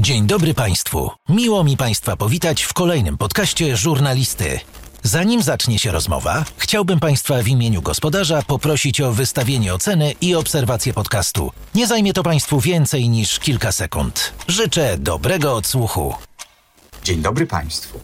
[0.00, 1.10] Dzień dobry Państwu.
[1.28, 4.60] Miło mi Państwa powitać w kolejnym podcaście Żurnalisty.
[5.02, 10.92] Zanim zacznie się rozmowa, chciałbym Państwa w imieniu gospodarza poprosić o wystawienie oceny i obserwację
[10.92, 11.52] podcastu.
[11.74, 14.32] Nie zajmie to Państwu więcej niż kilka sekund.
[14.48, 16.14] Życzę dobrego odsłuchu.
[17.04, 18.00] Dzień dobry Państwu.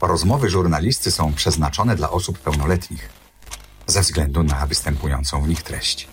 [0.00, 3.08] Rozmowy żurnalisty są przeznaczone dla osób pełnoletnich
[3.86, 6.08] ze względu na występującą w nich treść.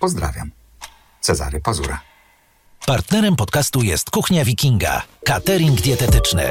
[0.00, 0.50] Pozdrawiam.
[1.20, 2.00] Cezary Pazura.
[2.86, 6.42] Partnerem podcastu jest Kuchnia Wikinga, catering dietetyczny.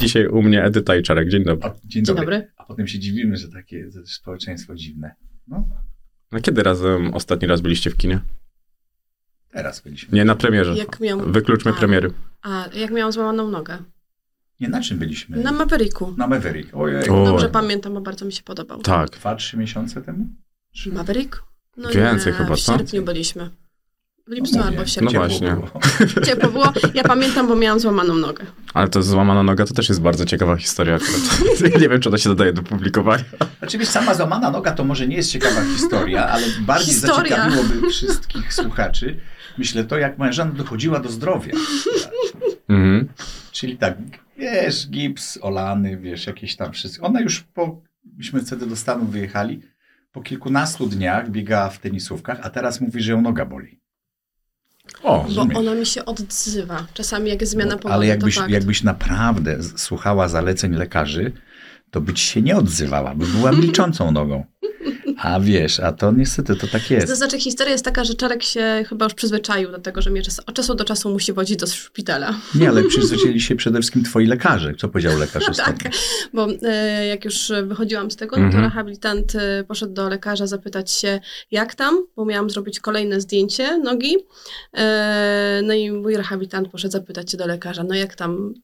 [0.00, 1.28] Dzisiaj u mnie Edyta i Czarek.
[1.28, 1.70] Dzień dobry.
[1.84, 2.50] Dzień, dobry.
[2.56, 5.14] A potem się dziwimy, że takie społeczeństwo dziwne.
[5.48, 5.68] No,
[6.30, 8.20] A kiedy razem ostatni raz byliście w kinie?
[9.52, 10.16] teraz byliśmy.
[10.18, 10.76] Nie, na premierze.
[10.76, 11.74] Jak miałam, Wykluczmy A.
[11.74, 12.10] premiery.
[12.42, 13.78] a, jak miałam złamaną nogę?
[14.60, 15.36] Nie, na czym byliśmy?
[15.36, 16.14] Na Mavericku.
[16.16, 16.76] Na Maverick.
[16.76, 17.08] Ojej.
[17.08, 17.24] O.
[17.24, 18.82] Dobrze pamiętam, bo bardzo mi się podobał.
[18.82, 19.10] Tak.
[19.10, 20.26] Dwa, trzy miesiące temu?
[20.92, 21.42] Maverick?
[21.76, 22.78] No Więcej nie, chyba, w co?
[22.78, 23.50] sierpniu byliśmy.
[24.26, 25.10] W lipcu Mówię, albo w No sierpniu.
[25.10, 25.50] ciepło właśnie.
[25.50, 25.70] było.
[26.26, 26.72] Ciepło było.
[26.94, 28.44] Ja pamiętam, bo miałam złamaną nogę.
[28.74, 30.94] Ale to złamana noga to też jest bardzo ciekawa historia.
[30.94, 31.74] Akurat.
[31.80, 33.24] nie wiem, czy ona się dodaje do publikowania.
[33.58, 37.36] Znaczy, wiesz, sama złamana noga to może nie jest ciekawa historia, ale bardziej Historia.
[37.36, 39.20] zaciekawiłoby wszystkich słuchaczy.
[39.58, 41.52] Myślę to, jak moja żona dochodziła do zdrowia.
[42.68, 43.08] Mhm.
[43.52, 43.96] Czyli tak,
[44.38, 47.06] wiesz, gips, olany, wiesz, jakieś tam wszystko.
[47.06, 47.82] Ona już po,
[48.16, 49.62] myśmy wtedy do Stanów wyjechali,
[50.18, 53.80] po kilkunastu dniach biegała w tenisówkach, a teraz mówi, że ją noga boli.
[55.02, 56.86] O, Bo ona mi się odzywa.
[56.94, 58.52] Czasami jak jest zmiana pogody, Ale jakbyś, to fakt.
[58.52, 61.32] jakbyś naprawdę słuchała zaleceń lekarzy,
[61.90, 64.44] to by ci się nie odzywała, by była milczącą nogą.
[65.22, 67.08] A wiesz, a to niestety to tak To jest.
[67.16, 70.40] znaczy historia jest taka, że Czarek się chyba już przyzwyczaił do tego, że mnie czas,
[70.46, 72.34] od czasu do czasu musi wodzić do szpitala.
[72.54, 74.74] Nie, ale przyzwyczaili się przede wszystkim twoi lekarze.
[74.78, 75.90] Co powiedział lekarz ostatnio?
[75.90, 75.92] Tak,
[76.34, 78.64] bo e, jak już wychodziłam z tego, no to Mhm.
[78.64, 84.16] rehabilitant e, poszedł do lekarza zapytać się, jak tam, bo miałam zrobić kolejne zdjęcie nogi.
[84.74, 88.54] E, no i mój rehabilitant poszedł zapytać się do lekarza, no jak tam,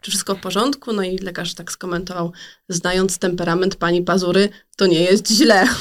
[0.00, 0.92] czy wszystko w porządku?
[0.92, 2.32] No i lekarz tak skomentował,
[2.68, 5.64] znając temperament pani Pazury, to nie jest źle.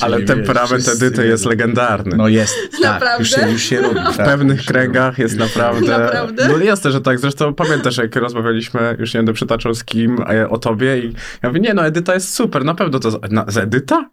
[0.00, 2.16] ale Czyli, temperament wiesz, Edyty jest legendarny.
[2.16, 3.18] No jest, tak, Naprawdę?
[3.18, 4.00] już się, już się robi.
[4.00, 5.98] w tak, pewnych kręgach jest naprawdę...
[5.98, 6.48] Naprawdę?
[6.48, 7.18] No jasne, że tak.
[7.18, 11.48] Zresztą pamiętasz, jak rozmawialiśmy, już nie będę przytaczał z kim, e, o tobie i ja
[11.48, 13.10] mówię, nie no, Edyta jest super, na pewno to...
[13.10, 14.10] Z, na, z Edyta?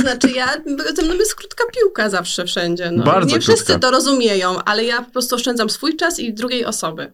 [0.00, 0.48] Znaczy ja,
[0.96, 2.90] ze mną jest krótka piłka zawsze wszędzie.
[2.90, 3.04] No.
[3.04, 3.78] Bardzo nie wszyscy krótka.
[3.78, 7.12] to rozumieją, ale ja po prostu oszczędzam swój czas i drugiej osoby.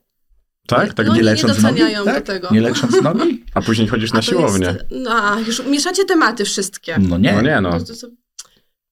[0.67, 0.95] Tak?
[0.95, 1.75] Tak No Nie nie lecząc nogi?
[1.75, 2.15] doceniają Tak?
[2.15, 2.49] do tego.
[2.51, 3.45] Nie lecząc nogi?
[3.55, 4.67] A później chodzisz na siłownię.
[4.67, 6.97] Jest, no, a, już mieszacie tematy wszystkie.
[7.01, 7.33] No nie.
[7.33, 7.79] No nie no.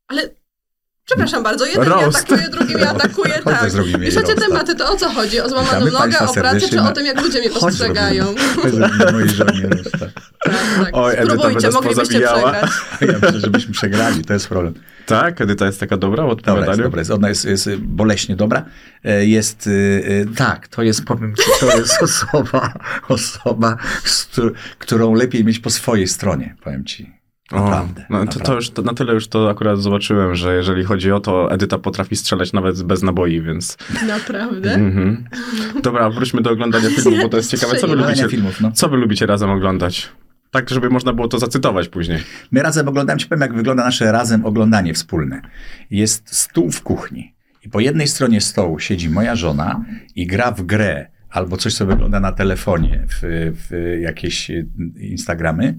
[0.09, 0.28] Ale
[1.06, 2.03] przepraszam bardzo, jeden Roast.
[2.31, 3.62] mnie atakuje, drugi mnie atakuje, Chodź, tak.
[3.75, 4.34] roasta.
[4.34, 5.41] tematy, to o co chodzi?
[5.41, 8.25] O złamaną Witamy nogę, o pracy, czy na- o tym, jak ludzie mnie Chodź, postrzegają?
[8.25, 8.62] zrobimy.
[8.62, 9.99] Chodź, zrobimy mojej żonie roasta.
[9.99, 10.53] Tak,
[10.84, 10.89] tak.
[10.93, 12.71] Oj, Spróbujcie, moglibyście przegrać.
[13.00, 14.75] Ja myślę, żebyśmy przegrali, to jest problem.
[15.06, 15.41] Tak?
[15.41, 16.83] Edyta jest taka dobra w Dobra jest, odpowiadaniu?
[16.83, 17.11] dobra jest.
[17.11, 18.65] Ona jest, jest boleśnie dobra.
[19.05, 22.72] E, Jest, y, y, tak, to jest, powiem ci, to jest osoba,
[23.09, 23.77] osoba,
[24.78, 27.16] którą lepiej mieć po swojej stronie, powiem ci.
[27.53, 28.01] Naprawdę.
[28.01, 28.45] O, no, to, naprawdę.
[28.45, 31.79] to już to, na tyle już to akurat zobaczyłem, że jeżeli chodzi o to, Edyta
[31.79, 33.77] potrafi strzelać nawet bez naboi, więc...
[34.07, 34.75] Naprawdę?
[34.75, 35.25] Mhm.
[35.83, 37.77] Dobra, wróćmy do oglądania filmu, bo to jest ciekawe.
[37.77, 38.73] Co wy, lubicie, filmów, no.
[38.73, 40.09] co wy lubicie razem oglądać?
[40.51, 42.19] Tak, żeby można było to zacytować później.
[42.51, 45.41] My razem oglądamy, ci powiem, jak wygląda nasze razem oglądanie wspólne.
[45.91, 49.84] Jest stół w kuchni i po jednej stronie stołu siedzi moja żona
[50.15, 53.19] i gra w grę albo coś, co wygląda na telefonie, w,
[53.69, 54.67] w jakieś y,
[55.01, 55.78] Instagramy,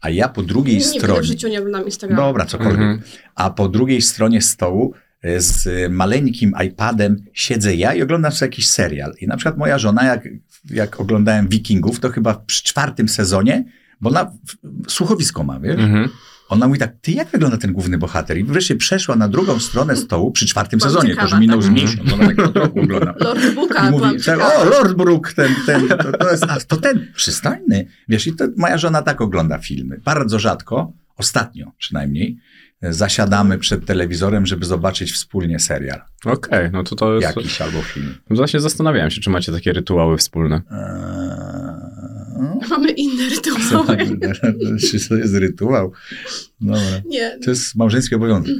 [0.00, 1.22] a ja po drugiej Nigdy w stronie...
[1.22, 2.22] życiu nie oglądam Instagrama.
[2.22, 2.80] Dobra, cokolwiek.
[2.80, 3.00] Mhm.
[3.34, 4.94] A po drugiej stronie stołu
[5.24, 9.14] y, z maleńkim iPadem siedzę ja i oglądam sobie jakiś serial.
[9.20, 10.28] I na przykład moja żona, jak,
[10.70, 13.64] jak oglądałem Wikingów, to chyba przy czwartym sezonie,
[14.00, 14.32] bo ona
[14.88, 15.80] słuchowisko ma, wiesz?
[15.80, 16.08] Mhm.
[16.48, 18.38] Ona mówi tak, ty jak wygląda ten główny bohater?
[18.38, 21.60] I wreszcie przeszła na drugą stronę stołu przy czwartym Byłam sezonie, ciekawa, to już minął
[21.60, 21.70] tak.
[21.70, 23.14] z miesiąc, ona tak od roku ogląda.
[23.24, 26.60] Lord Booka, I byłam mówi, tak, o, Lord Brook, ten, ten, to, to jest, a,
[26.60, 27.86] to ten, przystojny.
[28.08, 30.00] Wiesz, i to moja żona tak ogląda filmy.
[30.04, 32.38] Bardzo rzadko, ostatnio przynajmniej,
[32.82, 37.36] zasiadamy przed telewizorem, żeby zobaczyć wspólnie serial Okej, no to to jest...
[37.36, 38.14] jakiś albo film.
[38.30, 40.62] Właśnie zastanawiałem się, czy macie takie rytuały wspólne.
[40.70, 41.97] Eee,
[42.70, 43.96] Mamy inne rytuały.
[45.08, 45.92] to jest rytuał.
[46.60, 46.80] Dobra.
[47.06, 48.56] Nie, To jest małżeński obowiązek.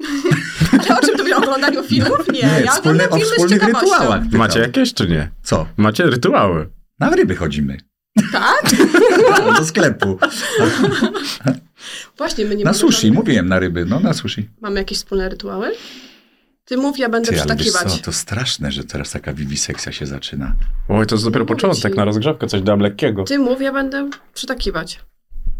[0.88, 1.36] ale o czym to mówię?
[1.36, 2.18] O oglądaniu filmów?
[2.32, 4.22] Nie, ja wspólne, oglądam o filmy z wspólnych rytuałach.
[4.24, 4.38] pytam.
[4.38, 5.30] Macie jakieś, czy nie?
[5.42, 5.66] Co?
[5.76, 6.68] Macie rytuały.
[7.00, 7.76] Na ryby chodzimy.
[8.32, 8.62] Tak?
[9.58, 10.18] Do sklepu.
[12.18, 14.48] Właśnie, my nie Na mamy sushi, żadnych- mówiłem na ryby, no na sushi.
[14.60, 15.70] Mamy jakieś wspólne rytuały?
[16.68, 17.92] Ty mów, ja będę Ty, przytakiwać.
[17.92, 20.54] co, to straszne, że teraz taka wiwisekcja się zaczyna.
[20.88, 21.98] Oj, to jest dopiero Mówię początek, ci.
[21.98, 23.24] na rozgrzewkę coś dam lekkiego.
[23.24, 25.00] Ty mów, ja będę przytakiwać.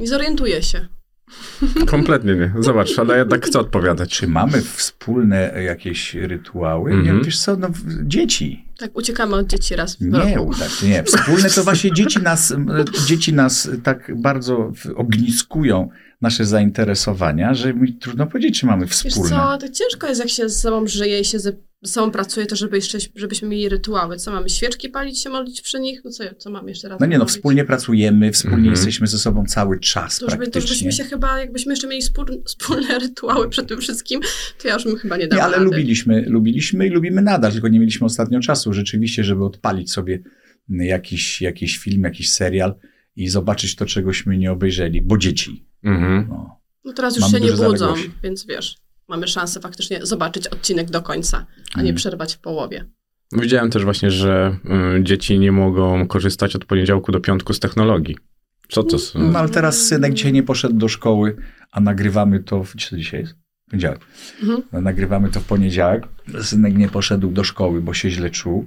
[0.01, 0.89] Nie zorientuję się.
[1.87, 2.53] Kompletnie nie.
[2.59, 4.11] Zobacz, ale jednak chcę odpowiadać.
[4.11, 6.93] Czy mamy wspólne jakieś rytuały?
[6.93, 7.19] Mhm.
[7.19, 7.69] Nie, wiesz co, no,
[8.03, 8.68] dzieci.
[8.79, 10.51] Tak, uciekamy od dzieci raz w Nie, roku.
[10.59, 11.05] tak, nie.
[11.05, 12.55] Wspólne to właśnie dzieci nas,
[13.07, 15.89] dzieci nas tak bardzo ogniskują
[16.21, 19.31] nasze zainteresowania, że mi trudno powiedzieć, czy mamy Wiesz wspólne.
[19.31, 21.53] co, to ciężko jest, jak się z sobą żyje i się ze
[21.85, 24.17] sobą pracuje, to żeby jeszcze, żebyśmy mieli rytuały.
[24.17, 26.01] Co mamy, świeczki palić się, modlić przy nich?
[26.05, 27.35] No co, co mamy jeszcze raz No nie no, robić?
[27.37, 28.75] wspólnie pracujemy, wspólnie Mhm.
[28.75, 30.61] jesteśmy ze sobą cały czas To, żeby, to praktycznie.
[30.77, 34.21] żebyśmy się chyba, jakbyśmy jeszcze mieli spór, wspólne rytuały przed tym wszystkim,
[34.63, 35.65] to ja już bym chyba nie dała Nie, ale rady.
[35.65, 40.23] lubiliśmy, lubiliśmy i lubimy nadal, tylko nie mieliśmy ostatnio czasu rzeczywiście, żeby odpalić sobie
[40.69, 42.75] jakiś, jakiś film, jakiś serial
[43.17, 45.67] i zobaczyć to, czegośmy nie obejrzeli, bo dzieci.
[45.85, 46.27] Mhm.
[46.29, 46.61] No.
[46.85, 48.11] No teraz już Mamy się nie budzą, zaległości.
[48.23, 48.77] więc wiesz,
[49.09, 51.97] mamy szansę faktycznie zobaczyć odcinek do końca, a nie Mhm.
[51.97, 52.85] przerwać w połowie.
[53.33, 54.57] Widziałem też właśnie, że
[54.99, 58.17] y, dzieci nie mogą korzystać od poniedziałku do piątku z technologii.
[58.69, 59.31] Co to są?
[59.33, 61.37] no ale teraz synek dzisiaj nie poszedł do szkoły,
[61.73, 63.35] a nagrywamy to, w, co dzisiaj jest?
[63.71, 64.01] Poniedziałek.
[64.43, 64.63] Mhm.
[64.73, 66.09] No, nagrywamy to w poniedziałek.
[66.43, 68.67] Synek nie poszedł do szkoły, bo się źle czuł.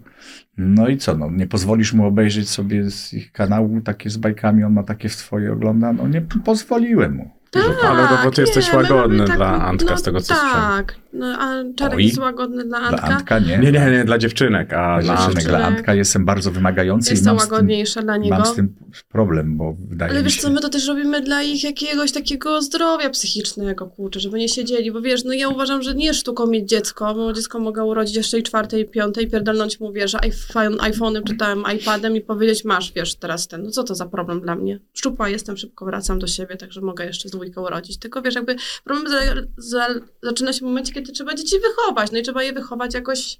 [0.57, 4.63] No i co, no, nie pozwolisz mu obejrzeć sobie z ich kanału takie z bajkami,
[4.63, 5.93] on ma takie w twoje ogląda?
[5.93, 7.40] No nie pozwoliłem mu.
[7.51, 10.33] Tak, Ale bo ty jesteś nie, my łagodny mamy dla Antka, no, z tego co
[10.33, 12.05] Tak, no, a Czarek Oj.
[12.05, 13.07] jest łagodny dla Antka.
[13.07, 13.57] Dla Antka nie.
[13.57, 15.49] Nie, nie, nie, dla dziewczynek, a Dla dziewczynek, Antka.
[15.57, 18.35] dla Antka jestem bardzo wymagający i Jestem mam z, tym, łagodniejsza dla niego.
[18.35, 18.75] mam z tym
[19.09, 20.41] problem, bo wydaje Ale mi wiesz się...
[20.41, 24.91] co, my to też robimy dla ich jakiegoś takiego zdrowia psychicznego, kurczę, żeby nie siedzieli,
[24.91, 28.15] bo wiesz, no ja uważam, że nie jest sztuką mieć dziecko, bo dziecko mogę urodzić
[28.15, 32.93] jeszcze i czwartej, piątej, pierdolnąć mu, wiesz, iPhone, iPhone'em czy tam iPadem i powiedzieć, masz,
[32.93, 34.79] wiesz, teraz ten, no co to za problem dla mnie?
[34.93, 37.99] Szczupła jestem, szybko wracam do siebie, także mogę jeszcze z dwójką urodzić.
[37.99, 39.19] Tylko wiesz, jakby problem za,
[39.57, 39.87] za,
[40.23, 43.39] zaczyna się w momencie, kiedy trzeba dzieci wychować, no i trzeba je wychować jakoś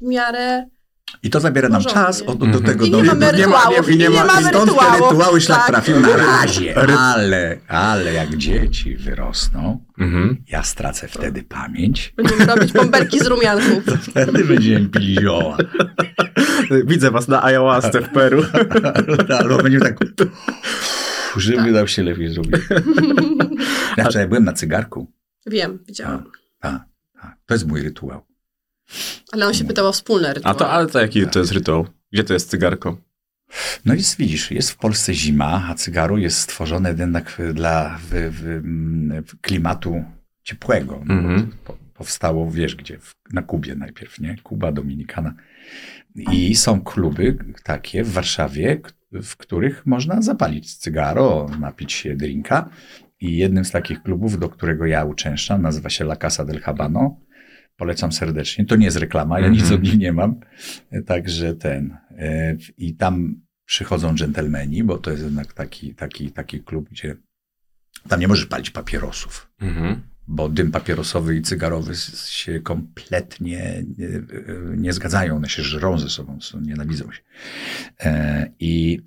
[0.00, 0.66] w miarę
[1.22, 2.02] I to zabiera nam Porządnie.
[2.06, 2.64] czas od, do Mhm.
[2.64, 4.70] tego I do nie mamy nie ma- rytuałów, nie- i nie, nie ma- mamy Stąd
[4.78, 5.66] te rytuały szlak Tak.
[5.66, 10.36] trafił na razie, ale, ale jak dzieci wyrosną, Mhm.
[10.48, 13.84] ja stracę wtedy pamięć, Będziemy robić bąbelki z rumianków.
[14.10, 15.56] wtedy będziemy pili zioła.
[16.84, 18.42] Widzę was na ayahuasce w Peru.
[19.40, 19.96] Albo będziemy tak,
[21.40, 22.58] żeby nam się lepiej zrobiło.
[23.96, 25.12] Ja wczoraj byłem na cygarku.
[25.46, 26.30] Wiem, widziałam.
[26.60, 26.82] Tak,
[27.22, 27.36] tak.
[27.46, 28.26] To jest mój rytuał.
[29.32, 30.58] Ale on się pytał o wspólne A rytuały.
[30.58, 31.86] to, ale to jaki to jest rytuał?
[32.12, 32.98] Gdzie to jest cygarko?
[33.84, 38.62] No i widzisz, jest w Polsce zima, a cygaro jest stworzone jednak dla w, w,
[39.30, 40.04] w klimatu
[40.42, 40.96] ciepłego.
[40.96, 41.52] Mhm.
[41.64, 44.36] po, powstało, wiesz gdzie, w, na Kubie najpierw, nie?
[44.42, 45.34] Kuba, Dominikana.
[46.16, 48.80] I są kluby takie w Warszawie,
[49.12, 52.68] w których można zapalić cygaro, napić się drinka.
[53.20, 57.20] I jednym z takich klubów, do którego ja uczęszczam, nazywa się La Casa del Habano.
[57.76, 58.64] Polecam serdecznie.
[58.64, 59.80] To nie jest reklama, ja nic Mhm.
[59.80, 60.40] od nich nie mam.
[61.06, 61.96] Także ten.
[62.18, 67.16] e, I tam przychodzą dżentelmeni, bo to jest jednak taki, taki, taki klub, gdzie
[68.08, 70.02] tam nie możesz palić papierosów, Mhm.
[70.28, 71.92] Bo dym papierosowy i cygarowy
[72.28, 74.22] się kompletnie nie,
[74.76, 75.36] nie zgadzają.
[75.36, 77.20] One się żrą ze sobą, są, nienawidzą się.
[78.04, 79.00] E, I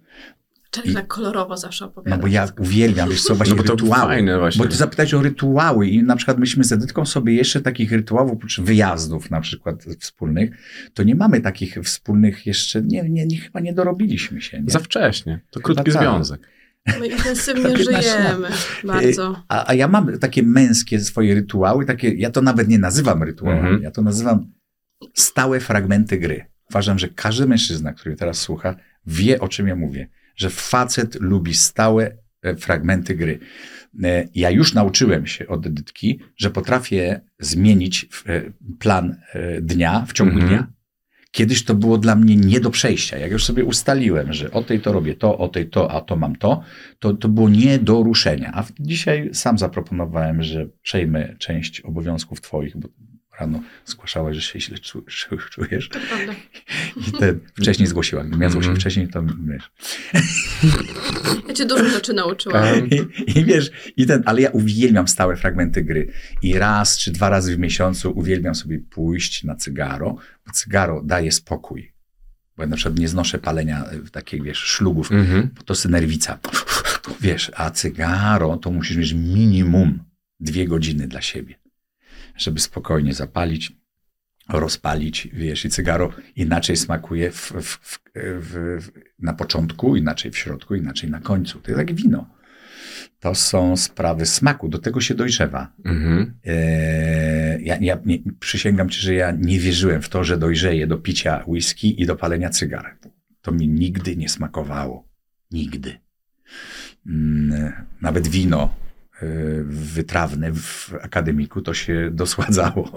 [0.72, 2.16] Czarek tak kolorowo zawsze opowiada.
[2.16, 4.02] no bo ja uwielbiam, wiesz co, właśnie No bo to rytuały.
[4.08, 4.64] fajne właśnie.
[4.66, 8.32] Bo ty zapytałeś o rytuały i na przykład myśmy z Edytką sobie jeszcze takich rytuałów,
[8.32, 10.50] oprócz wyjazdów na przykład wspólnych,
[10.94, 14.62] to nie mamy takich wspólnych jeszcze, nie, nie, nie chyba nie dorobiliśmy się.
[14.62, 14.72] Nie?
[14.72, 15.40] Za wcześnie.
[15.52, 16.10] To krótki Chyba tak.
[16.10, 16.42] związek.
[17.00, 18.04] My intensywnie 15 lat.
[18.04, 18.48] żyjemy.
[18.84, 19.44] Bardzo.
[19.48, 23.60] A, a ja mam takie męskie swoje rytuały, takie, ja to nawet nie nazywam rytuałami,
[23.62, 23.82] Mhm.
[23.84, 24.52] ja to nazywam
[25.14, 26.46] stałe fragmenty gry.
[26.70, 31.54] Uważam, że każdy mężczyzna, który teraz słucha, wie o czym ja mówię, że facet lubi
[31.54, 33.40] stałe e, fragmenty gry.
[34.04, 38.42] E, Ja już nauczyłem się od Edytki, że potrafię zmienić e,
[38.80, 39.16] plan
[39.62, 40.50] dnia w ciągu Mhm.
[40.50, 40.68] dnia.
[41.32, 43.18] Kiedyś to było dla mnie nie do przejścia.
[43.18, 46.16] Jak już sobie ustaliłem, że o tej to robię to, o tej to, a to
[46.16, 46.64] mam to,
[47.00, 48.52] to, to było nie do ruszenia.
[48.56, 52.90] A dzisiaj sam zaproponowałem, że przejmę część obowiązków twoich, bo
[53.40, 55.90] rano zgłaszałeś, że się źle czu- czu- czujesz.
[55.90, 56.34] To prawda.
[57.08, 58.22] I ten, wcześniej zgłosiła.
[58.24, 58.80] Gdybym ja zgłosił Mhm.
[58.82, 59.72] wcześniej, to wiesz.
[61.48, 62.90] Ja cię dużo rzeczy nauczyłam.
[62.90, 62.96] I,
[63.40, 66.08] I wiesz, i ten, ale ja uwielbiam stałe fragmenty gry.
[66.42, 70.18] I raz czy dwa razy w miesiącu uwielbiam sobie pójść na cygaro,
[70.50, 71.94] cygaro daje spokój.
[72.58, 75.50] Bo ja na przykład nie znoszę palenia e, takich, wiesz, szlugów, Mhm.
[75.56, 76.40] bo to jest nerwica.
[77.22, 80.04] Wiesz, a cygaro to musisz mieć minimum
[80.40, 81.56] dwie godziny dla siebie,
[82.38, 83.72] żeby spokojnie zapalić,
[84.50, 87.80] rozpalić, wiesz, i cygaro inaczej smakuje w, w,
[88.16, 88.90] w,
[89.20, 91.60] na początku, inaczej w środku, inaczej na końcu.
[91.60, 92.39] To jest jak wino.
[93.20, 95.74] To są sprawy smaku, do tego się dojrzewa.
[95.86, 96.34] Mhm.
[96.46, 100.98] Eee, ja ja nie, przysięgam ci, że ja nie wierzyłem w to, że dojrzeję do
[100.98, 102.98] picia whisky i do palenia cygar.
[103.42, 105.08] To mi nigdy nie smakowało.
[105.52, 106.00] Nigdy.
[107.06, 108.76] mm, nawet wino
[109.66, 112.92] wytrawne w akademiku, to się dosładzało,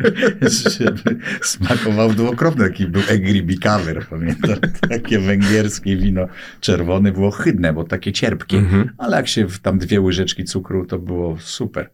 [0.78, 2.64] żeby smakował dwukrotnie.
[2.64, 4.56] Taki był Egri Bikaver, pamiętam.
[4.88, 6.26] Takie węgierskie wino
[6.60, 8.58] czerwone było chydne, bo takie cierpkie.
[8.58, 8.90] Mhm.
[8.98, 11.90] Ale jak się w tam dwie łyżeczki cukru, to było super.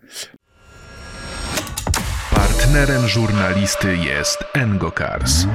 [2.35, 5.47] Partnerem żurnalisty jest Engokars.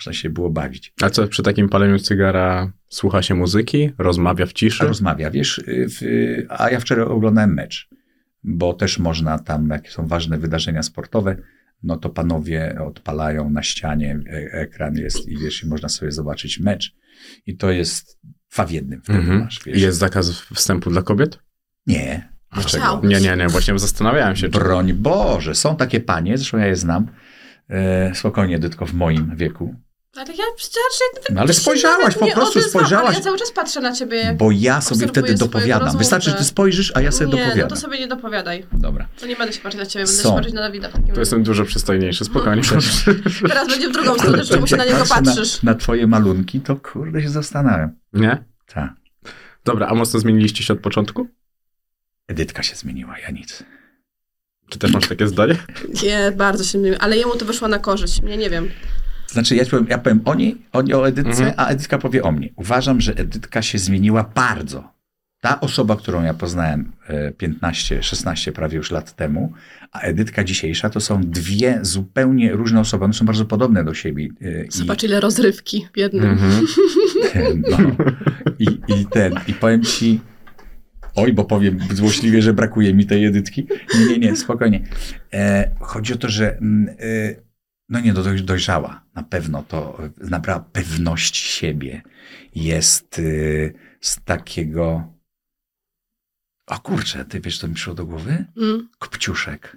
[0.00, 0.92] Można się było bawić.
[1.02, 4.84] A co, przy takim paleniu cygara słucha się muzyki, rozmawia w ciszy?
[4.84, 6.02] Rozmawia, wiesz, w,
[6.48, 7.88] a ja wczoraj oglądałem mecz,
[8.42, 11.36] bo też można tam, jak są ważne wydarzenia sportowe,
[11.82, 16.60] no to panowie odpalają na ścianie, e- ekran jest i wiesz, i można sobie zobaczyć
[16.60, 16.94] mecz.
[17.46, 18.20] I to jest
[18.52, 19.40] dwa w jednym wtedy Mhm.
[19.40, 19.80] masz, wiesz.
[19.82, 21.38] Jest zakaz wstępu dla kobiet?
[21.86, 22.28] Nie.
[22.52, 23.00] Dlaczego?
[23.04, 24.48] Nie, nie, nie, właśnie zastanawiałem się.
[24.48, 24.58] Czy...
[24.58, 27.06] Broń Boże, są takie panie, zresztą ja je znam,
[27.68, 29.74] e, spokojnie, tylko w moim wieku.
[30.16, 30.82] Ale ja przecież...
[31.30, 33.14] No ale spojrzałaś, po prostu spojrzałaś.
[33.16, 35.78] Ja cały czas patrzę na ciebie, Bo ja sobie wtedy dopowiadam.
[35.80, 35.98] rozmówcę.
[35.98, 37.68] Wystarczy, że ty spojrzysz, a ja sobie Nie, no dopowiadam.
[37.70, 38.66] to sobie nie dopowiadaj.
[38.72, 39.08] Dobra.
[39.20, 40.28] To nie będę się patrzeć na ciebie, będę Są.
[40.28, 41.20] się patrzeć na Dawida w takim To razie.
[41.20, 42.62] jestem dużo przystojniejszy, spokojnie.
[43.48, 45.62] Teraz będzie w drugą stronę, czemu się na niego patrzysz.
[45.62, 47.90] Na, na twoje malunki, to kurde się zastanawiam.
[48.12, 48.44] Nie?
[48.66, 48.90] Tak.
[49.64, 51.26] Dobra, a mocno zmieniliście się od początku?
[52.28, 53.62] Edytka się zmieniła, ja nic.
[54.68, 55.56] Czy też masz takie zdanie?
[56.02, 58.70] Nie, bardzo się mylił, ale jemu to wyszło na korzyść, mnie nie wiem.
[59.32, 61.54] Znaczy, ja powiem, ja powiem o niej, oni o Edytce, Mhm.
[61.56, 62.48] a Edytka powie o mnie.
[62.56, 64.92] Uważam, że Edytka się zmieniła bardzo.
[65.40, 69.52] Ta osoba, którą ja poznałem e, 15, 16 prawie już lat temu,
[69.92, 73.04] a Edytka dzisiejsza, to są dwie zupełnie różne osoby.
[73.04, 74.28] One są bardzo podobne do siebie.
[74.42, 76.24] e, i- Zobacz ile rozrywki w jednym.
[76.24, 76.66] Mhm.
[77.70, 77.78] No.
[78.58, 78.64] I,
[79.00, 80.20] I ten, i powiem ci,
[81.14, 83.66] oj, bo powiem złośliwie, że brakuje mi tej edytki.
[83.98, 84.80] Nie, nie, nie, spokojnie.
[85.32, 86.94] E, chodzi o to, że mm, e,
[87.90, 89.04] no nie, do, dojrzała.
[89.14, 92.02] Na pewno to nabrała pewność siebie.
[92.54, 93.22] Jest e,
[94.00, 95.12] z takiego,
[96.66, 98.44] o kurczę, ty wiesz, co mi przyszło do głowy?
[98.56, 99.76] Mm, Kopciuszek.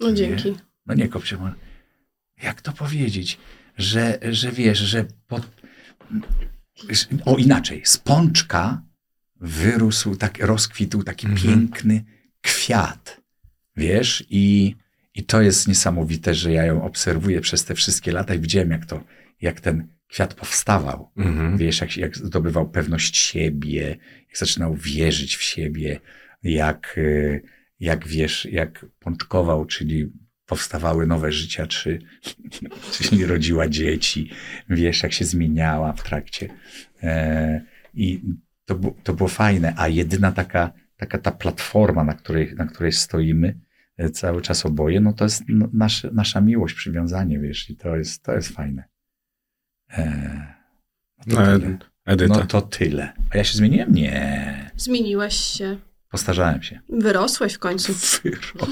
[0.00, 0.54] no dzięki.
[0.86, 1.52] No nie kopcie, mo-
[2.42, 3.38] jak to powiedzieć,
[3.78, 5.50] że, że wiesz, że pod...
[7.24, 8.82] o inaczej, z pączka
[9.40, 11.46] wyrósł, tak, rozkwitł taki Mhm.
[11.58, 12.04] piękny
[12.40, 13.20] kwiat,
[13.76, 14.76] wiesz, i,
[15.16, 18.86] i to jest niesamowite, że ja ją obserwuję przez te wszystkie lata i widziałem, jak
[18.86, 19.04] to,
[19.40, 21.10] jak ten kwiat powstawał.
[21.16, 21.56] Mhm.
[21.56, 23.96] Wiesz, jak, jak zdobywał pewność siebie,
[24.28, 26.00] jak zaczynał wierzyć w siebie,
[26.42, 27.42] jak, y,
[27.80, 30.12] jak wiesz, jak pączkował, czyli
[30.46, 31.98] powstawały nowe życia, czy,
[32.92, 34.30] czy się rodziła dzieci,
[34.70, 36.48] wiesz, jak się zmieniała w trakcie.
[37.02, 37.60] E,
[37.94, 38.22] I
[38.64, 43.65] to, to było fajne, a jedyna taka, taka ta platforma, na której, na której stoimy
[44.12, 48.32] cały czas oboje, no to jest nasze, nasza miłość, przywiązanie, wiesz, i to jest, to
[48.32, 48.84] jest fajne.
[49.90, 50.54] E,
[51.26, 51.78] no to No.
[52.06, 52.38] Edyta.
[52.38, 53.12] No to tyle.
[53.30, 53.92] A ja się zmieniłem?
[53.92, 54.70] Nie.
[54.76, 55.76] Zmieniłeś się.
[56.10, 56.80] Postarzałem się.
[56.88, 57.92] Wyrosłeś w końcu.
[58.58, 58.66] to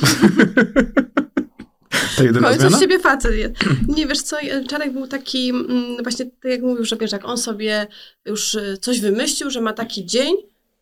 [2.17, 2.77] W jedyna końcu zmiana?
[2.79, 3.59] z ciebie facet.
[3.89, 4.37] Nie, wiesz co,
[4.69, 7.87] Czarek był taki, mm, właśnie tak jak mówił, że wiesz, jak on sobie
[8.27, 10.35] już y, coś wymyślił, że ma taki dzień,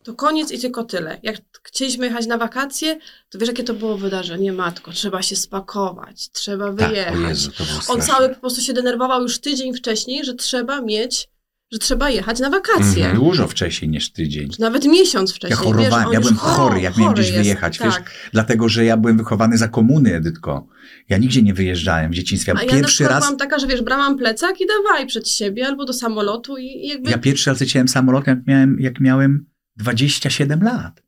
[0.03, 1.19] to koniec i tylko tyle.
[1.23, 6.29] Jak chcieliśmy jechać na wakacje, to wiesz, jakie to było wydarzenie, matko, trzeba się spakować,
[6.31, 7.15] trzeba Tak, wyjechać.
[7.15, 7.51] o Jezu,
[7.87, 11.27] on cały po prostu się denerwował już tydzień wcześniej, że trzeba mieć,
[11.71, 13.05] że trzeba jechać na wakacje.
[13.05, 13.15] Mhm.
[13.23, 14.49] Dużo wcześniej niż tydzień.
[14.59, 15.59] Nawet miesiąc wcześniej.
[15.59, 17.93] Ja chorowałem, wiesz, ja byłem cho- chory, jak miałem gdzieś jest, wyjechać, wiesz.
[17.95, 18.11] tak.
[18.33, 20.67] Dlatego, że ja byłem wychowany za komuny, Edytko.
[21.09, 22.53] Ja nigdzie nie wyjeżdżałem w dzieciństwie.
[22.57, 25.67] A ja pierwszy przykład raz, byłam taka, że wiesz, brałam plecak i dawaj przed siebie
[25.67, 27.11] albo do samolotu i i jakby...
[27.11, 31.01] ja pierwszy raz leciałem samolotem, jak miałem, jak miałem 27 lat.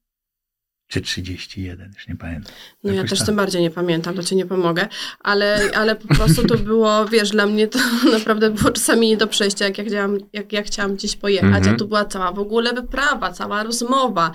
[0.87, 2.53] Czy 31, już nie pamiętam.
[2.83, 3.25] No ja Jakoś też tak.
[3.25, 4.87] tym bardziej nie pamiętam, to ci nie pomogę,
[5.19, 7.79] ale, ale po prostu to było, wiesz, dla mnie to
[8.19, 11.75] naprawdę było czasami nie do przejścia, jak ja chciałam, jak ja chciałam gdzieś pojechać, Mhm.
[11.75, 14.31] a tu była cała w ogóle wyprawa, cała rozmowa.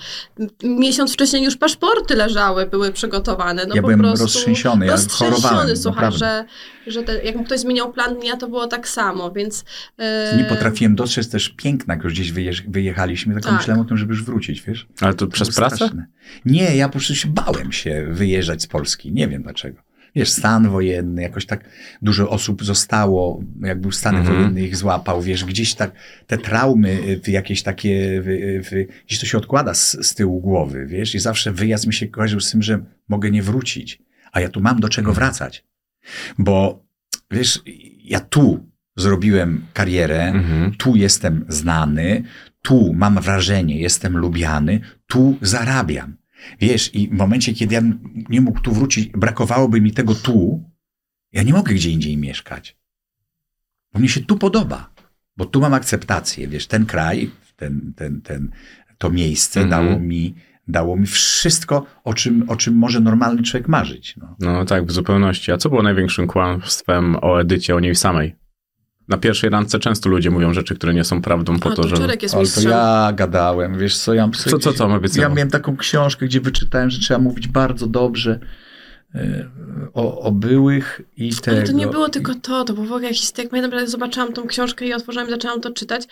[0.63, 3.65] Miesiąc wcześniej już paszporty leżały, były przygotowane.
[3.69, 5.33] No ja po byłem prostu roztrzęsiony, ja chorowałem.
[5.33, 6.45] roztrzęsiony, słuchaj, że,
[6.87, 9.65] że te, jak ktoś zmieniał plan dnia, to było tak samo, więc...
[9.97, 13.57] e, Nie potrafiłem dostrzec też piękna, jak już gdzieś wyjeż- wyjechaliśmy, tylko Tak.
[13.57, 14.87] myślałem o tym, żeby już wrócić, wiesz.
[15.01, 15.75] Ale to To przez pracę?
[15.75, 16.05] straszne.
[16.45, 19.11] Nie, ja po prostu się bałem się wyjeżdżać z Polski.
[19.11, 19.81] Nie wiem dlaczego.
[20.15, 21.69] Wiesz, stan wojenny, jakoś tak
[22.01, 24.35] dużo osób zostało, jak był stan Mhm.
[24.35, 25.91] wojenny, ich złapał, wiesz, gdzieś tak
[26.27, 30.85] te traumy, y, jakieś takie, y, y, gdzieś to się odkłada z, z tyłu głowy,
[30.85, 34.49] wiesz, i zawsze wyjazd mi się kojarzył z tym, że mogę nie wrócić, a ja
[34.49, 35.25] tu mam do czego Mhm.
[35.27, 35.63] wracać.
[36.37, 36.85] Bo,
[37.31, 37.59] wiesz,
[38.03, 40.71] ja tu zrobiłem karierę, Mhm.
[40.71, 42.23] tu jestem znany,
[42.61, 46.15] tu mam wrażenie, jestem lubiany, tu zarabiam.
[46.59, 47.81] Wiesz, i w momencie, kiedy ja
[48.29, 50.63] nie mógł tu wrócić, brakowałoby mi tego tu,
[51.31, 52.77] ja nie mogę gdzie indziej mieszkać.
[53.93, 54.93] Bo mnie się tu podoba,
[55.37, 58.51] bo tu mam akceptację, wiesz, ten kraj, ten, ten, ten,
[58.97, 59.85] to miejsce Mhm.
[59.87, 60.35] dało mi
[60.67, 64.17] dało mi wszystko, o czym, o czym może normalny człowiek marzyć.
[64.17, 64.35] No.
[64.39, 65.51] No tak, w zupełności.
[65.51, 68.35] A co było największym kłamstwem o Edycie, o niej samej?
[69.11, 71.87] Na pierwszej randce często ludzie mówią rzeczy, które nie są prawdą po A to, to
[71.87, 72.07] że...
[72.21, 74.29] Jest Ale to ja gadałem, wiesz co, ja...
[74.59, 74.99] Co, co?
[75.15, 78.39] Ja miałem taką książkę, gdzie wyczytałem, że trzeba mówić bardzo dobrze
[79.93, 81.57] o, o byłych i tego.
[81.57, 84.33] Ale to nie było tylko to, to był w ogóle jakiś tak, pamiętam, jak zobaczyłam
[84.33, 86.07] tą książkę i otworzyłam i zaczęłam to czytać,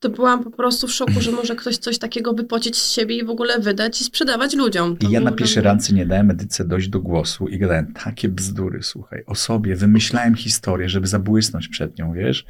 [0.00, 3.24] to byłam po prostu w szoku, że może ktoś coś takiego wypocić z siebie i
[3.24, 4.96] w ogóle wydać i sprzedawać ludziom.
[4.96, 7.92] To I ja było na pierwszej randce nie dałem Edyce dojść do głosu i gadałem
[7.92, 9.76] takie bzdury, słuchaj, o sobie.
[9.76, 12.46] Wymyślałem historię, żeby zabłysnąć przed nią, wiesz?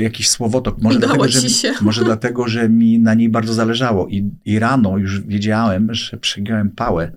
[0.00, 0.78] Jakiś słowotok.
[0.78, 1.72] Może Udało dlatego, że, się.
[1.80, 4.08] może dlatego, że mi na niej bardzo zależało.
[4.08, 7.12] I, I rano już wiedziałem, że przegiąłem pałę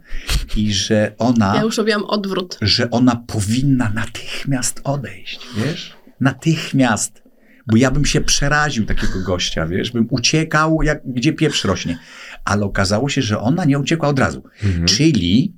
[0.55, 1.55] i że ona...
[1.55, 2.57] Ja już robiłam odwrót.
[2.61, 5.93] że ona powinna natychmiast odejść, wiesz?
[6.19, 7.23] Natychmiast.
[7.67, 9.91] Bo ja bym się przeraził takiego gościa, wiesz?
[9.91, 11.99] Bym uciekał, jak, gdzie pieprz rośnie.
[12.45, 14.43] Ale okazało się, że ona nie uciekła od razu.
[14.63, 14.85] Mhm.
[14.85, 15.57] Czyli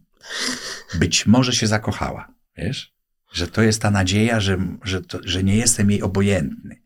[1.00, 2.94] być może się zakochała, wiesz?
[3.34, 6.82] Że to jest ta nadzieja, że, że, to, że nie jestem jej obojętny.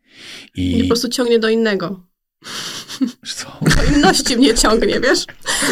[0.56, 2.08] I I po prostu ciągnie do innego.
[3.36, 3.60] Co?
[3.96, 5.26] Inności mnie ciągnie, wiesz?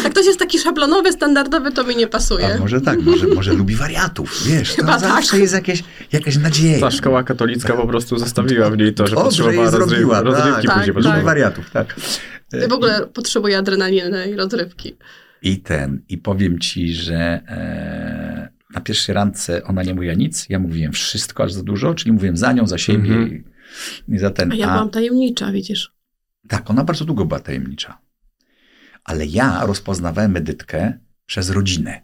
[0.04, 2.54] Jak ktoś jest taki szablonowy, standardowy, to mi nie pasuje.
[2.54, 4.70] A może tak, może, może lubi wariatów, wiesz?
[4.70, 5.40] To Chyba zawsze tak.
[5.40, 6.80] jest jakieś, jakaś nadzieja.
[6.80, 10.20] Ta szkoła katolicka po prostu zostawiła w niej to, że Dobrze potrzebowała jej rozryw, zrobiła,
[10.22, 11.12] rozrywki tak, później.
[11.14, 11.96] tak, wariatów, tak.
[12.50, 14.96] Ty w ogóle potrzebuję adrenaliny i rozrywki.
[15.42, 20.58] I ten, i powiem ci, że e, na pierwszej randce ona nie mówiła nic, ja
[20.58, 23.44] mówiłem wszystko, aż za dużo, czyli mówiłem za nią, za siebie Mhm.
[24.08, 24.52] i, i za ten.
[24.52, 25.93] A ja byłam tajemnicza, widzisz.
[26.48, 27.98] Tak, ona bardzo długo była tajemnicza.
[29.04, 32.02] Ale ja rozpoznawałem Edytkę przez rodzinę.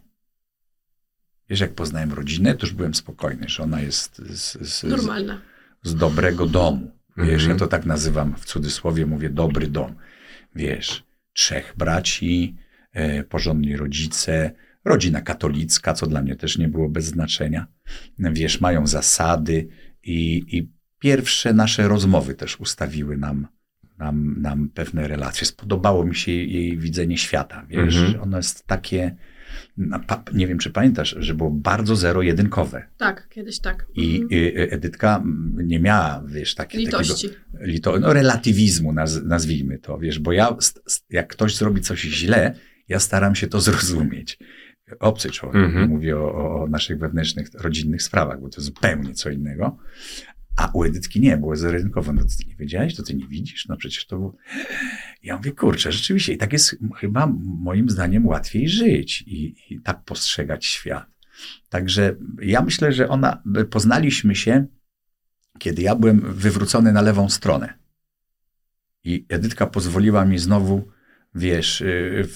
[1.49, 5.41] Wiesz, jak poznałem rodzinę, to już byłem spokojny, że ona jest z, z, z, Normalna.
[5.83, 6.91] z dobrego domu.
[7.17, 7.49] Wiesz, Mhm.
[7.49, 9.95] ja to tak nazywam w cudzysłowie, mówię dobry dom.
[10.55, 12.57] Wiesz, trzech braci,
[12.93, 14.51] e, porządni rodzice,
[14.85, 17.67] rodzina katolicka, co dla mnie też nie było bez znaczenia.
[18.19, 19.67] Wiesz, mają zasady
[20.03, 23.47] i, i pierwsze nasze rozmowy też ustawiły nam,
[24.01, 25.47] nam, nam pewne relacje.
[25.47, 27.65] Spodobało mi się jej, jej widzenie świata.
[27.69, 28.21] Wiesz, Mhm.
[28.23, 29.15] ono jest takie,
[30.33, 32.83] nie wiem, czy pamiętasz, że było bardzo zero-jedynkowe.
[32.97, 33.85] Tak, kiedyś tak.
[33.95, 34.27] I Mhm.
[34.31, 37.29] y, y, Edytka mm, nie miała, wiesz, taki, Litości.
[37.29, 40.55] takiego lito, no, relatywizmu, naz, nazwijmy to, wiesz, bo ja,
[41.09, 42.53] jak ktoś zrobi coś źle,
[42.87, 44.39] ja staram się to zrozumieć.
[44.99, 45.89] Obcy człowiek, Mhm.
[45.89, 49.77] mówię o, o naszych wewnętrznych, rodzinnych sprawach, bo to zupełnie co innego.
[50.57, 52.13] A u Edytki nie, było zero-jedynkowo.
[52.13, 53.67] No ty nie wiedziałeś, to ty nie widzisz?
[53.67, 54.35] No przecież to było...
[55.23, 56.33] Ja mówię, kurczę, rzeczywiście.
[56.33, 61.05] I tak jest chyba moim zdaniem łatwiej żyć i, i tak postrzegać świat.
[61.69, 64.65] Także ja myślę, że ona, poznaliśmy się,
[65.59, 67.73] kiedy ja byłem wywrócony na lewą stronę.
[69.03, 70.87] I Edytka pozwoliła mi znowu,
[71.35, 72.27] wiesz, y,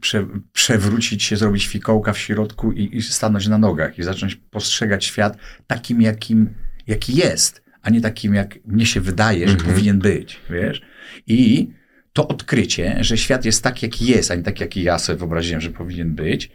[0.00, 5.04] prze, przewrócić się, zrobić fikołka w środku i, i stanąć na nogach i zacząć postrzegać
[5.04, 6.54] świat takim, jakim,
[6.86, 9.72] jaki jest, a nie takim, jak mnie się wydaje, że Mhm.
[9.74, 10.82] powinien być, wiesz.
[11.26, 11.70] I
[12.12, 15.60] to odkrycie, że świat jest tak, jaki jest, a nie tak, jaki ja sobie wyobraziłem,
[15.60, 16.50] że powinien być,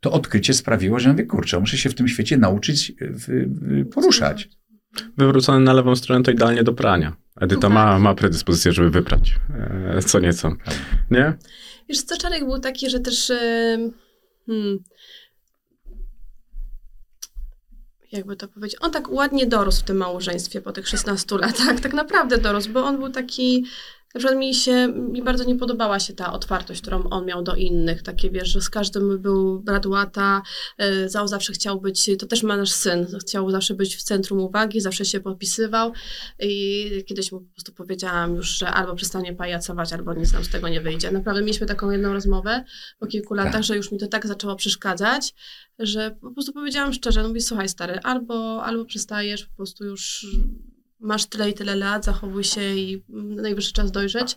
[0.00, 4.48] to odkrycie sprawiło, że mówię, kurczę, muszę się w tym świecie nauczyć w, w, poruszać.
[5.16, 7.16] Wywrócony na lewą stronę to idealnie do prania.
[7.40, 9.34] Edyta ma, ma predyspozycję, żeby wyprać.
[9.96, 10.56] E, co nieco.
[11.10, 11.32] Nie?
[11.88, 13.32] Wiesz, co Czarek był taki, że też...
[14.46, 14.78] Hmm,
[18.14, 21.92] jakby to powiedzieć, on tak ładnie dorósł w tym małżeństwie po tych 16 latach, tak
[21.92, 23.64] naprawdę dorósł, bo on był taki,
[24.14, 27.54] na przykład mi się, mi bardzo nie podobała się ta otwartość, którą on miał do
[27.54, 30.42] innych, takie wiesz, że z każdym był brat łata,
[30.82, 34.40] y, Zał zawsze chciał być, to też ma nasz syn, chciał zawsze być w centrum
[34.40, 35.92] uwagi, zawsze się podpisywał
[36.40, 40.48] i kiedyś mu po prostu powiedziałam już, że albo przestanie pajacować, albo nic nam z
[40.48, 41.10] tego nie wyjdzie.
[41.10, 42.64] Naprawdę mieliśmy taką jedną rozmowę
[42.98, 43.64] po kilku latach, Tak.
[43.64, 45.34] że już mi to tak zaczęło przeszkadzać,
[45.78, 50.26] że po prostu powiedziałam szczerze, no mówię, słuchaj stary, albo, albo przestajesz, po prostu już
[51.00, 53.04] masz tyle i tyle lat, zachowuj się i
[53.36, 54.36] najwyższy czas dojrzeć,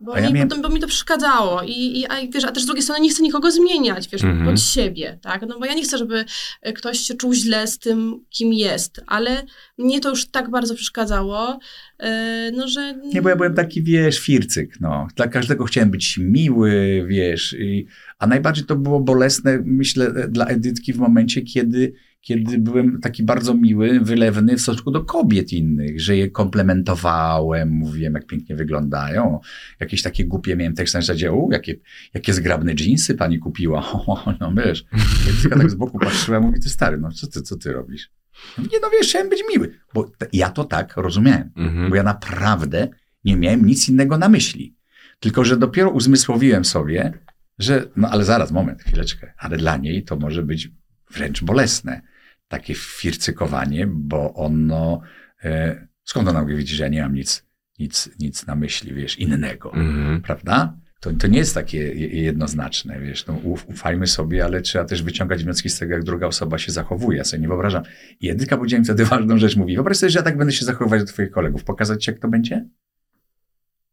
[0.00, 2.66] bo, ja mi, miałem- bo mi to przeszkadzało I, i a, wiesz, a też z
[2.66, 4.46] drugiej strony nie chcę nikogo zmieniać, wiesz, Mhm.
[4.50, 6.24] pod siebie, tak, no bo ja nie chcę, żeby
[6.62, 9.42] e, ktoś się czuł źle z tym, kim jest, ale
[9.78, 11.58] mnie to już tak bardzo przeszkadzało,
[11.98, 12.94] e, no że...
[13.12, 15.06] Nie, bo ja byłem taki, wiesz, fircyk, no.
[15.16, 17.56] Dla każdego chciałem być miły, wiesz.
[17.58, 17.86] I,
[18.18, 21.92] a najbardziej to było bolesne, myślę, dla Edytki w momencie, kiedy,
[22.24, 28.14] kiedy byłem taki bardzo miły, wylewny w stosunku do kobiet innych, że je komplementowałem, mówiłem,
[28.14, 29.40] jak pięknie wyglądają.
[29.80, 31.74] Jakieś takie głupie miałem tekst na zasadzie, u, jakie,
[32.14, 33.84] jakie zgrabne dżinsy pani kupiła.
[34.06, 34.84] O, no wiesz.
[35.28, 38.10] Edytka tak z boku patrzyła, mówi, ty stary, no co ty, co ty robisz?
[38.58, 39.74] Nie no wiesz, chciałem być miły.
[39.94, 41.50] Bo ja to tak rozumiałem.
[41.56, 41.90] Mhm.
[41.90, 42.88] Bo ja naprawdę
[43.24, 44.76] nie miałem nic innego na myśli.
[45.20, 47.12] Tylko, że dopiero uzmysłowiłem sobie,
[47.58, 49.32] że no ale zaraz, moment, chwileczkę.
[49.38, 50.70] Ale dla niej to może być
[51.10, 52.13] wręcz bolesne.
[52.54, 55.00] Takie fircykowanie, bo ono...
[55.44, 57.44] E, skąd ona mówi, widzi, że ja nie mam nic,
[57.78, 59.72] nic, nic na myśli, wiesz, innego.
[59.74, 60.22] Mhm.
[60.22, 60.76] Prawda?
[61.00, 65.02] To, to nie jest takie je- jednoznaczne, wiesz, no, uf, ufajmy sobie, ale trzeba też
[65.02, 67.18] wyciągać wnioski z tego, jak druga osoba się zachowuje.
[67.18, 67.82] Ja sobie nie wyobrażam.
[68.20, 70.64] I Edyka powiedziała mi wtedy ważną rzecz, mówi, wyobraź sobie, że ja tak będę się
[70.64, 72.64] zachowywać do twoich kolegów, pokazać ci, jak to będzie?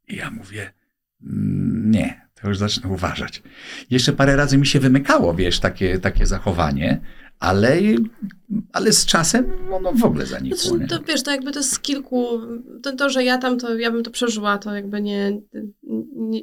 [0.08, 0.74] I ja mówię,
[1.24, 3.44] "Mm, nie, to już zacznę uważać.
[3.90, 7.02] Jeszcze parę razy mi się wymykało, wiesz, takie, takie zachowanie,
[7.42, 7.80] ale,
[8.74, 10.58] ale z czasem ono w ogóle zanikło.
[10.58, 10.88] Nie?
[10.88, 12.28] Znaczy, to wiesz, to jakby to z kilku,
[12.84, 15.42] to, to, że ja tam to, ja bym to przeżyła, to jakby nie,
[16.14, 16.42] nie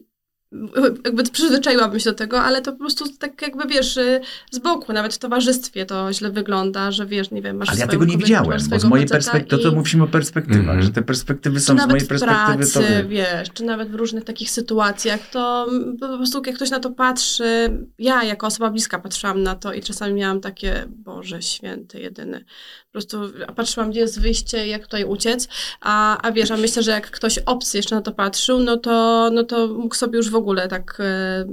[1.05, 4.93] jakby przyzwyczaiłabym się do tego, ale to po prostu tak jakby, wiesz, y, z boku,
[4.93, 8.13] nawet w towarzystwie to źle wygląda, że wiesz, nie wiem, masz Ale ja tego nie
[8.13, 10.83] kobietę, widziałem, bo z mojej perspektywy, to, i- to mówimy o perspektywach, Mhm.
[10.83, 13.07] że te perspektywy czy są z nawet mojej perspektywy pracy, to wiesz.
[13.09, 15.67] wiesz, czy nawet w różnych takich sytuacjach, to
[16.01, 19.81] po prostu jak ktoś na to patrzy, ja jako osoba bliska patrzyłam na to i
[19.83, 22.45] czasami miałam takie, Boże święty, jedyny.
[22.89, 25.49] Po prostu patrzyłam, gdzie jest wyjście, jak tutaj uciec,
[25.81, 29.31] a, a wiesz, a myślę, że jak ktoś obcy jeszcze na to patrzył, no to,
[29.33, 31.45] no to mógł sobie już w ogóle tak e,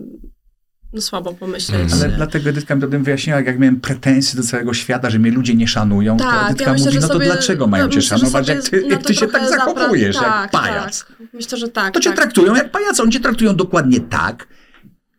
[0.94, 1.82] no, słabo pomyśleć.
[1.82, 2.02] Mhm.
[2.02, 5.56] Ale dlatego Edytka mi potem wyjaśniła, jak miałem pretensje do całego świata, że mnie ludzie
[5.56, 7.96] nie szanują, to Tak, Edytka ja myślę, mówi, no to sobie- dlaczego mają no, cię
[7.96, 11.06] myślę, że szanować, jak ty, jak to ty się tak zachowujesz, jak tak, pajac.
[11.06, 11.18] Tak.
[11.34, 11.94] Myślę, że tak.
[11.94, 12.20] To cię tak.
[12.20, 14.48] traktują jak pajac, oni cię traktują dokładnie tak,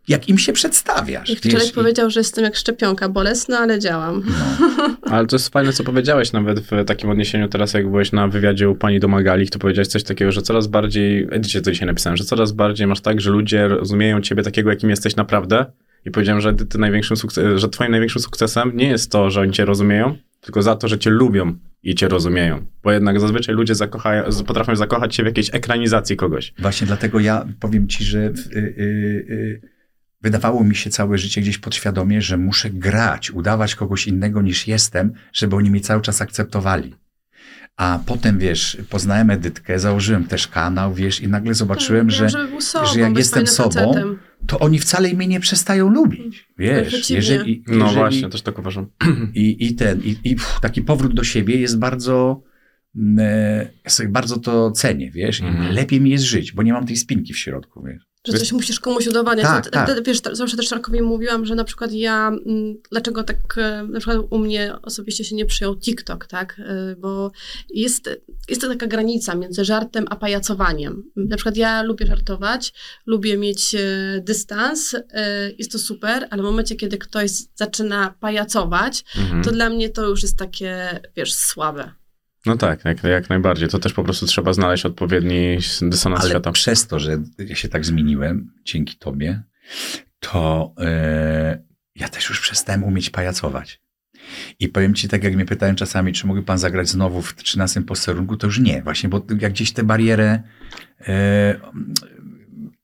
[0.08, 1.28] jak im się przedstawiasz.
[1.28, 4.22] Jak wiesz, wczoraj i- powiedział, że jestem jak szczepionka bolesna, ale działam.
[5.10, 8.70] Ale to jest fajne, co powiedziałeś nawet w takim odniesieniu teraz, jak byłeś na wywiadzie
[8.70, 12.24] u pani Domagalik, to powiedziałeś coś takiego, że coraz bardziej, Edycie to dzisiaj napisałem, że
[12.24, 15.66] coraz bardziej masz tak, że ludzie rozumieją ciebie takiego, jakim jesteś naprawdę
[16.04, 19.52] i powiedziałem, że, ty największym sukces, że twoim największym sukcesem nie jest to, że oni
[19.52, 22.66] cię rozumieją, tylko za to, że cię lubią i cię rozumieją.
[22.82, 26.54] Bo jednak zazwyczaj ludzie zakochają, potrafią zakochać się w jakiejś ekranizacji kogoś.
[26.58, 28.60] Właśnie dlatego ja powiem ci, że y, y,
[29.30, 29.75] y,
[30.26, 35.12] wydawało mi się całe życie gdzieś podświadomie, że muszę grać, udawać kogoś innego niż jestem,
[35.32, 36.94] żeby oni mnie cały czas akceptowali.
[37.76, 42.86] A potem, wiesz, poznałem Edytkę, założyłem też kanał, wiesz, i nagle zobaczyłem, Tak, że, sobą,
[42.86, 44.18] że jak jestem sobą, facetem.
[44.46, 46.48] to oni wcale mnie nie przestają lubić.
[46.58, 47.16] Wiesz, przeciwnie.
[47.16, 48.86] jeżeli, No jeżeli, właśnie, też tak uważam.
[49.34, 52.42] i, i ten, i, i pff, taki powrót do siebie jest bardzo,
[52.96, 55.70] mm, e, ja sobie bardzo to cenię, wiesz, Mhm.
[55.72, 58.05] i lepiej mi jest żyć, bo nie mam tej spinki w środku, wiesz.
[58.26, 59.46] Że coś musisz komuś udowadniać.
[59.46, 60.04] Tak, To- tak.
[60.04, 64.18] Wiesz, zawsze też Czarkowi mówiłam, że na przykład ja, mm, dlaczego tak, e, na przykład
[64.30, 66.60] u mnie osobiście się nie przyjął TikTok, tak?
[66.66, 67.30] E, Bo
[67.70, 68.10] jest,
[68.48, 71.02] jest to taka granica między żartem a pajacowaniem.
[71.16, 72.72] Na przykład ja lubię żartować,
[73.06, 73.78] lubię mieć e,
[74.24, 74.96] dystans,
[75.58, 79.44] jest to super, ale w momencie, kiedy ktoś zaczyna pajacować, Mhm.
[79.44, 81.90] to dla mnie to już jest takie, wiesz, słabe.
[82.46, 83.68] No tak, jak, jak najbardziej.
[83.68, 86.52] To też po prostu trzeba znaleźć odpowiedni dysonans Ale świata.
[86.52, 89.42] przez to, że ja się tak zmieniłem, dzięki tobie,
[90.20, 91.62] to e,
[91.96, 93.80] ja też już przestałem umieć pajacować.
[94.60, 97.82] I powiem ci, tak jak mnie pytają czasami, czy mógłby pan zagrać znowu w 13
[97.82, 100.42] posterunku, to już nie, właśnie, bo jak gdzieś tę barierę
[101.08, 101.54] e,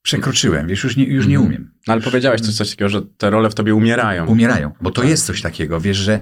[0.03, 1.46] przekroczyłem, wiesz, już nie, już nie Mhm.
[1.55, 1.70] umiem.
[1.87, 4.27] No, ale powiedziałeś coś, coś takiego, że te role w tobie umierają.
[4.27, 5.11] Umierają, bo to Tak.
[5.11, 6.20] jest coś takiego, wiesz, że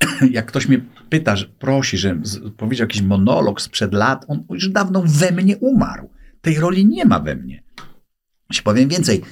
[0.30, 2.20] jak ktoś mnie pyta, że prosi, że
[2.56, 6.10] powiedział jakiś monolog sprzed lat, on już dawno we mnie umarł.
[6.40, 7.62] Tej roli nie ma we mnie.
[8.52, 9.22] Ci powiem więcej.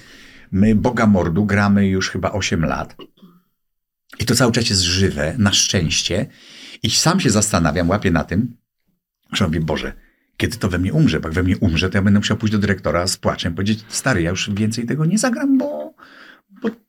[0.52, 2.96] My Boga Mordu gramy już chyba 8 lat.
[4.18, 6.26] I to cały czas jest żywe, na szczęście.
[6.82, 8.56] I sam się zastanawiam, łapię na tym,
[9.32, 9.92] że mówię, Boże,
[10.36, 11.20] kiedy to we mnie umrze?
[11.20, 13.84] Bo jak we mnie umrze, to ja będę musiał pójść do dyrektora z płaczem, powiedzieć,
[13.88, 15.94] stary, ja już więcej tego nie zagram, bo,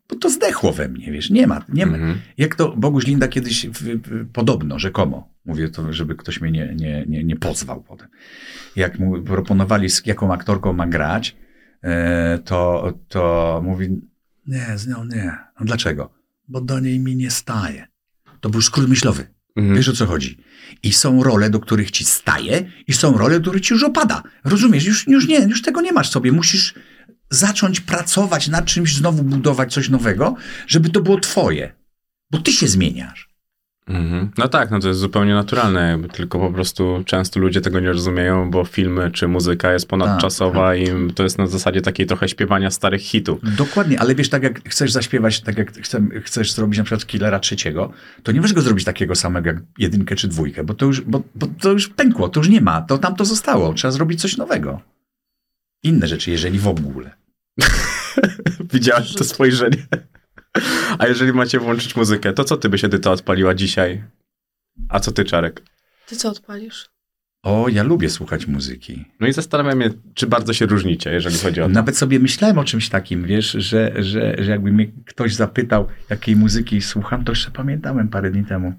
[0.09, 1.97] bo, to zdechło we mnie, wiesz, nie ma, nie ma.
[1.97, 2.17] Mhm.
[2.37, 6.75] Jak to Boguś Linda kiedyś w, w, podobno, rzekomo, mówię to, żeby ktoś mnie nie,
[6.75, 8.07] nie, nie, nie pozwał potem.
[8.75, 11.35] Jak mu proponowali, z jaką aktorką ma grać,
[11.83, 14.01] e, to, to mówi,
[14.47, 15.37] nie, z nią nie.
[15.59, 16.13] No dlaczego?
[16.47, 17.87] Bo do niej mi nie staje.
[18.39, 19.27] To był skrót myślowy.
[19.55, 19.75] Mhm.
[19.75, 20.37] Wiesz o co chodzi?
[20.83, 24.23] I są role, do których ci staje, i są role, do których ci już opada.
[24.43, 24.85] Rozumiesz?
[24.85, 26.31] Już, już nie, już tego nie masz sobie.
[26.31, 26.73] Musisz
[27.29, 30.35] zacząć pracować nad czymś, znowu budować coś nowego,
[30.67, 31.73] żeby to było twoje.
[32.31, 33.27] Bo ty się zmieniasz.
[33.87, 34.31] Mhm.
[34.37, 38.51] No tak, no to jest zupełnie naturalne, tylko po prostu często ludzie tego nie rozumieją,
[38.51, 43.01] bo filmy czy muzyka jest ponadczasowa i to jest na zasadzie takiej trochę śpiewania starych
[43.01, 43.39] hitów.
[43.57, 45.71] Dokładnie, ale wiesz, tak jak chcesz zaśpiewać, tak jak
[46.23, 47.91] chcesz zrobić na przykład Killera trzeciego,
[48.23, 51.21] to nie możesz go zrobić takiego samego jak jedynkę czy dwójkę, bo to już, bo,
[51.35, 53.73] bo to już pękło, to już nie ma, to tam to zostało.
[53.73, 54.81] Trzeba zrobić coś nowego.
[55.87, 57.15] Inne rzeczy, jeżeli w ogóle.
[58.73, 59.87] Widziałem to spojrzenie.
[60.99, 64.03] A jeżeli macie włączyć muzykę, to co ty byś Edyta odpaliła dzisiaj?
[64.89, 65.63] A co ty, Czarek?
[66.07, 66.89] Ty co odpalisz?
[67.43, 69.05] O, ja lubię słuchać muzyki.
[69.19, 71.69] No i zastanawiam się, czy bardzo się różnicie, jeżeli chodzi o to.
[71.69, 76.35] Nawet sobie myślałem o czymś takim, wiesz, że, że, że jakby mnie ktoś zapytał, jakiej
[76.35, 78.73] muzyki słucham, to jeszcze pamiętałem parę dni temu.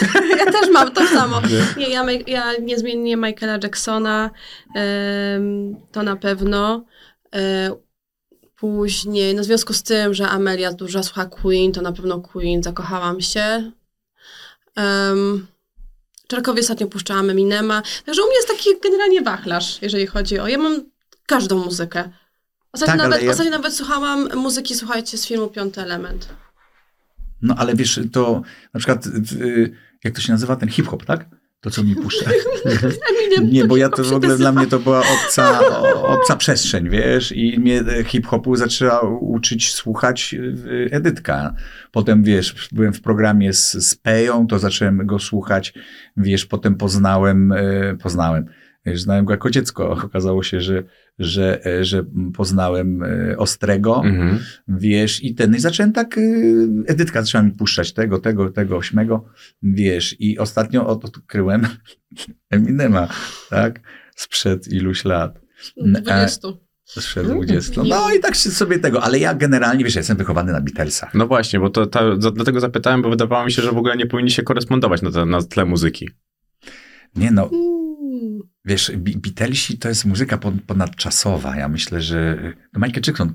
[0.38, 1.42] Ja też mam to samo.
[1.78, 4.30] Nie, ja, Maj- ja niezmiennie Michaela Jacksona,
[4.74, 6.84] em, to na pewno.
[7.34, 7.70] E,
[8.56, 12.62] później, no w związku z tym, że Amelia dużo słucha Queen, to na pewno Queen,
[12.62, 13.72] zakochałam się.
[14.76, 15.46] Um,
[16.26, 17.82] Czarkowi ostatnio puszczałam Eminema.
[18.06, 20.48] Także u mnie jest taki generalnie wachlarz, jeżeli chodzi o...
[20.48, 20.82] Ja mam
[21.26, 22.10] każdą muzykę.
[22.72, 26.28] Ostatnio, Tak, nawet, ja- ostatnio nawet słuchałam muzyki, słuchajcie, z filmu Piąty Element.
[27.42, 28.42] No ale wiesz, to
[28.74, 31.26] na przykład, y, jak to się nazywa, ten hip-hop, tak?
[31.64, 32.30] To, co mi puszcza.
[33.52, 35.60] Nie, bo ja to w ogóle dla mnie to była obca,
[36.02, 41.54] obca przestrzeń, wiesz, i mnie hip-hopu zaczęła uczyć słuchać e, Edytka.
[41.92, 45.74] Potem, wiesz, byłem w programie z, z Peją, to zacząłem go słuchać,
[46.16, 48.46] wiesz, potem poznałem, e, poznałem,
[48.86, 49.90] wiesz, znałem go jako dziecko.
[49.90, 50.82] Okazało się, że,
[51.18, 54.38] że, e, że poznałem e, Ostrego, Mhm.
[54.68, 59.24] wiesz, i ten, i zacząłem tak, y, Edytka zaczęła mi puszczać tego, tego, tego, ośmego,
[59.62, 61.66] wiesz, i ostatnio od- odkryłem
[62.50, 63.08] Eminema,
[63.50, 63.80] tak,
[64.16, 65.40] sprzed iluś lat,
[65.76, 66.48] N- e, 20.
[66.84, 67.82] sprzed 20.
[67.88, 71.14] No i tak się sobie tego, ale ja generalnie, wiesz, ja jestem wychowany na Beatlesach.
[71.14, 71.86] No właśnie, bo to,
[72.18, 75.10] za- dlatego zapytałem, bo wydawało mi się, że w ogóle nie powinni się korespondować na,
[75.10, 76.08] te, na tle muzyki.
[77.16, 77.83] Nie no, Mm.
[78.64, 81.56] Wiesz, Beatlesi to jest muzyka pon- ponadczasowa.
[81.56, 82.38] Ja myślę, że
[82.72, 83.34] no Michael Jackson,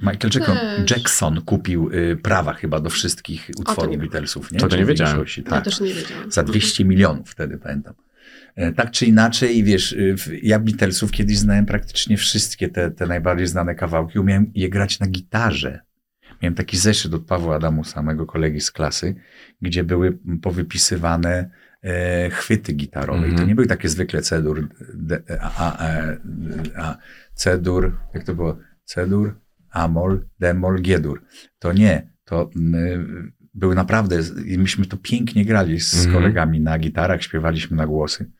[0.00, 0.56] Michael Jackson.
[0.90, 4.52] Jackson kupił y, prawa chyba do wszystkich utworów nie- Beatlesów.
[4.52, 4.58] Nie?
[4.58, 5.16] To to nie wiedziałem.
[5.16, 5.64] większości, Ja Tak.
[5.64, 6.30] też nie wiedziałam.
[6.32, 7.94] Za 200 milionów wtedy, pamiętam.
[8.56, 13.46] E, Tak czy inaczej, wiesz, y, ja Beatlesów kiedyś znałem praktycznie wszystkie te, te najbardziej
[13.46, 14.18] znane kawałki.
[14.18, 15.80] Umiałem je grać na gitarze.
[16.42, 19.14] Miałem taki zeszyt od Pawła Adamusa, mojego kolegi z klasy,
[19.62, 21.50] gdzie były powypisywane
[21.82, 23.18] e, chwyty gitarowe.
[23.20, 23.48] I to Mhm.
[23.48, 25.88] nie były takie zwykle cedur, d, a, a, a,
[26.76, 26.96] a,
[27.34, 28.58] cedur, jak to było?
[28.84, 31.22] Cedur, amol, demol, giedur.
[31.58, 32.12] To nie.
[32.24, 36.14] To mm, były naprawdę, i myśmy to pięknie grali z Mhm.
[36.14, 38.30] kolegami na gitarach, śpiewaliśmy na głosy.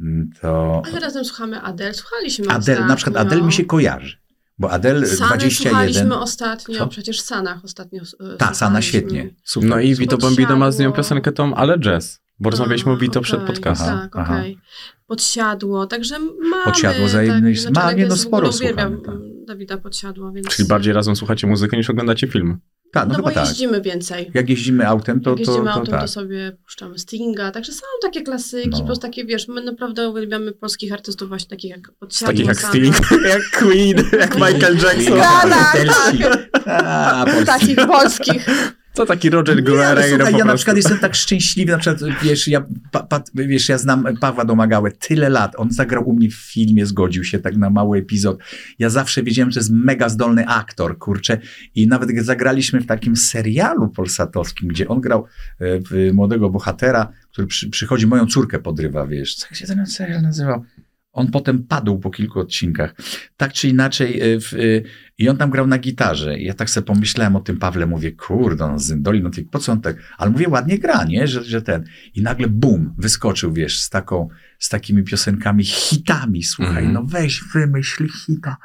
[0.00, 1.94] Mm, To Ale razem słuchamy Adele.
[1.94, 2.86] Słuchaliśmy Adele, ostatnio.
[2.86, 4.16] na przykład Adele mi się kojarzy,
[4.58, 5.50] bo Adele Sany 21.
[5.72, 6.86] słuchaliśmy ostatnio, Co?
[6.86, 8.02] przecież Sanach ostatnio
[8.34, 9.34] e, Ta, Sana świetnie.
[9.44, 9.68] Super.
[9.70, 12.20] No i Vito Bambino ma z nią piosenkę tą, ale jazz.
[12.40, 13.98] Bo rozmawialiśmy o Vito przed okej, podcastem.
[13.98, 14.58] Tak, okej.
[15.06, 16.64] Podsiadło, także mamy...
[16.64, 19.46] Podsiadło zajemność- tak, ma, znaczy, nie, no sporo uwielbiam słuchamy, tak.
[19.46, 20.48] Dawida Podsiadło, więc...
[20.48, 22.58] Czyli bardziej razem słuchacie muzykę niż oglądacie film.
[22.92, 23.48] Tak, no, No, chyba bo tak.
[23.48, 24.30] jeździmy więcej.
[24.34, 26.00] Jak jeździmy autem, to, Jak jeździmy to, to, autem, tak.
[26.00, 28.84] to sobie puszczamy Stinga, także są takie klasyki, No.
[28.84, 32.56] plus takie, wiesz, my naprawdę uwielbiamy polskich artystów właśnie takich jak Podsiadło, Takich jak.
[32.60, 32.96] Sting,
[33.34, 35.18] jak Queen, jak Michael Jackson.
[35.18, 35.76] Tak.
[36.66, 37.46] A, polski.
[37.46, 38.46] Takich polskich.
[38.94, 40.56] To taki Roger Guerrero po ja na prostu.
[40.56, 44.90] przykład jestem tak szczęśliwy, na przykład, wiesz, ja, pa, pa, wiesz, ja znam Pawła Domagałę
[44.90, 48.38] tyle lat, on zagrał u mnie w filmie, zgodził się tak na mały epizod.
[48.78, 51.38] Ja zawsze wiedziałem, że jest mega zdolny aktor, kurczę,
[51.74, 55.26] i nawet zagraliśmy w takim serialu polsatowskim, gdzie on grał
[55.60, 60.64] w młodego bohatera, który przy, przychodzi, moją córkę podrywa, wiesz, jak się ten serial nazywał?
[61.14, 62.94] On potem padł po kilku odcinkach.
[63.36, 64.58] Tak czy inaczej, e, w, e,
[65.18, 66.38] i on tam grał na gitarze.
[66.38, 69.58] I ja tak sobie pomyślałem o tym Pawle, mówię, kurde, on z Dyndoli, no po
[69.58, 69.96] co on tak?
[70.18, 71.26] Ale mówię, ładnie gra, nie?
[71.28, 71.84] Że, że ten.
[72.14, 76.92] I nagle bum, wyskoczył, wiesz, z taką, z takimi piosenkami, hitami, słuchaj, Mhm.
[76.92, 78.56] no weź, wymyśl hita.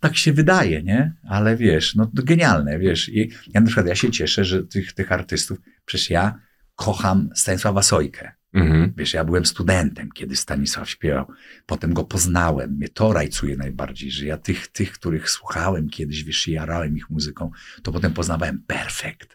[0.00, 1.12] Tak się wydaje, nie?
[1.28, 3.08] Ale wiesz, no to genialne, wiesz.
[3.08, 6.38] I ja na przykład, ja się cieszę, że tych, tych artystów, przecież ja
[6.76, 8.32] kocham Stanisława Sojkę.
[8.54, 8.92] Mhm.
[8.96, 11.26] Wiesz, ja byłem studentem, kiedy Stanisław śpiewał.
[11.66, 12.70] Potem go poznałem.
[12.70, 17.10] Mnie to rajcuje najbardziej, że ja tych, tych, których słuchałem kiedyś, wiesz, i jarałem ich
[17.10, 17.50] muzyką,
[17.82, 19.33] to potem poznawałem perfekt.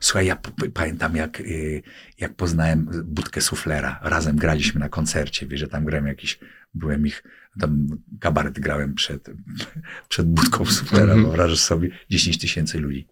[0.00, 0.38] Słuchaj, ja
[0.74, 1.82] pamiętam, jak, y,
[2.18, 3.98] jak poznałem Budkę Suflera.
[4.02, 6.38] Razem graliśmy na koncercie, wiesz, że tam grałem jakiś,
[6.74, 7.22] byłem ich,
[7.60, 7.86] tam
[8.20, 9.30] kabaret grałem przed,
[10.08, 11.22] przed Budką Suflera, Mhm.
[11.22, 13.08] wyobrażasz sobie, 10 tysięcy ludzi.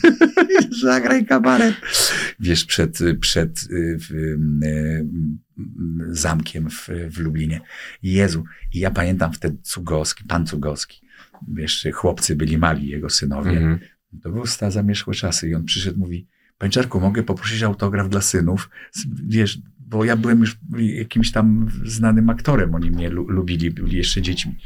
[0.82, 1.74] Zagraj kabaret.
[2.40, 5.06] Wiesz, przed, przed y, w, y,
[6.08, 7.60] zamkiem w, w Lublinie.
[8.02, 8.44] Jezu.
[8.72, 11.00] I ja pamiętam wtedy Cugowski, pan Cugowski.
[11.48, 13.50] Wiesz, chłopcy byli mali, jego synowie.
[13.50, 13.78] Mhm.
[14.22, 16.26] To były sta zamieszłe czasy i on przyszedł, mówi,
[16.58, 18.70] Panie Czarku, mogę poprosić autograf dla synów?
[19.26, 24.22] Wiesz, bo ja byłem już jakimś tam znanym aktorem, oni mnie lu- lubili, byli jeszcze
[24.22, 24.56] dziećmi.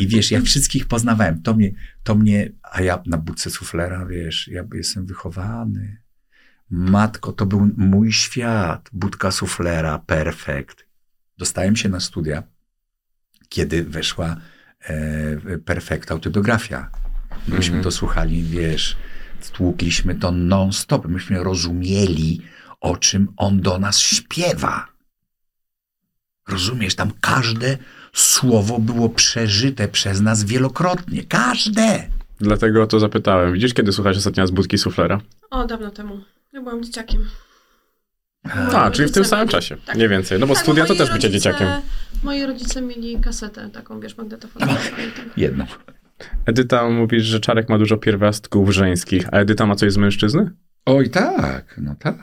[0.00, 1.42] I wiesz, ja wszystkich poznawałem.
[1.42, 1.70] To mnie,
[2.02, 6.02] to mnie, a ja na budce suflera, wiesz, ja jestem wychowany.
[6.70, 8.90] Matko, to był mój świat.
[8.92, 10.86] Budka suflera, perfekt.
[11.38, 12.42] Dostałem się na studia,
[13.48, 14.36] kiedy weszła
[14.80, 16.90] e, perfekt autobiografia.
[17.48, 17.84] Myśmy Mhm.
[17.84, 18.96] to słuchali, wiesz,
[19.52, 21.06] tłukliśmy to non-stop.
[21.08, 22.40] Myśmy rozumieli,
[22.80, 24.86] o czym on do nas śpiewa.
[26.48, 27.78] Rozumiesz, tam każde
[28.12, 31.24] słowo było przeżyte przez nas wielokrotnie.
[31.24, 32.08] Każde.
[32.40, 33.52] Dlatego o to zapytałem.
[33.52, 35.20] Widzisz, kiedy słuchasz ostatnio z budki suflera?
[35.50, 36.20] O, dawno temu.
[36.52, 37.28] Ja byłam dzieciakiem.
[38.74, 39.76] A, czyli w tym samym mieli- czasie.
[39.86, 39.96] tak.
[39.96, 40.38] Mniej więcej.
[40.38, 41.68] No bo Tak, studia to moi też bycie rodzice- dzieciakiem.
[42.22, 44.74] Moi rodzice mieli kasetę taką, wiesz, magnetofonową.
[45.36, 45.66] Jedną.
[46.46, 50.50] Edyta mówisz, że Czarek ma dużo pierwiastków żeńskich, a Edyta ma coś z mężczyzny?
[50.86, 52.16] Oj, tak, no tak.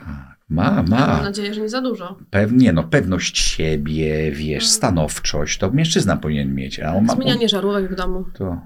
[0.48, 1.22] Ma, Mam ma.
[1.22, 2.18] nadzieję, że nie za dużo.
[2.30, 6.80] Pewnie, no, pewność siebie, wiesz, stanowczość, to mężczyzna powinien mieć.
[6.80, 8.24] A on ma, Zmienianie żarówek w domu.
[8.34, 8.60] To,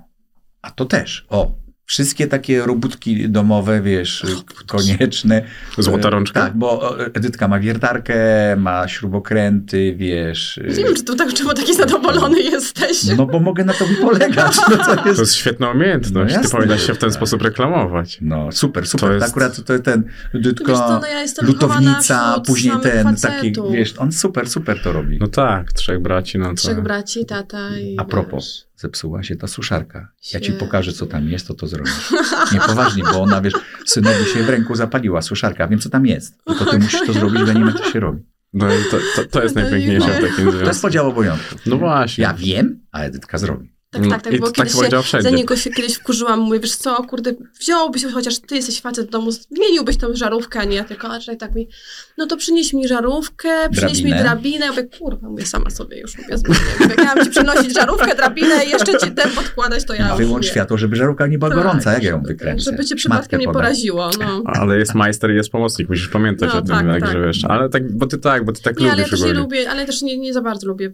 [0.63, 1.27] a to też.
[1.29, 1.53] O,
[1.91, 4.27] wszystkie takie robótki domowe, wiesz,
[4.67, 5.43] konieczne.
[5.79, 6.41] Złota E, rączka?
[6.41, 8.15] Tak, bo Edytka ma wiertarkę,
[8.57, 10.61] ma śrubokręty, wiesz.
[10.69, 13.05] Nie wiem, czy tu tak, czemu taki zadowolony jesteś.
[13.17, 14.57] No bo mogę na to polegać.
[14.71, 15.21] No, to To jest...
[15.21, 16.35] jest świetna umiejętność.
[16.35, 17.17] No Ty powinnaś się w ten tak.
[17.17, 18.19] sposób reklamować.
[18.21, 19.09] no super, super.
[19.09, 23.37] To jest- Akurat to ten Edytka, no ja lutownica, później ten, facetów.
[23.37, 25.19] taki, wiesz, on super, super to robi.
[25.21, 26.55] No tak, trzech braci, no to...
[26.55, 30.09] Trzech braci, tata i A propos, wiesz, zepsuła się ta suszarka.
[30.35, 32.13] Ja ci pokażę, co tam jest, to to zrobisz.
[32.53, 33.55] Nie poważnie, bo ona, wiesz,
[33.87, 35.69] synowi się w ręku zapaliła suszarka.
[35.69, 36.45] Wiem, co tam jest.
[36.45, 38.23] Tylko ty musisz to zrobić, bo ja nie wiem, co się robi.
[38.53, 40.83] No to, to, to jest No najpiękniejsze w takim To jest związku.
[40.83, 41.67] podział obowiązków.
[41.67, 42.23] No właśnie.
[42.25, 43.73] Ja wiem, a Edytka zrobi.
[43.93, 46.61] Tak, tak, tak, i bo tak kiedyś powiedział się, za niego się kiedyś wkurzyłam, mówię,
[46.61, 50.77] wiesz co, kurde, wziąłbyś, chociaż ty jesteś facet w domu, zmieniłbyś tą żarówkę, a nie
[50.77, 51.69] ja tylko, a tak mi,
[52.19, 54.17] no to przynieś mi żarówkę, przynieś Drabinę.
[54.17, 56.61] mi drabinę, ja mówię, kurwa, mówię, sama sobie już mówię, zmienię.
[56.81, 60.45] Mówię, jak miałam ci przynosić żarówkę, drabinę i jeszcze ci ten podkładać, to ja Wyłącz
[60.45, 60.51] nie.
[60.51, 61.93] światło, żeby żarówka nie była Tak, gorąca.
[61.93, 62.71] Jak ja ją wykręcę?
[62.71, 64.43] Żeby cię przypadkiem nie poraziło, no.
[64.47, 67.13] Ale jest majster i jest pomocnik, musisz pamiętać No, o tym, tak, tak, tak.
[67.13, 67.45] że wiesz.
[67.45, 69.71] Ale tak, bo ty tak, bo ty tak Nie, ale ja lubisz też nie lubię,
[69.71, 70.91] ale też nie, nie za bardzo lubię.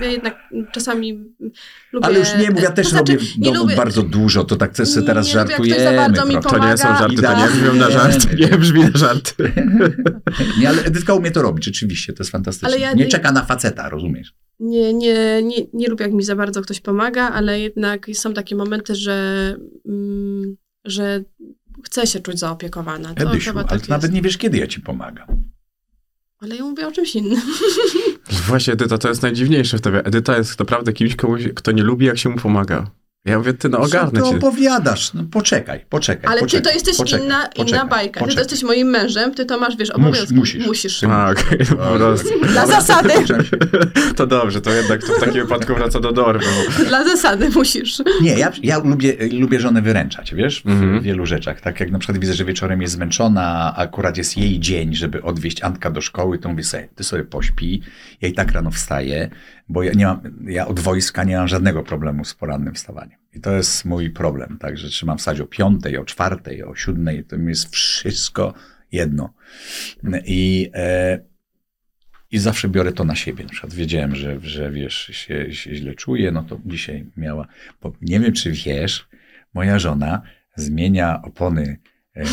[0.00, 0.36] Ja jednak
[0.72, 1.24] czasami
[1.92, 2.06] lubię...
[2.42, 4.76] Nie mów, ja też to znaczy, robię w nie domu lubię- bardzo dużo, to tak
[4.76, 5.96] sobie teraz Nie lubię, jak ktoś żartujemy.
[5.96, 6.58] za bardzo mi trochę.
[6.58, 6.98] To nie są Pomaga.
[7.00, 9.52] żarty, to nie brzmią na żarty, nie brzmi na żarty.
[10.60, 12.68] Nie, ale Edytka umie to robić, rzeczywiście, to jest fantastyczne.
[12.68, 14.34] Ale ja nie nie- czeka na faceta, rozumiesz?
[14.60, 18.56] Nie, nie, nie, nie lubię, jak mi za bardzo ktoś pomaga, ale jednak są takie
[18.56, 19.56] momenty, że,
[19.88, 21.22] mm, że
[21.84, 23.14] chcę się czuć zaopiekowana.
[23.14, 25.26] To Edysiu, chyba ale tak ty nawet nie wiesz, kiedy ja ci pomagam.
[26.40, 27.40] Ale ja mówię o czymś innym.
[28.48, 30.04] Właśnie, Edyta, to jest najdziwniejsze w tobie.
[30.04, 32.90] Edyta jest naprawdę kimś, komuś, kto nie lubi, jak się mu pomaga.
[33.24, 34.36] Ja mówię, ty, no ogarnę Co ty cię.
[34.46, 35.14] opowiadasz?
[35.14, 36.30] No, poczekaj, poczekaj.
[36.32, 38.26] Ale poczekaj, ty to jesteś poczekaj, inna, poczekaj, inna bajka.
[38.26, 40.34] Ty to jesteś moim mężem, ty to masz, wiesz, Mus- obowiązki.
[40.34, 40.66] musisz.
[40.66, 41.04] musisz.
[41.04, 42.28] A, okej, po prostu.
[42.46, 43.08] Dla zasady.
[44.16, 46.46] To dobrze, to jednak to w takim wypadku wraca do dorwy.
[46.78, 46.84] Bo...
[46.84, 48.02] Dla zasady musisz.
[48.22, 51.00] Nie, ja, ja lubię, lubię żonę wyręczać, wiesz, w Mhm.
[51.02, 51.60] wielu rzeczach.
[51.60, 53.42] Tak jak na przykład widzę, że wieczorem jest zmęczona,
[53.76, 57.24] a akurat jest jej dzień, żeby odwieźć Antka do szkoły, to mówię sobie, ty sobie
[57.24, 57.82] pośpi.
[58.20, 59.30] Ja i tak rano wstaję,
[59.70, 63.18] bo ja nie mam, ja od wojska nie mam żadnego problemu z porannym wstawaniem.
[63.32, 67.24] I to jest mój problem, tak, że trzymam wstać o piątej, o czwartej, o siódmej,
[67.24, 68.54] to mi jest wszystko
[68.92, 69.34] jedno.
[70.24, 71.20] I, e,
[72.30, 73.44] i zawsze biorę to na siebie.
[73.44, 77.46] Na przykład wiedziałem, że, że wiesz, się, się źle czuję, no to dzisiaj miała.
[77.82, 79.08] Bo nie wiem, czy wiesz,
[79.54, 80.22] moja żona
[80.56, 81.78] zmienia opony
[82.16, 82.24] e,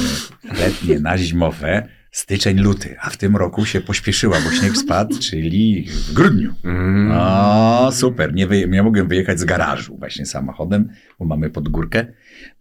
[0.59, 5.87] letnie na zimowe styczeń, luty, a w tym roku się pośpieszyła, bo śnieg spadł, czyli
[5.89, 6.53] w grudniu.
[6.63, 7.11] Mm.
[7.11, 8.33] O, super.
[8.33, 12.05] Nie, wyje- nie mogłem wyjechać z garażu właśnie samochodem, bo mamy pod górkę.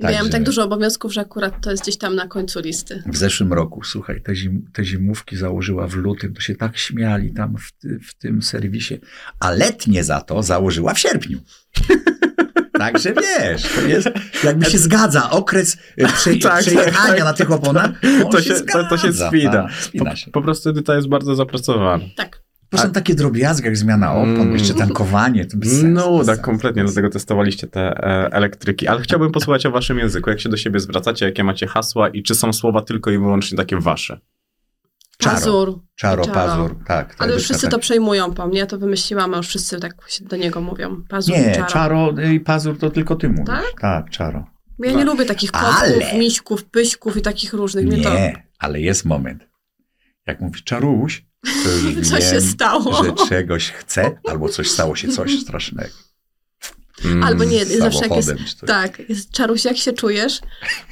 [0.00, 3.02] Miałam Także tak dużo obowiązków, że akurat to jest gdzieś tam na końcu listy.
[3.06, 7.32] W zeszłym roku, słuchaj, te, zim, te zimówki założyła w lutym, to się tak śmiali
[7.32, 9.00] tam w, ty, w tym serwisie,
[9.40, 11.38] a letnie za to założyła w sierpniu.
[12.78, 14.08] Także wiesz, to jest,
[14.44, 17.90] jakby się zgadza okres e, prze, Tak, przejechania tak, na tych oponach,
[18.24, 19.52] on To się, się, to, to się zgadza, spina.
[19.52, 20.30] tak, spina Po, się.
[20.30, 22.04] po prostu Edyta jest bardzo zapracowana.
[22.16, 22.46] Tak.
[22.70, 24.52] To są takie drobiazgi jak zmiana opon, Mm.
[24.52, 25.86] jeszcze tankowanie, to bez sensu.
[25.88, 26.50] No, bez tak, sensu.
[26.50, 28.88] kompletnie, dlatego testowaliście te e, elektryki.
[28.88, 30.30] Ale chciałbym posłuchać o waszym języku.
[30.30, 33.56] Jak się do siebie zwracacie, jakie macie hasła i czy są słowa tylko i wyłącznie
[33.58, 34.20] takie wasze?
[35.16, 35.36] Czaro.
[35.36, 35.80] Pazur.
[35.96, 36.34] Czaro, Czaro.
[36.34, 37.14] pazur, tak.
[37.14, 37.70] ta Ale już wszyscy tak.
[37.70, 41.02] to przejmują po mnie, ja to wymyśliłam, a już wszyscy tak się do niego mówią.
[41.08, 41.66] Pazur i Nie, czaro.
[41.66, 43.46] czaro i pazur to tylko ty mówisz.
[43.46, 43.80] Tak?
[43.80, 44.46] Tak, czaro.
[44.78, 47.86] Ja nie lubię takich kotków, Ale- miśków, pyśków i takich różnych.
[47.86, 48.14] Mnie to...
[48.14, 49.48] Nie, ale jest moment.
[50.26, 51.24] Jak mówi czaruś,
[51.64, 53.04] to już Co wiem, się stało?
[53.04, 55.94] że czegoś chce, albo coś stało się coś strasznego.
[57.04, 57.22] Mm.
[57.22, 58.34] Albo nie, Z zawsze jak jest...
[58.66, 60.40] Tak, jest, Czaruś, jak się czujesz?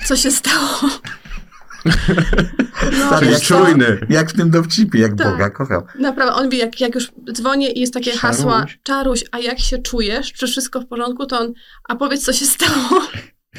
[0.07, 0.91] Co się stało?
[2.99, 3.65] No, Stary, wiesz jak co?
[3.67, 3.99] czujny.
[4.09, 5.31] Jak w tym dowcipie, jak Tak.
[5.33, 5.83] Boga kocham.
[5.99, 8.21] Naprawdę, on wie, jak, jak już dzwonię i jest takie Czaruś.
[8.21, 10.33] hasła, Czaruś, a jak się czujesz?
[10.33, 11.27] Czy wszystko w porządku?
[11.27, 11.53] To on,
[11.89, 13.03] a powiedz, co się stało?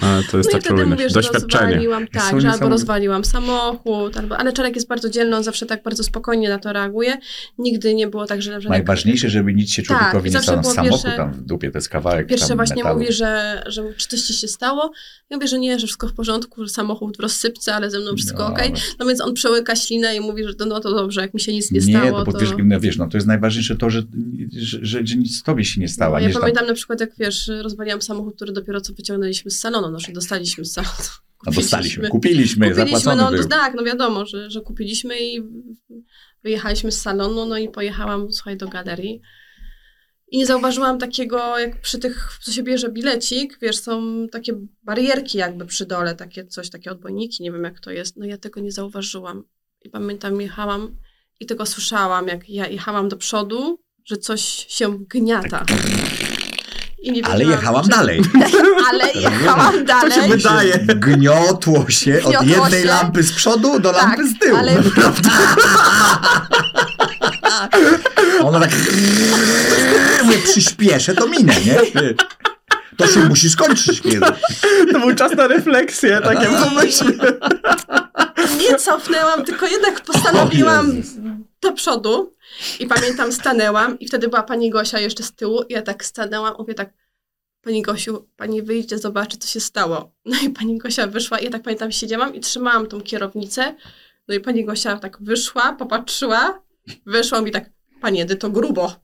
[0.02, 1.64] Ale to jest No ta i wtedy mówię, że doświadczenie.
[1.66, 5.84] rozwaliłam, tak, że albo rozwaliłam samochód, albo, ale Czarek jest bardzo dzielny, on zawsze tak
[5.84, 7.18] bardzo spokojnie na to reaguje.
[7.58, 8.62] Nigdy nie było tak, że...
[8.62, 10.64] że Najważniejsze, żeby nic się Tak, człowiekowi i nie stało.
[10.64, 13.00] Samochód pierwsze- tam w dupie, to jest kawałek Pierwsze tam właśnie metalu.
[13.00, 14.92] mówi, że, że czy coś ci się stało.
[15.30, 18.16] Ja mówię, że nie, że wszystko w porządku, że samochód w rozsypce, ale ze mną
[18.16, 18.74] wszystko No, okej.
[19.00, 21.54] No więc on przełyka ślinę i mówi, że to, no to dobrze, jak mi się
[21.54, 22.46] nic nie, Nie, stało, to, bo to...
[22.64, 24.04] no, wiesz, no to jest najważniejsze to, że,
[24.58, 26.14] że, że, że nic tobie się nie stało.
[26.16, 28.94] No, ja nie, że tam, pamiętam na przykład, jak wiesz, rozwaliłam samochód, który dopiero co
[28.94, 30.94] wyciągnęliśmy z salonu, no, że dostaliśmy z salonu.
[31.46, 33.48] no, dostaliśmy, kupiliśmy, Kupiliśmy, zapłacony no był.
[33.48, 35.42] tak, no wiadomo, że, że kupiliśmy i
[36.44, 39.22] wyjechaliśmy z salonu, no i pojechałam, słuchaj, do galerii.
[40.32, 45.38] I nie zauważyłam takiego, jak przy tych, co się bierze bilecik, wiesz, są takie barierki
[45.38, 48.18] jakby przy dole, takie coś, takie odbojniki, nie wiem jak to jest.
[48.18, 49.44] No ja tego nie zauważyłam.
[49.82, 50.98] I pamiętam, jechałam
[51.40, 55.66] i tylko słyszałam, jak ja jechałam do przodu, że coś się gniata.
[56.20, 56.25] Nie
[57.24, 58.22] Ale jechałam czy- dalej.
[58.90, 60.12] Ale jechałam dalej.
[60.16, 60.78] To się wydaje.
[60.80, 62.88] Gniotło się od Gniotło jednej się.
[62.88, 64.58] lampy z przodu do Tak, lampy z tyłu.
[64.58, 64.76] ale-
[68.44, 68.70] Ono tak
[70.30, 71.78] nie przyspieszę, to minę, nie?
[72.98, 74.30] To się musi skończyć kiedyś.
[74.92, 77.14] To był czas na refleksję, takie pomyśl.
[78.60, 80.92] nie cofnęłam, tylko jednak postanowiłam.
[81.66, 82.34] Do przodu
[82.80, 86.56] i pamiętam, stanęłam i wtedy była pani Gosia jeszcze z tyłu i ja tak stanęłam,
[86.60, 86.94] mówię tak,
[87.62, 90.12] pani Gosiu, pani wyjdzie, zobaczy, co się stało.
[90.26, 93.76] No i pani Gosia wyszła i ja tak pamiętam, siedziałam i trzymałam tą kierownicę,
[94.28, 96.62] no i pani Gosia tak wyszła, popatrzyła,
[97.06, 97.70] wyszła mi tak,
[98.02, 98.92] pani Edyto, grubo.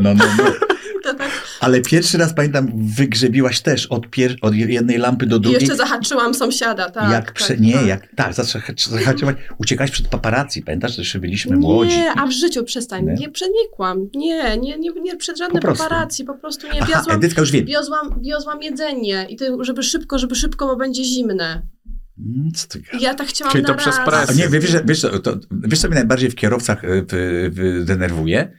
[0.00, 0.75] No, no, no.
[1.02, 1.30] To tak.
[1.60, 5.60] Ale pierwszy raz pamiętam, wygrzebiłaś też od, pier- od jednej lampy do I drugiej.
[5.60, 7.10] jeszcze zahaczyłam sąsiada, tak.
[7.12, 7.56] jak tak, prze...
[7.56, 7.86] Nie, tak.
[7.86, 11.96] jak tak, zahaczy- zahaczyłaś, uciekałeś przed paparazzi, pamiętasz, że jeszcze byliśmy młodzi.
[11.98, 13.04] Nie, a w życiu przestań.
[13.04, 13.14] Nie?
[13.14, 14.08] Nie, przenikłam.
[14.14, 15.84] Nie, nie, nie, nie przed żadne Po prostu.
[15.84, 16.24] paparazzi.
[16.24, 17.64] Po prostu nie Aha, wiozłam, Edytka już wiem.
[17.66, 19.26] wiozłam, wiozłam jedzenie.
[19.30, 21.62] I to, żeby szybko, żeby szybko, bo będzie zimne.
[22.18, 24.36] Mm, Co ty I ja tak chciałam Czyli na to przez presję.
[24.36, 28.52] Nie, wiesz, wiesz, co, to, wiesz, co mnie najbardziej w kierowcach y, w, w, denerwuje?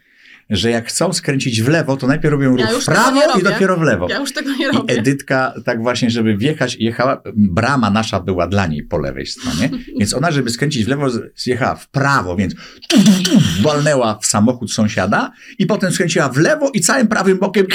[0.49, 3.77] Że jak chcą skręcić w lewo, to najpierw robią Ja ruch w prawo i dopiero
[3.77, 4.07] w lewo.
[4.09, 4.93] Ja już tego nie I robię.
[4.93, 9.69] Edytka, tak właśnie, żeby wjechać, jechała, brama nasza była dla niej po lewej stronie,
[9.99, 12.55] więc ona, żeby skręcić w lewo, zjechała w prawo, więc
[12.89, 17.37] tu, tu, tu, walnęła w samochód sąsiada i potem skręciła w lewo i całym prawym
[17.37, 17.67] bokiem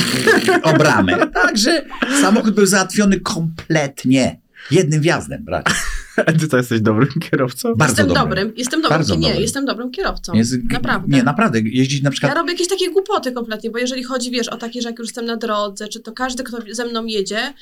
[0.62, 1.26] o bramę.
[1.26, 1.84] Także
[2.20, 4.45] samochód był załatwiony kompletnie.
[4.70, 5.72] Jednym wjazdem, bracie.
[6.16, 7.74] Edyta, jesteś dobrym kierowcą?
[7.74, 8.24] Bardzo Jestem dobrym.
[8.28, 8.52] dobrym.
[8.56, 8.98] Jestem dobrym.
[8.98, 9.42] Bardzo nie, dobrym.
[9.42, 10.32] jestem dobrym kierowcą.
[10.34, 11.16] Jest, Naprawdę.
[11.16, 11.60] Nie, naprawdę.
[11.60, 12.34] Jeździć na Ja przykład...
[12.34, 15.24] robię jakieś takie głupoty kompletnie, bo jeżeli chodzi, wiesz, o takie, że jak już jestem
[15.26, 17.54] na drodze, czy to każdy, kto ze mną jedzie,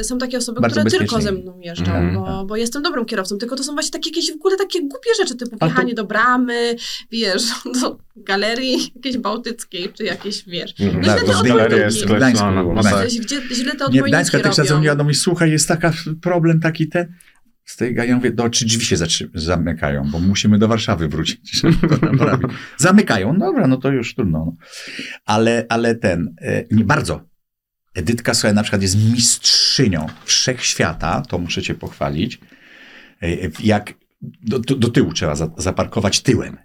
[0.00, 2.14] y, są takie osoby, Bardzo które tylko ze mną jeżdżą, Mhm.
[2.14, 5.10] bo, bo jestem dobrym kierowcą, tylko to są właśnie takie jakieś w ogóle takie głupie
[5.20, 6.76] rzeczy, typu A to- wjechanie do bramy,
[7.10, 7.42] wiesz,
[7.82, 10.74] do galerii jakiejś bałtyckiej, czy jakieś, wiesz.
[10.80, 11.00] Mhm.
[11.00, 12.74] No Tak, źle to Galeria jest W Gdańsku skreślona.
[12.74, 13.08] No tak.
[13.08, 14.52] Gdzie, źle te Nie, Gdańska robią.
[14.52, 15.92] zadzwoniła do mnie, słuchaj, jest taka
[16.22, 17.14] problem taki ten.
[17.64, 18.96] Z tej ja mówię, do, czy drzwi się
[19.34, 21.62] zamykają, bo musimy do Warszawy wrócić.
[22.18, 22.38] to.
[22.76, 24.38] Zamykają, dobra, no to już trudno.
[24.38, 24.56] No.
[25.24, 27.28] Ale, ale ten, e, nie bardzo.
[27.94, 32.40] Edytka, słuchaj, na przykład jest mistrzynią wszechświata, to muszę cię pochwalić.
[33.22, 33.26] E,
[33.60, 36.56] Jak do, do, do tyłu trzeba za, zaparkować tyłem.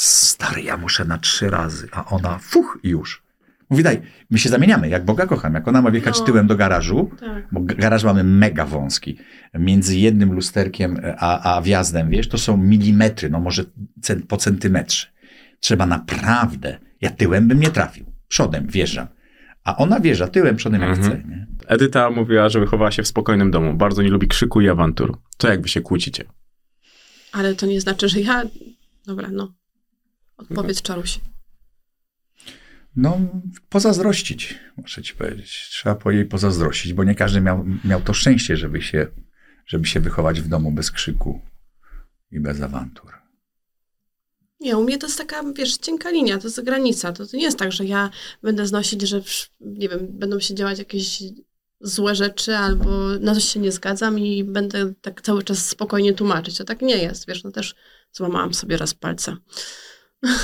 [0.00, 3.22] Stary, ja muszę na trzy razy, a ona fuch już.
[3.70, 5.54] Mówi, daj, my się zamieniamy, jak Boga kocham.
[5.54, 6.24] Jak ona ma wjechać No.
[6.24, 7.48] tyłem do garażu, Tak.
[7.52, 9.18] bo garaż mamy mega wąski.
[9.54, 13.64] Między jednym lusterkiem e, a, a wjazdem, wiesz, to są milimetry, no może
[14.02, 15.06] cen, po centymetrze.
[15.60, 19.06] Trzeba naprawdę, ja tyłem bym nie trafił, przodem wjeżdżam.
[19.64, 21.08] A ona wjeżdża tyłem, przodem jak Mhm.
[21.18, 21.28] chce.
[21.28, 21.46] Nie?
[21.66, 23.74] Edyta mówiła, że wychowała się w spokojnym domu.
[23.74, 25.18] Bardzo nie lubi krzyku i awantur.
[25.38, 26.24] Co jak wy się kłócicie?
[27.32, 28.42] Ale to nie znaczy, że ja...
[29.06, 29.54] Dobra, no.
[30.36, 31.20] Odpowiedz, Czaruś.
[32.96, 33.18] No,
[33.68, 35.68] pozazdrościć, muszę ci powiedzieć.
[35.70, 39.06] Trzeba po jej pozazdrościć, bo nie każdy miał, miał to szczęście, żeby się,
[39.66, 41.40] żeby się wychować w domu bez krzyku
[42.30, 43.12] i bez awantur.
[44.60, 47.12] Nie, u mnie to jest taka, wiesz, cienka linia, to jest granica.
[47.12, 48.10] To, to nie jest tak, że ja
[48.42, 49.20] będę znosić, że,
[49.60, 51.22] nie wiem, będą się działać jakieś
[51.80, 56.58] złe rzeczy albo na coś się nie zgadzam i będę tak cały czas spokojnie tłumaczyć.
[56.58, 57.74] To tak nie jest, wiesz, no też
[58.12, 59.36] złamałam sobie raz palce.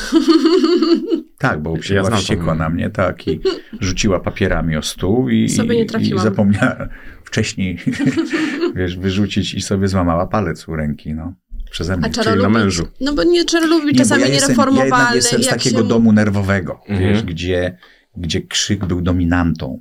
[1.39, 2.19] Tak, bo znam to.
[2.19, 3.41] wściekła na mnie, tak, i
[3.81, 6.89] rzuciła papierami o stół i, Sobie nie i, i zapomniała
[7.25, 7.79] wcześniej,
[8.77, 11.35] wiesz, wyrzucić i sobie złamała palec u ręki, no,
[11.71, 12.11] przeze mnie.
[12.11, 12.87] Czyli na mężu.
[13.01, 14.91] No bo nie, czaro lubi Nie, czasami ja jestem, ja niereformowalny.
[14.97, 15.89] jednak jestem z takiego się...
[15.89, 17.01] domu nerwowego, Mhm.
[17.13, 17.79] wiesz, gdzie,
[18.17, 19.81] gdzie krzyk był dominantą,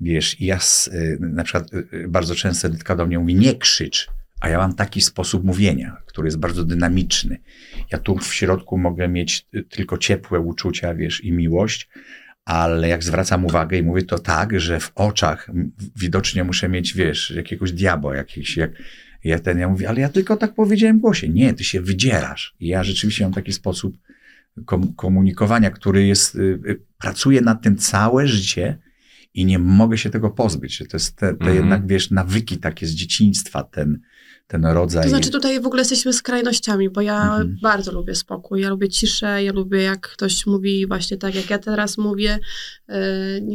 [0.00, 3.34] wiesz, i ja s- y, na przykład y, y, bardzo często Edytka do mnie mówi,
[3.34, 4.10] nie krzycz,
[4.42, 7.40] a ja mam taki sposób mówienia, który jest bardzo dynamiczny.
[7.92, 11.88] Ja tu w środku mogę mieć y, tylko ciepłe uczucia, wiesz, i miłość,
[12.44, 15.50] ale jak zwracam uwagę i mówię to tak, że w oczach
[15.96, 18.70] widocznie muszę mieć, wiesz, jakiegoś diabła, jakiś, jak,
[19.24, 21.28] ja ten, ja mówię, ale ja tylko tak powiedziałem w głosie.
[21.28, 22.54] Nie, ty się wydzierasz.
[22.60, 23.96] I ja rzeczywiście mam taki sposób
[24.64, 28.78] kom- komunikowania, który jest, y, y, pracuję nad tym całe życie
[29.34, 30.78] i nie mogę się tego pozbyć.
[30.78, 31.56] To jest te, te Mhm.
[31.56, 34.00] jednak, wiesz, nawyki takie z dzieciństwa, ten,
[34.52, 35.02] ten rodzaj.
[35.02, 37.56] To znaczy tutaj w ogóle jesteśmy skrajnościami, bo ja Mhm.
[37.62, 41.58] bardzo lubię spokój, ja lubię ciszę, ja lubię jak ktoś mówi właśnie tak, jak ja
[41.58, 42.38] teraz mówię,
[42.88, 43.00] e,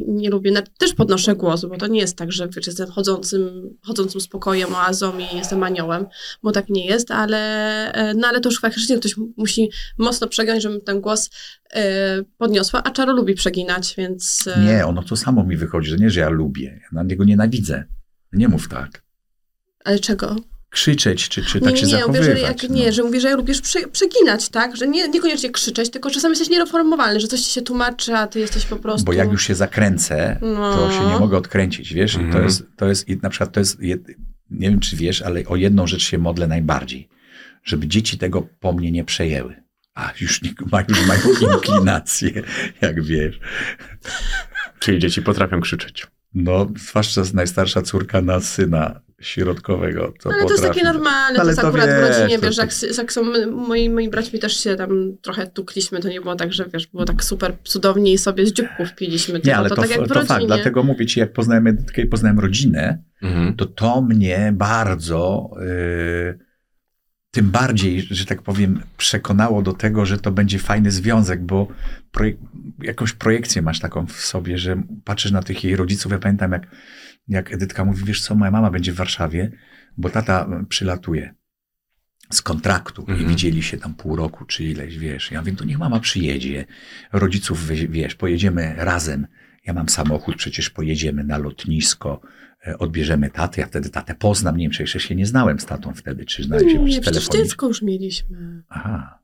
[0.07, 4.21] nie, lubię, też podnoszę głos, bo to nie jest tak, że wiesz, jestem chodzącym, chodzącym
[4.21, 6.05] spokojem, oazą i jestem aniołem,
[6.43, 7.39] bo tak nie jest, ale,
[7.93, 11.29] e, no ale to już faktycznie ktoś mu- musi mocno przegiąć, żebym ten głos
[11.73, 14.49] e, podniosła, a Czaro lubi przeginać, więc...
[14.65, 16.79] Nie, ono to samo mi wychodzi, że nie, że ja lubię.
[16.81, 17.83] Ja na niego nienawidzę.
[18.33, 19.03] Nie mów tak.
[19.85, 20.35] Ale czego?
[20.69, 22.41] Krzyczeć, czy, czy tak nie, się nie, nie, mówię, zachowywać.
[22.41, 22.75] że jak, no.
[22.75, 24.77] nie, że mówię, że lubisz prze, przeginać, tak?
[24.77, 28.39] Że nie, niekoniecznie krzyczeć, tylko czasami jesteś niereformowalny, że coś ci się tłumaczy, a ty
[28.39, 29.05] jesteś po prostu...
[29.05, 30.91] Bo jak już się zakręcę, to No.
[30.91, 32.13] się nie mogę odkręcić, wiesz?
[32.13, 32.43] I to Mhm.
[32.43, 33.77] jest, to jest, i na przykład to jest,
[34.49, 37.09] nie wiem czy wiesz, ale o jedną rzecz się modlę najbardziej.
[37.63, 39.63] Żeby dzieci tego po mnie nie przejęły.
[39.95, 41.21] A już, nie, ma, już mają
[41.53, 42.31] inklinację,
[42.81, 43.39] jak wiesz.
[44.79, 46.07] Czyli dzieci potrafią krzyczeć.
[46.33, 50.13] No, zwłaszcza najstarsza córka na syna środkowego.
[50.23, 50.97] To Ale to jest takie potrafi.
[50.97, 53.21] normalne, to Ale jest to akurat w wiesz, rodzinie, to wiesz, tak- jak, jak są
[53.51, 57.05] moi, moi braćmi też się tam trochę tukliśmy, to nie było tak, że wiesz, było
[57.05, 59.33] tak super cudownie i sobie z dzióbków piliśmy.
[59.33, 60.27] Nie, tylko ale to, tak jak w to rodzinie.
[60.27, 60.45] fakt.
[60.45, 63.55] Dlatego mówię ci, jak poznałem Edytkę i poznałem rodzinę, Mhm.
[63.55, 66.39] to to mnie bardzo, y,
[67.37, 71.67] tym bardziej, że tak powiem, przekonało do tego, że to będzie fajny związek, bo
[72.13, 72.37] projek-
[72.81, 76.11] jakąś projekcję masz taką w sobie, że patrzysz na tych jej rodziców.
[76.11, 76.67] Ja pamiętam, jak,
[77.27, 79.51] jak Edytka mówi, wiesz co, moja mama będzie w Warszawie,
[79.97, 81.33] bo tata przylatuje
[82.31, 83.29] z kontraktu i Mhm.
[83.29, 85.31] widzieli się tam pół roku czy ileś, wiesz.
[85.31, 86.65] Ja mówię, to niech mama przyjedzie,
[87.13, 89.27] rodziców, wiesz, pojedziemy razem.
[89.65, 92.21] Ja mam samochód, przecież pojedziemy na lotnisko,
[92.79, 95.93] odbierzemy tatę, ja wtedy tatę poznam, nie wiem, czy jeszcze się nie znałem z tatą
[95.93, 97.43] wtedy, czy znałem się Nie, telefonie.
[97.43, 98.63] dziecko już mieliśmy.
[98.69, 99.19] Aha,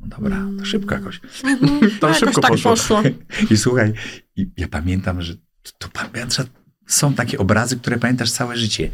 [0.00, 0.64] no dobra, to Mm.
[0.66, 1.20] szybko jakoś.
[1.44, 1.90] Mhm.
[2.00, 2.70] To A, szybko tak poszło.
[2.70, 3.02] poszło.
[3.50, 3.92] I słuchaj,
[4.36, 5.34] i ja pamiętam, że
[5.78, 6.44] to, to
[6.86, 8.90] są takie obrazy, które pamiętasz całe życie.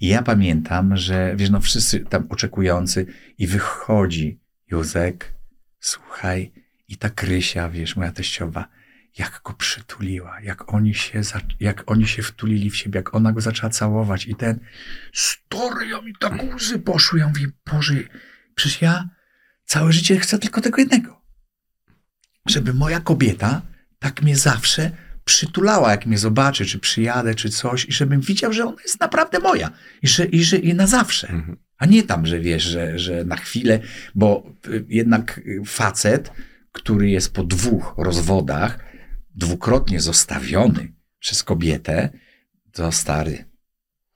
[0.00, 3.06] I ja pamiętam, że wiesz, no wszyscy tam oczekujący
[3.38, 5.34] i wychodzi Józek,
[5.80, 6.52] słuchaj,
[6.88, 8.68] i ta Krysia, wiesz, moja teściowa,
[9.18, 11.20] jak go przytuliła, jak oni się,
[11.60, 14.60] jak oni się wtulili w siebie, jak ona go zaczęła całować i ten,
[15.12, 17.94] story, ja mi tak łzy poszły, ja mówię, Boże,
[18.54, 19.08] przecież ja
[19.64, 21.22] całe życie chcę tylko tego jednego
[22.46, 23.62] żeby moja kobieta
[23.98, 24.90] tak mnie zawsze
[25.24, 29.38] przytulała, jak mnie zobaczy, czy przyjadę, czy coś, i żebym widział, że ona jest naprawdę
[29.38, 29.70] moja
[30.02, 31.28] i że, i że i na zawsze.
[31.28, 31.56] Mhm.
[31.78, 33.80] A nie tam, że wiesz, że, że na chwilę,
[34.14, 36.32] bo y, jednak y, facet,
[36.72, 38.78] który jest po dwóch rozwodach,
[39.34, 42.08] dwukrotnie zostawiony przez kobietę,
[42.72, 43.44] to stary.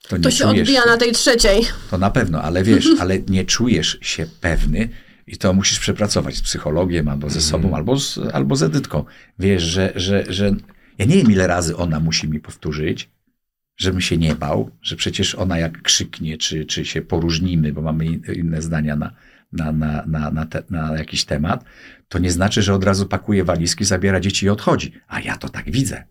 [0.09, 1.63] To, nie To się czujesz odbija na tej trzeciej.
[1.91, 4.89] to na pewno, ale wiesz, ale nie czujesz się pewny
[5.27, 9.05] i to musisz przepracować z psychologiem, albo ze sobą, albo z, albo z Edytką.
[9.39, 10.51] Wiesz, że, że, że
[10.99, 13.11] ja nie wiem, ile razy ona musi mi powtórzyć,
[13.77, 18.05] żebym się nie bał, że przecież ona jak krzyknie, czy, czy się poróżnimy, bo mamy
[18.07, 19.13] in- inne zdania na,
[19.53, 21.65] na, na, na, na, te, na jakiś temat,
[22.09, 24.93] to nie znaczy, że od razu pakuje walizki, zabiera dzieci i odchodzi.
[25.09, 26.05] A ja to tak widzę.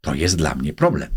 [0.00, 1.10] To jest dla mnie problem.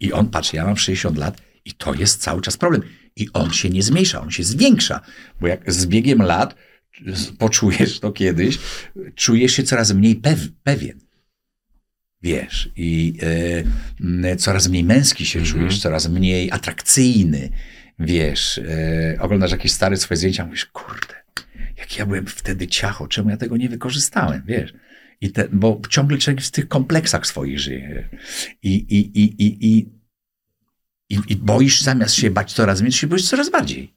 [0.00, 2.82] I on, patrz, ja mam 60 lat i to jest cały czas problem.
[3.16, 5.00] I on się nie zmniejsza, on się zwiększa.
[5.40, 6.54] Bo jak z biegiem lat
[7.38, 8.58] poczujesz to kiedyś,
[9.14, 10.98] czujesz się coraz mniej pew, pewien.
[12.22, 13.64] Wiesz, i e,
[14.00, 15.58] m, coraz mniej męski się Mhm.
[15.58, 17.50] czujesz, coraz mniej atrakcyjny.
[17.98, 21.14] Wiesz, e, oglądasz jakieś stare swoje zdjęcia, mówisz, kurde,
[21.76, 24.72] jak ja byłem wtedy ciacho, czemu ja tego nie wykorzystałem, wiesz?
[25.20, 28.08] I te, bo ciągle człowiek w tych kompleksach swoich żyje.
[28.62, 29.88] I, i, i, i, i,
[31.10, 33.96] i, i boisz, zamiast się bać coraz więcej, się boisz coraz bardziej.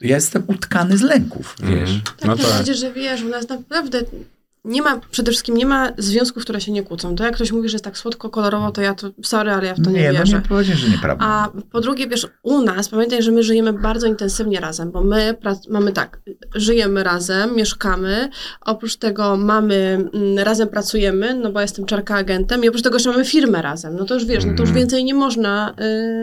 [0.00, 1.90] Ja jestem utkany z lęków, wiesz.
[1.90, 2.00] Mhm.
[2.00, 2.74] Tak, No tak.
[2.74, 4.02] że wiesz, u nas naprawdę
[4.66, 7.16] nie ma, przede wszystkim nie ma związków, które się nie kłócą.
[7.16, 9.74] To jak ktoś mówi, że jest tak słodko, kolorowo, to ja to, sorry, ale ja
[9.74, 10.36] w to nie, nie, no wierzę.
[10.36, 11.24] nie powiedzieć, że nieprawda.
[11.24, 15.34] A po drugie, wiesz, u nas, pamiętaj, że my żyjemy bardzo intensywnie razem, bo my
[15.68, 16.20] mamy tak,
[16.54, 18.28] żyjemy razem, mieszkamy,
[18.60, 23.10] oprócz tego mamy, mm, razem pracujemy, no bo jestem czarka agentem i oprócz tego jeszcze
[23.10, 24.74] mamy firmę razem, no to już wiesz, no to już Mhm.
[24.78, 25.74] więcej nie można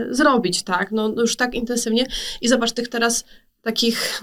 [0.09, 2.05] y, zrobić, tak, no już tak intensywnie
[2.41, 3.25] i zobacz tych teraz
[3.61, 4.21] takich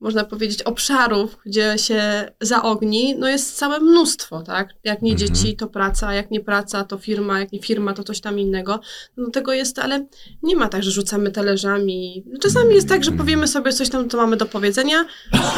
[0.00, 4.68] można powiedzieć, obszarów, gdzie się zaogni, no jest całe mnóstwo, tak?
[4.84, 5.28] Jak nie Mhm.
[5.28, 8.80] dzieci, to praca, jak nie praca, to firma, jak nie firma, to coś tam innego.
[9.16, 10.06] No tego jest, ale
[10.42, 12.24] nie ma tak, że rzucamy talerzami.
[12.42, 15.04] Czasami jest tak, że powiemy sobie coś tam, co mamy do powiedzenia,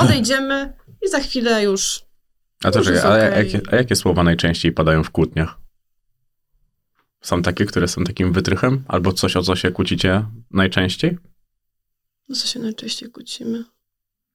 [0.01, 0.73] odejdziemy
[1.07, 2.01] i za chwilę już
[2.65, 3.53] A to Już czekaj, ale okej.
[3.53, 5.59] jakie, a jakie słowa najczęściej padają w kłótniach?
[7.21, 8.85] Są takie, które są takim wytrychem?
[8.89, 11.19] Albo coś, o co się kłócicie najczęściej?
[12.29, 13.65] No co się najczęściej kłócimy?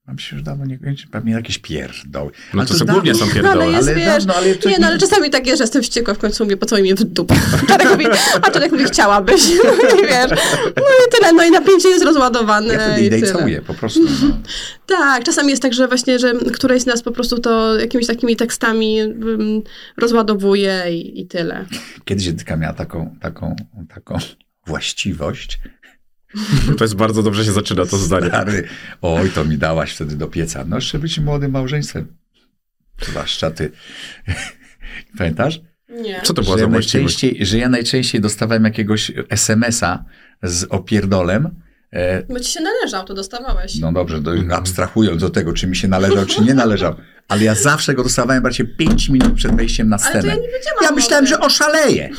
[0.07, 2.31] Mam się już dawno nie kończy, pewnie jakieś pierdoły.
[2.53, 3.63] No Ale to, są dawno- głównie są pierdoły.
[3.63, 5.83] Ale jest, Ale wiesz, dawno, ale to nie, no ale czasami tak jest, że jestem
[5.83, 7.35] wściekła, w końcu mówię, po co mnie w dupę.
[7.67, 8.05] Czarek mówi,
[8.41, 9.41] a Czarek mówi, chciałabyś.
[9.63, 10.29] No i wiesz,
[10.75, 13.99] no i tyle, no i napięcie jest rozładowane Ja wtedy idę i całuję, po prostu.
[14.03, 14.37] No.
[14.85, 18.35] Tak, czasami jest tak, że właśnie, że któreś z nas po prostu to jakimiś takimi
[18.35, 19.61] tekstami um,
[19.97, 21.65] rozładowuje i, i tyle.
[22.05, 23.55] Kiedyś Edyka miała taką, taką,
[23.93, 24.17] taką
[24.67, 25.59] właściwość.
[26.77, 28.27] To jest bardzo dobrze się zaczyna to zdanie.
[28.27, 28.67] Stary,
[29.01, 30.65] oj, to mi dałaś wtedy do pieca.
[30.67, 32.07] No, jeszcze być młodym małżeństwem.
[33.01, 33.71] Zwłaszcza ty.
[35.17, 35.61] Pamiętasz?
[35.89, 36.21] Nie.
[36.23, 40.03] Co to była że, za najczęściej, że ja najczęściej dostawałem jakiegoś SMS-a
[40.43, 41.49] z opierdolem.
[41.91, 43.75] E, Bo ci się należał, to dostawałeś.
[43.79, 46.95] no dobrze, do, abstrahując od tego, czy mi się należał, czy nie należał.
[47.27, 50.27] Ale ja zawsze go dostawałem bracie 5 minut przed wejściem na Ale to scenę.
[50.27, 52.09] ja nie wiedziałam Ja myślałem, że oszaleję.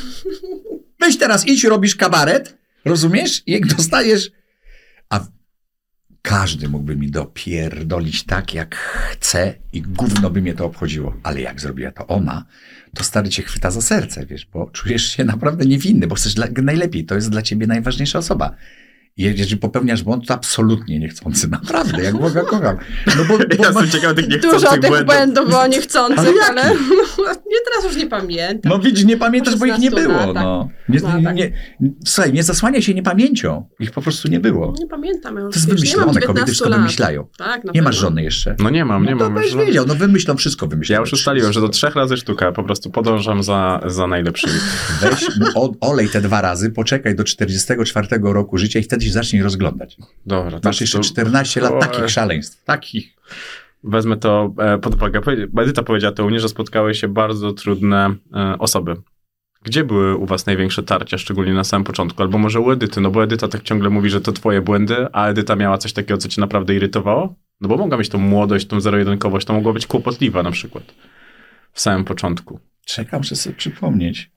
[0.99, 3.43] Weź teraz idź, robisz kabaret, rozumiesz?
[3.47, 4.31] Jak dostajesz...
[5.09, 5.25] A
[6.21, 11.15] każdy mógłby mi dopierdolić tak, jak chce i gówno by mnie to obchodziło.
[11.23, 12.45] Ale jak zrobiła to ona,
[12.95, 16.47] to stary cię chwyta za serce, wiesz, bo czujesz się naprawdę niewinny, bo chcesz dla,
[16.63, 17.05] najlepiej.
[17.05, 18.55] To jest dla ciebie najważniejsza osoba.
[19.17, 21.47] Jeżeli popełniać błąd, to absolutnie niechcący.
[21.49, 22.77] Naprawdę, jak Boga kocham.
[23.17, 25.05] No bo, bo Ja jestem ciekawy tych Dużo niechcących tych błędów.
[25.15, 26.75] błędów było niechcących, Ale ale,
[27.51, 28.71] nie, teraz już nie pamiętam.
[28.71, 30.19] No widzisz, nie pamiętasz, bo ich nie 16 było.
[30.27, 30.43] latach.
[30.43, 30.69] No.
[30.89, 31.35] Nie, No, tak.
[31.35, 31.51] nie,
[32.05, 33.65] słuchaj, nie zasłania się niepamięcią.
[33.79, 34.73] Ich po prostu nie było.
[34.79, 35.35] Nie pamiętam.
[35.35, 36.79] Ja już, To jest nie wymyślone, kobiety 19 wszystko lat.
[36.79, 37.27] wymyślają.
[37.37, 38.55] Tak, Nie masz żony jeszcze.
[38.59, 39.33] No nie mam, nie no to mam.
[39.43, 39.65] byś już.
[39.65, 40.93] wiedział, no wymyślą wszystko, wymyślą.
[40.93, 44.53] Ja już ustaliłem, że do trzech razy sztuka, po prostu podążam za, za najlepszymi.
[45.01, 49.41] Weź, o, olej te dwa razy, poczekaj do 44 roku życia i wtedy się zacznij
[49.41, 49.97] rozglądać.
[50.25, 52.63] Dobra, Masz jeszcze to 14 lat takich szaleństw.
[52.63, 53.13] Takich.
[53.83, 55.21] wezmę to e, pod uwagę.
[55.57, 58.95] Edyta powiedziała to u mnie, że spotkały się bardzo trudne e, osoby.
[59.63, 62.21] Gdzie były u was największe tarcia, szczególnie na samym początku?
[62.21, 65.27] Albo może u Edyty, no bo Edyta tak ciągle mówi, że to twoje błędy, a
[65.27, 67.35] Edyta miała coś takiego, co cię naprawdę irytowało?
[67.61, 70.83] No bo mogła mieć tą młodość, tą zero-jedynkowość, to mogła być kłopotliwa na przykład.
[71.71, 72.59] W samym początku.
[72.85, 74.31] Czekam, żeby sobie przypomnieć.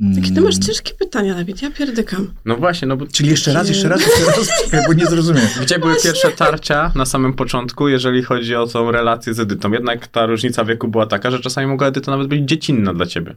[0.00, 2.34] Jakie ty masz Mm, ciężkie pytania, Dawid, ja pierdykam.
[2.44, 4.48] No właśnie, no bo Czyli jeszcze raz, jeszcze raz, jeszcze raz,
[4.86, 5.46] bo nie zrozumiem.
[5.62, 9.72] Gdzie były pierwsze tarcia na samym początku, jeżeli chodzi o tą relację z Edytą?
[9.72, 13.36] Jednak ta różnica wieku była taka, że czasami mogła Edyta nawet być dziecinna dla ciebie.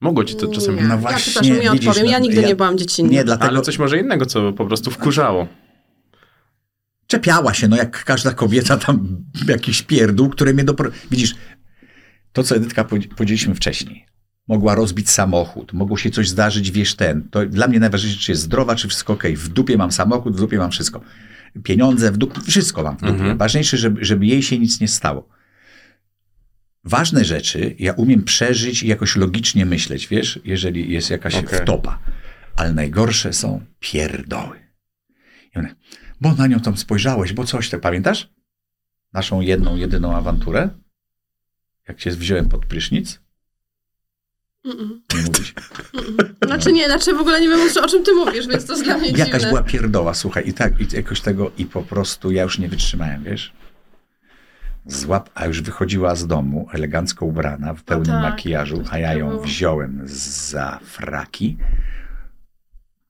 [0.00, 0.76] Mogło ci to czasem...
[0.76, 0.82] Nie.
[0.82, 2.10] No ja właśnie, przepraszam, nie widzisz, odpowiem.
[2.10, 3.10] Ja no, nigdy ja- nie byłam dziecinna.
[3.10, 5.48] Nie, dlatego Ale coś może innego, co po prostu wkurzało.
[7.06, 10.90] czepiała się, no jak każda kobieta tam jakiś pierdół, które mnie dopro...
[11.10, 11.34] Widzisz,
[12.32, 14.07] to co Edytka powiedzieliśmy wcześniej.
[14.48, 17.28] Mogła rozbić samochód, mogło się coś zdarzyć, wiesz ten.
[17.30, 19.36] To dla mnie najważniejsze, czy jest zdrowa, czy wszystko okej.
[19.36, 21.00] W dupie mam samochód, w dupie mam wszystko.
[21.62, 23.12] Pieniądze, w dupie, wszystko mam w dupie.
[23.12, 23.38] Mhm.
[23.38, 25.28] Ważniejsze, żeby, żeby jej się nic nie stało.
[26.84, 31.58] Ważne rzeczy ja umiem przeżyć i jakoś logicznie myśleć, wiesz, jeżeli jest jakaś Okej.
[31.58, 31.98] wtopa.
[32.56, 34.58] Ale najgorsze są pierdoły.
[35.54, 35.74] I one,
[36.20, 38.30] bo na nią tam spojrzałeś, bo coś te pamiętasz?
[39.12, 40.70] Naszą jedną, jedyną awanturę?
[41.88, 43.20] Jak cię wziąłem pod prysznic?
[45.14, 45.54] Nie mówić.
[46.46, 48.98] Znaczy nie, znaczy w ogóle nie wiem o czym ty mówisz, więc to jest dla
[48.98, 49.48] mnie Jakaś dziwne.
[49.48, 53.24] była pierdoła, słuchaj, i tak, i jakoś tego, i po prostu ja już nie wytrzymałem,
[53.24, 53.52] wiesz?
[54.86, 59.14] Złap, a już wychodziła z domu, elegancko ubrana, w pełnym tak, makijażu, a ja ją
[59.14, 59.42] takiego było.
[59.42, 61.56] wziąłem za fraki,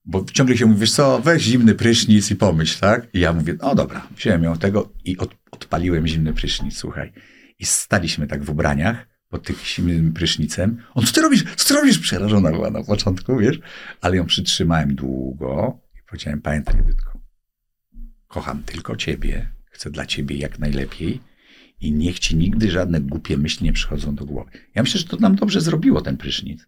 [0.05, 3.07] bo ciągle się mówi, wiesz co, weź zimny prysznic i pomyśl, tak?
[3.13, 7.13] I ja mówię, no dobra, wziąłem ją tego i od, odpaliłem zimny prysznic, słuchaj.
[7.59, 10.83] I staliśmy tak w ubraniach, pod tym prysznicem.
[10.95, 11.45] On, co ty robisz?
[11.57, 11.99] Co ty robisz?
[11.99, 13.61] Przerażona była na początku, wiesz?
[14.01, 17.21] Ale ją przytrzymałem długo i powiedziałem, pamiętaj, Edytko,
[18.29, 21.21] kocham tylko ciebie, chcę dla ciebie jak najlepiej
[21.81, 24.51] i niech ci nigdy żadne głupie myśli nie przychodzą do głowy.
[24.75, 26.67] Ja myślę, że to nam dobrze zrobiło ten prysznic.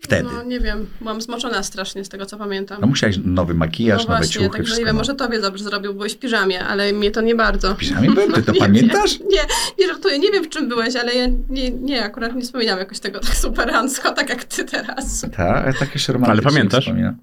[0.00, 0.28] Wtedy.
[0.34, 2.80] No nie wiem, byłam zmoczona strasznie z tego, co pamiętam.
[2.80, 4.86] No musiałeś nowy makijaż, no nowe właśnie, ciuchy, nie wszystko.
[4.86, 5.00] wiem, no.
[5.00, 7.74] może tobie dobrze zrobił, byłeś w piżamie, ale mnie to nie bardzo.
[7.74, 9.18] W piżamie byłem, ty to Nie pamiętasz?
[9.18, 9.40] Wiem, nie,
[9.78, 13.00] nie żartuję, nie wiem w czym byłeś, ale ja nie, nie akurat nie wspominam jakoś
[13.00, 15.26] tego tak superancko, tak jak ty teraz.
[15.36, 16.84] Tak, tak jeszcze romantycznie Ale pamiętasz?
[16.84, 17.16] wspominam.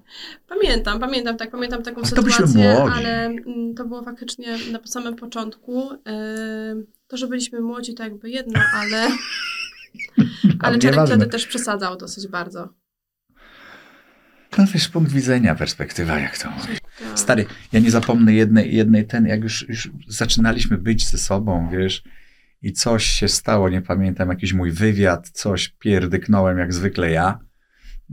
[0.48, 2.94] Pamiętam, pamiętam, tak, pamiętam taką Ale to byliśmy sytuację, młodzi.
[2.96, 5.90] ale mm, to było faktycznie na samym początku.
[5.92, 9.08] Yy, to, że byliśmy młodzi, to jakby jedno, ale,
[10.60, 12.74] ale Czarek wtedy też przesadzał dosyć bardzo.
[14.58, 16.80] No wiesz, punkt widzenia, perspektywa, jak to mówić.
[16.80, 17.18] Tak.
[17.18, 22.02] Stary, ja nie zapomnę jednej, jednej ten, jak już, już zaczynaliśmy być ze sobą, wiesz,
[22.62, 27.38] i coś się stało, nie pamiętam, jakiś mój wywiad, coś pierdyknąłem jak zwykle ja,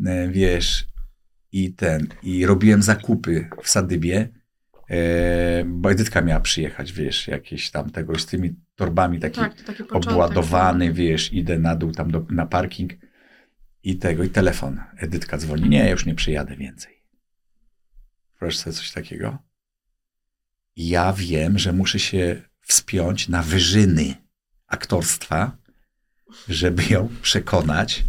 [0.06, 0.88] e, wiesz,
[1.52, 4.30] i ten, i robiłem zakupy w Sadybie,
[5.66, 10.94] bo Edytka miała przyjechać, wiesz, jakieś tam tego z tymi torbami taki Tak, taki obładowany,
[10.94, 12.94] wiesz, idę na dół tam do, na parking
[13.84, 14.82] i tego, i telefon.
[14.98, 17.04] Edytka dzwoni, nie, ja już nie przyjadę więcej.
[18.39, 19.38] Proszę sobie coś takiego?
[20.76, 24.16] Ja wiem, że muszę się wspiąć na wyżyny
[24.68, 25.58] aktorstwa,
[26.50, 28.06] żeby ją przekonać,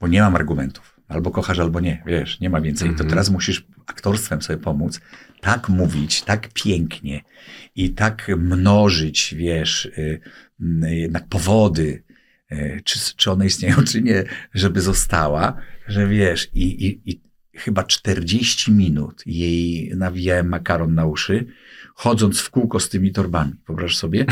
[0.00, 0.91] bo nie mam argumentów.
[1.12, 2.88] Albo kochasz, albo nie, wiesz, nie ma więcej.
[2.88, 3.10] To Mhm.
[3.10, 5.00] teraz musisz aktorstwem sobie pomóc,
[5.40, 7.22] tak mówić, tak pięknie
[7.76, 10.20] i tak mnożyć, wiesz, y,
[10.84, 12.02] y, jednak powody,
[12.52, 15.56] y, czy, czy one istnieją, czy nie, żeby została,
[15.88, 17.20] że wiesz, i, i, i
[17.54, 21.46] chyba 40 minut jej nawijałem makaron na uszy,
[22.02, 24.26] chodząc w kółko z tymi torbami, wyobraź sobie,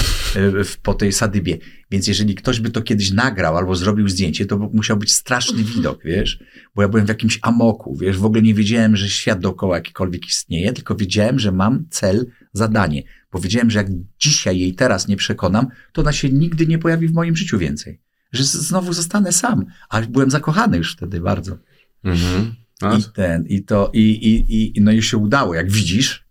[0.65, 1.59] w- po tej sadybie.
[1.91, 6.05] Więc jeżeli ktoś by to kiedyś nagrał albo zrobił zdjęcie, to musiał być straszny widok,
[6.05, 6.39] wiesz,
[6.75, 10.27] bo ja byłem w jakimś amoku, wiesz, w ogóle nie wiedziałem, że świat dookoła jakikolwiek
[10.29, 13.03] istnieje, tylko wiedziałem, że mam cel, zadanie,
[13.33, 17.09] bo wiedziałem, że jak dzisiaj jej teraz nie przekonam, to ona się nigdy nie pojawi
[17.09, 18.01] w moim życiu więcej.
[18.33, 21.59] Że znowu zostanę sam, a byłem zakochany już wtedy bardzo.
[22.05, 22.55] Mhm.
[22.99, 26.30] I ten, i to, i, i, i no i się udało, jak widzisz,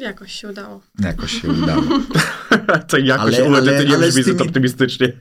[0.00, 0.80] Jakoś się udało.
[0.98, 1.82] jakoś się udało.
[2.88, 5.12] to jakoś Ale- ale, ale- ale, nie ale brzmi tymi- optymistycznie.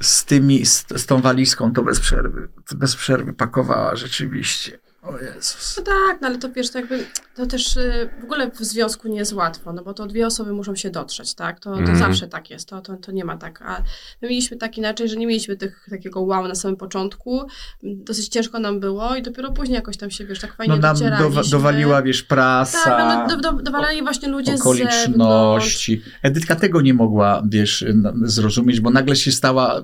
[0.00, 4.78] Z tymi, z, z tą walizką to bez przerwy, to bez przerwy pakowała rzeczywiście.
[5.02, 5.74] O Jezus.
[5.76, 7.06] No tak, no ale to wiesz, to jakby,
[7.36, 10.52] to też y, w ogóle w związku nie jest łatwo, no bo to dwie osoby
[10.52, 11.60] muszą się dotrzeć, tak?
[11.60, 11.98] To, to Mhm.
[11.98, 13.62] zawsze tak jest, to, to, to nie ma tak.
[13.62, 13.82] A
[14.22, 17.46] my mieliśmy tak inaczej, że nie mieliśmy tych, takiego wow na samym początku.
[17.82, 20.94] Dosyć ciężko nam było i dopiero później jakoś tam się, wiesz, tak fajnie No nam
[20.96, 21.24] docieraliśmy.
[21.42, 22.78] dowa- dowaliła, wiesz, prasa.
[22.84, 25.14] Tak, nam do, do, dowalali właśnie ludzie z zewnątrz.
[25.16, 26.02] okoliczności.
[26.22, 27.84] Edytka tego nie mogła, wiesz,
[28.22, 29.82] zrozumieć, bo nagle się stała y,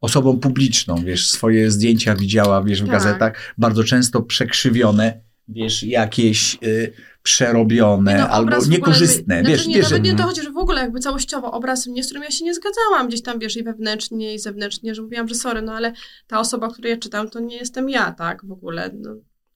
[0.00, 2.92] osobą publiczną, wiesz, swoje zdjęcia widziała, wiesz, w Tak.
[2.92, 5.20] gazetach, bardzo często przekrzywione,
[5.52, 6.92] wiesz, jakieś y,
[7.22, 10.56] przerobione, No, albo niekorzystne, jakby- wiesz, znaczy, nie, wiesz, nawet nie to chodzi, że w
[10.56, 13.62] ogóle jakby całościowo obraz mnie, z którym ja się nie zgadzałam, gdzieś tam, wiesz, i
[13.62, 15.92] wewnętrznie, i zewnętrznie, że mówiłam, że sorry, no ale
[16.26, 18.90] ta osoba, której ja czytam, to nie jestem ja, tak, w ogóle.
[18.94, 19.10] No,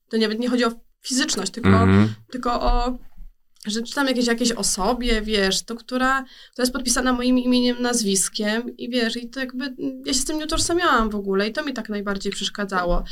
[0.08, 0.72] to nawet nie chodzi o
[1.02, 2.14] fizyczność, tylko, Mhm.
[2.30, 2.98] tylko o,
[3.66, 8.90] że czytam jakieś, jakiejś osobie, wiesz, to która, która jest podpisana moim imieniem, nazwiskiem i
[8.90, 9.74] wiesz, i to jakby,
[10.06, 13.04] ja się z tym nie utożsamiałam w ogóle i to mi tak najbardziej przeszkadzało.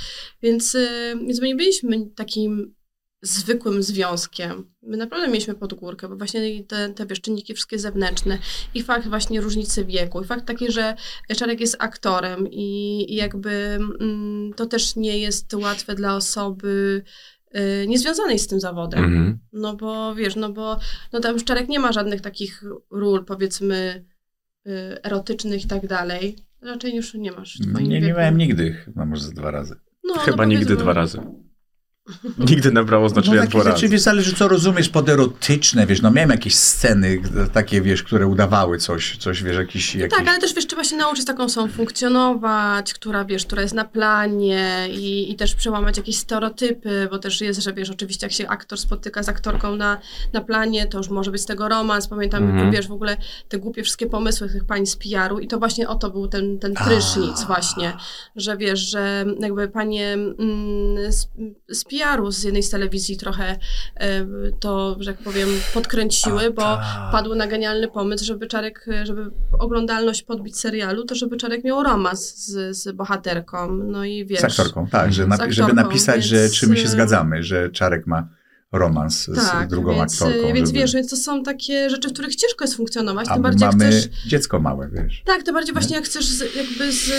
[0.43, 2.75] Więc, y, więc my nie byliśmy takim
[3.23, 4.71] zwykłym związkiem.
[4.83, 8.39] My naprawdę mieliśmy pod górkę, bo właśnie te, te wiesz, czynniki wszystkie zewnętrzne
[8.75, 10.95] i fakt właśnie różnicy wieku, i fakt taki, że
[11.37, 13.51] Czarek jest aktorem i, i jakby
[14.01, 17.03] mm, to też nie jest łatwe dla osoby
[17.87, 19.05] niezwiązanej z tym zawodem.
[19.05, 19.39] Mhm.
[19.53, 20.79] No bo wiesz, no bo
[21.13, 24.05] no tam Szczerek nie ma żadnych takich ról, powiedzmy,
[24.67, 24.71] y,
[25.03, 26.37] erotycznych i tak dalej.
[26.63, 27.59] Raczej już nie masz.
[27.61, 29.77] Nie, nie miałem nigdy, chyba może dwa razy.
[30.05, 31.19] No, Chyba no nigdy dwa razy.
[32.39, 33.99] Nigdy nabrało znaczenia no, dwa razy.
[33.99, 38.79] zależy co rozumiesz pod erotyczne, wiesz, no miałem jakieś sceny g- takie, wiesz, które udawały
[38.79, 39.95] coś, coś wiesz, jakiś...
[39.95, 40.19] jakiś...
[40.19, 43.85] Tak, ale też wiesz, trzeba się nauczyć taką są funkcjonować, która wiesz, która jest na
[43.85, 48.49] planie i, i też przełamać jakieś stereotypy, bo też jest, że wiesz, oczywiście jak się
[48.49, 49.99] aktor spotyka z aktorką na,
[50.33, 52.09] na planie, to już może być z tego romans.
[52.09, 52.71] Pamiętam, Mhm.
[52.71, 53.17] wiesz, w ogóle
[53.49, 56.59] te głupie wszystkie pomysły tych pań z PR-u i to właśnie o to był ten,
[56.59, 56.85] ten A.
[56.85, 57.93] prysznic właśnie,
[58.37, 61.29] że wiesz, że jakby panie mm, z,
[61.69, 63.59] z PR-u z jednej z telewizji trochę
[63.97, 64.27] e,
[64.61, 67.13] to, że jak powiem, podkręciły, bo tak.
[67.13, 72.37] padł na genialny pomysł, żeby Czarek, żeby oglądalność podbić serialu, to żeby Czarek miał romans
[72.37, 73.73] z, z bohaterką.
[73.73, 74.41] No i wiesz.
[74.41, 76.89] Z aktorką, tak, że Z napi- aktorką, żeby napisać, że więc, czy my się y,
[76.89, 78.29] zgadzamy, że Czarek ma
[78.73, 80.55] romans z Tak, drugą więc, aktorką.
[80.55, 80.79] Więc żeby...
[80.81, 83.77] wiesz, więc to są takie rzeczy, w których ciężko jest funkcjonować, A tym bardziej jak
[83.77, 84.09] mamy chcesz.
[84.27, 85.23] dziecko małe, wiesz.
[85.27, 87.11] Tak, tym bardziej właśnie jak chcesz z, jakby z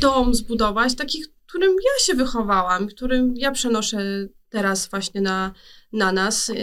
[0.00, 3.98] dom zbudować, taki, w którym ja się wychowałam, którym ja przenoszę
[4.48, 5.52] teraz właśnie na,
[5.92, 6.48] na nas.
[6.48, 6.54] Yy,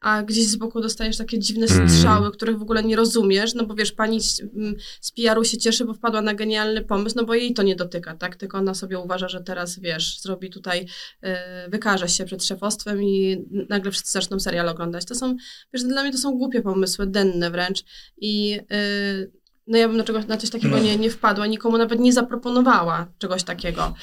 [0.00, 1.90] a gdzieś z boku dostajesz takie dziwne Mhm.
[1.90, 5.58] strzały, których w ogóle nie rozumiesz, no bo wiesz, pani z, mm, z PR-u się
[5.58, 8.36] cieszy, bo wpadła na genialny pomysł, no bo jej to nie dotyka, tak?
[8.36, 10.86] Tylko ona sobie uważa, że teraz, wiesz, zrobi tutaj,
[11.22, 11.30] yy,
[11.68, 15.04] wykaże się przed szefostwem i nagle wszyscy zaczną serial oglądać.
[15.04, 15.36] To są,
[15.74, 17.84] wiesz, dla mnie to są głupie pomysły, denne wręcz
[18.16, 22.00] i yy, no ja bym na, czegoś, na coś takiego nie, nie wpadła, nikomu nawet
[22.00, 23.94] nie zaproponowała czegoś takiego.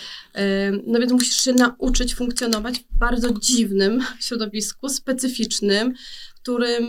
[0.87, 5.93] No więc musisz się nauczyć funkcjonować w bardzo dziwnym środowisku, specyficznym,
[6.35, 6.83] w którym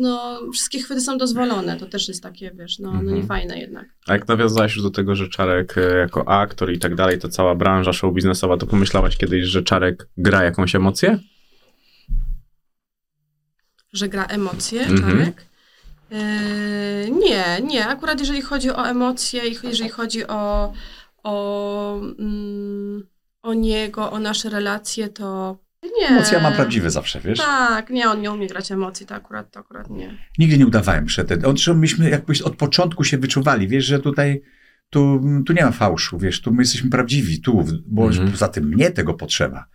[0.00, 1.76] no, wszystkie chwyty są dozwolone.
[1.76, 3.16] To też jest takie, wiesz, no, no Mhm.
[3.20, 3.86] niefajne jednak.
[4.06, 7.28] A jak nawiązałeś już do tego, że Czarek e, jako aktor i tak dalej, to
[7.28, 11.18] cała branża show biznesowa, to pomyślałaś kiedyś, że Czarek gra jakąś emocję?
[13.92, 15.18] Że gra emocje, Mhm.
[15.18, 15.46] Czarek?
[16.10, 17.86] Yy, nie, nie.
[17.86, 20.72] Akurat jeżeli chodzi o emocje i jeżeli chodzi o,
[21.22, 23.06] o, mm,
[23.42, 25.58] o niego, o nasze relacje, to,
[26.00, 26.08] Nie.
[26.08, 27.38] Emocje ja mam prawdziwe zawsze, wiesz?
[27.38, 30.18] Tak, nie, on nie umie grać emocji, to akurat, to akurat nie.
[30.38, 31.44] Nigdy nie udawałem przed.
[31.46, 34.42] On, że myśmy jakbyś od początku się wyczuwali, wiesz, że tutaj
[34.90, 38.30] tu, tu nie ma fałszu, wiesz, tu my jesteśmy prawdziwi, tu, bo Mhm.
[38.30, 39.66] poza tym mnie tego potrzeba,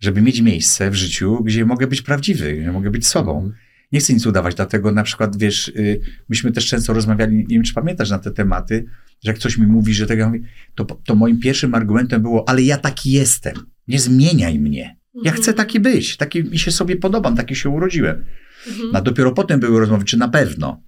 [0.00, 3.52] żeby mieć miejsce w życiu, gdzie mogę być prawdziwy, gdzie mogę być sobą.
[3.92, 7.62] Nie chcę nic udawać, dlatego na przykład, wiesz, y, myśmy też często rozmawiali, nie wiem,
[7.62, 8.84] czy pamiętasz na te tematy,
[9.24, 10.40] że jak ktoś mi mówi, że tego, ja mówię,
[10.74, 13.54] to, to moim pierwszym argumentem było, ale ja taki jestem,
[13.88, 14.96] nie zmieniaj mnie.
[15.24, 18.24] Ja chcę taki być, taki mi się sobie podobam, taki się urodziłem.
[18.68, 18.96] Mhm.
[18.96, 20.82] A dopiero potem były rozmowy, czy na pewno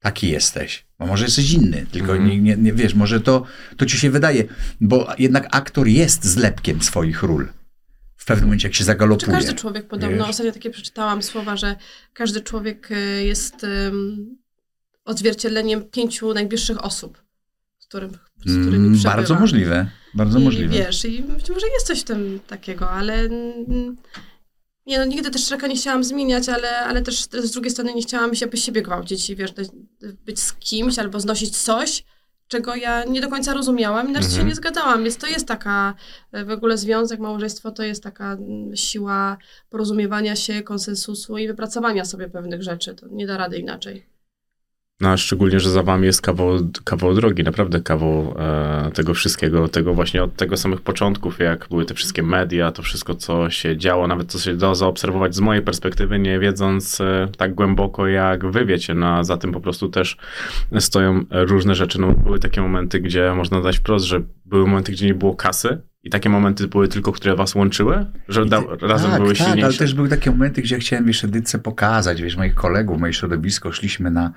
[0.00, 0.86] taki jesteś.
[0.98, 2.30] Bo może jesteś inny, tylko Mhm.
[2.30, 3.44] nie, nie, nie wiesz, może to,
[3.76, 4.44] to ci się wydaje,
[4.80, 7.48] bo jednak aktor jest zlepkiem swoich ról.
[8.16, 9.32] W pewnym momencie, jak się zagalopuje.
[9.32, 10.28] każdy człowiek podobno, Wiesz?
[10.28, 11.76] ostatnio takie przeczytałam słowa, że
[12.12, 14.36] każdy człowiek y, jest ym,
[15.04, 17.22] odzwierciedleniem pięciu najbliższych osób,
[17.78, 19.16] z, którym, z którymi Mm, przebywa.
[19.16, 20.74] bardzo możliwe, bardzo I możliwe.
[20.74, 23.96] wiesz, i być może jest coś w tym takiego, ale mm,
[24.86, 28.02] nie no, nigdy też człowieka nie chciałam zmieniać, ale, ale też z drugiej strony nie
[28.02, 29.50] chciałam się by siebie gwałcić i wiesz,
[30.26, 32.04] być z kimś albo znosić coś,
[32.54, 34.36] czego ja nie do końca rozumiałam i na Mhm.
[34.36, 35.02] się nie zgadzałam.
[35.02, 35.94] Więc to jest taka,
[36.32, 38.36] e, w ogóle związek, małżeństwo to jest taka
[38.74, 39.36] siła
[39.70, 42.94] porozumiewania się, konsensusu i wypracowania sobie pewnych rzeczy.
[42.94, 44.13] To nie da rady inaczej.
[45.00, 49.68] No, a szczególnie, że za wami jest kawał, kawał drogi, naprawdę kawał e, tego wszystkiego,
[49.68, 53.76] tego właśnie od tego samych początków, jak były te wszystkie media, to wszystko, co się
[53.76, 58.46] działo, nawet co się dało zaobserwować z mojej perspektywy, nie wiedząc e, tak głęboko, jak
[58.46, 60.16] wy wiecie, no, a za tym po prostu też
[60.78, 62.00] stoją różne rzeczy.
[62.00, 65.82] No, były takie momenty, gdzie można dać wprost, że były momenty, gdzie nie było kasy
[66.02, 69.66] i takie momenty były tylko, które was łączyły, że da, razem tak, były tak, silniejsze.
[69.66, 73.12] ale też były takie momenty, gdzie ja chciałem, wiesz, Edyce pokazać, wiesz, moich kolegów, moje
[73.12, 74.32] środowisko, szliśmy na,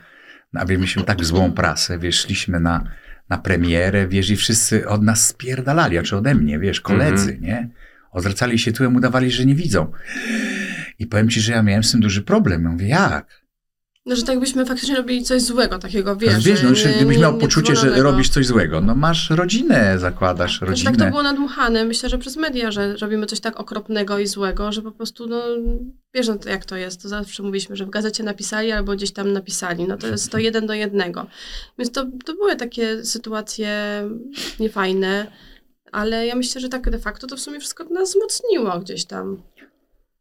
[0.53, 2.83] wiesz, mieliśmy tak złą prasę, wiesz, szliśmy na,
[3.29, 7.41] na premierę, wiesz, i wszyscy od nas spierdalali, a czy ode mnie, wiesz, koledzy, Mhm.
[7.41, 7.69] nie?
[8.11, 9.91] Odwracali się tyłem, udawali, że nie widzą.
[10.99, 12.63] I powiem ci, że ja miałem z tym duży problem.
[12.63, 13.36] Ja mówię, jak?
[14.07, 16.43] No, że tak byśmy faktycznie robili coś złego takiego, wiesz.
[16.45, 20.51] Wiesz, no, nie- gdybyś nie- miał poczucie, że robisz coś złego, no masz rodzinę, zakładasz
[20.57, 20.91] Znaczy, rodzinę.
[20.91, 24.71] tak to było nadmuchane, myślę, że przez media, że robimy coś tak okropnego i złego,
[24.71, 25.41] że po prostu, no,
[26.13, 29.11] wiesz, no, to jak to jest, to zawsze mówiliśmy, że w gazecie napisali albo gdzieś
[29.11, 31.27] tam napisali, no to jest to jeden do jednego.
[31.79, 33.69] Więc to, to były takie sytuacje
[34.59, 35.31] niefajne,
[35.91, 39.41] ale ja myślę, że tak de facto to w sumie wszystko nas wzmocniło gdzieś tam.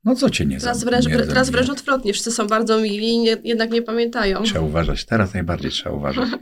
[0.06, 3.18] No co cię nie Teraz wręcz, nie teraz wręcz odwrotnie, wszyscy są bardzo mili i
[3.18, 4.42] nie, jednak nie pamiętają.
[4.42, 5.04] Trzeba uważać.
[5.04, 6.28] Teraz najbardziej trzeba uważać.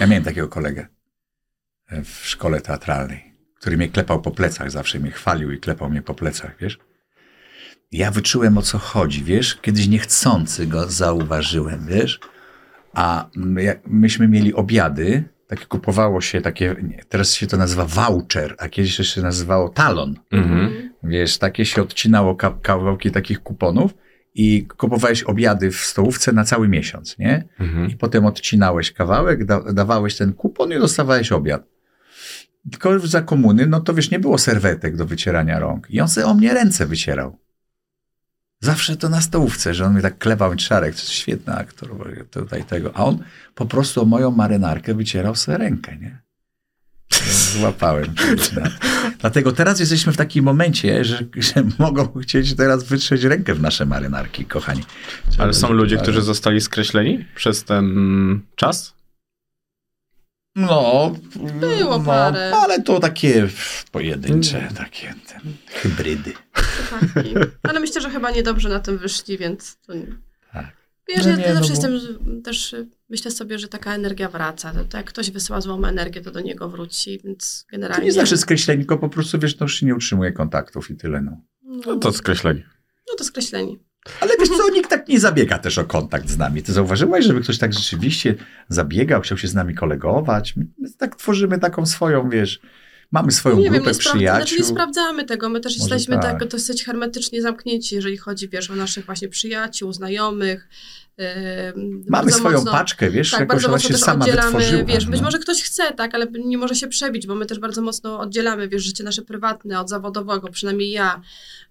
[0.00, 0.86] Ja miałem takiego kolegę
[1.88, 6.02] e, w szkole teatralnej, który mnie klepał po plecach, zawsze mnie chwalił i klepał mnie
[6.02, 6.78] po plecach, wiesz?
[7.92, 9.56] Ja wyczułem o co chodzi, wiesz?
[9.62, 12.20] Kiedyś niechcący go zauważyłem, wiesz?
[12.92, 16.76] A my, myśmy mieli obiady, takie kupowało się takie,
[17.08, 20.14] teraz się to nazywa voucher, a kiedyś jeszcze się nazywało talon.
[20.30, 20.90] Mhm.
[21.02, 23.94] Wiesz, takie się odcinało ka- kawałki takich kuponów
[24.34, 27.44] i kupowałeś obiady w stołówce na cały miesiąc, nie?
[27.60, 27.90] Mhm.
[27.90, 31.62] I potem odcinałeś kawałek, da, dawałeś ten kupon i dostawałeś obiad.
[32.70, 35.90] Tylko za komuny, no to wiesz, nie było serwetek do wycierania rąk.
[35.90, 37.38] I on sobie o mnie ręce wycierał.
[38.62, 41.90] Zawsze to na stołówce, że on mnie tak klepał, Czarek, to jest świetny aktor,
[42.30, 42.96] tutaj tego.
[42.96, 43.18] A on
[43.54, 46.22] po prostu o moją marynarkę wycierał sobie rękę, nie?
[47.30, 48.14] Złapałem.
[49.20, 53.86] Dlatego teraz jesteśmy w takim momencie, że, że mogą chcieć teraz wytrzeć rękę w nasze
[53.86, 54.82] marynarki, kochani.
[55.30, 58.94] Trzeba Ale są ludzie, którzy zostali skreśleni przez ten czas?
[60.56, 61.12] No,
[61.60, 62.52] Było no, parę.
[62.56, 63.48] ale to takie
[63.92, 66.32] pojedyncze, takie ten, hybrydy.
[66.52, 67.34] Przypadki.
[67.62, 70.06] Ale myślę, że chyba niedobrze na tym wyszli, więc to nie.
[70.52, 70.76] Tak.
[71.08, 72.74] Wiesz, No ja nie, zawsze no bo- jestem też
[73.08, 74.72] myślę sobie, że taka energia wraca.
[74.72, 78.04] To, to jak ktoś wysyła złą energię, to do niego wróci, więc To generalnie.
[78.04, 81.20] nie znaczy skreślenie, tylko po prostu, wiesz, no już się nie utrzymuje kontaktów i tyle,
[81.20, 81.40] no.
[81.86, 82.62] No to skreśleni.
[83.08, 83.78] No to skreśleni.
[84.20, 86.62] Ale wiesz co, nikt tak nie zabiega też o kontakt z nami.
[86.62, 88.34] Ty zauważyłaś, żeby ktoś tak rzeczywiście
[88.68, 90.54] zabiegał, chciał się z nami kolegować?
[90.56, 90.66] My
[90.98, 92.60] tak tworzymy taką swoją, wiesz,
[93.12, 94.58] mamy swoją nie wiem, grupę nie, spra- znaczy przyjaciół.
[94.58, 95.48] nie sprawdzamy tego.
[95.48, 96.38] My też Może jesteśmy tak.
[96.40, 96.48] tak.
[96.48, 100.68] dosyć hermetycznie zamknięci, jeżeli chodzi, wiesz, o naszych właśnie przyjaciół, znajomych.
[102.08, 104.84] Mamy swoją mocno- paczkę, wiesz, Tak, jakoś ona się sama oddzielamy, wytworzyła.
[104.84, 105.24] wiesz, być no.
[105.24, 108.68] może ktoś chce, tak, ale nie może się przebić, bo my też bardzo mocno oddzielamy,
[108.68, 111.20] wiesz, życie nasze prywatne od zawodowego, przynajmniej ja.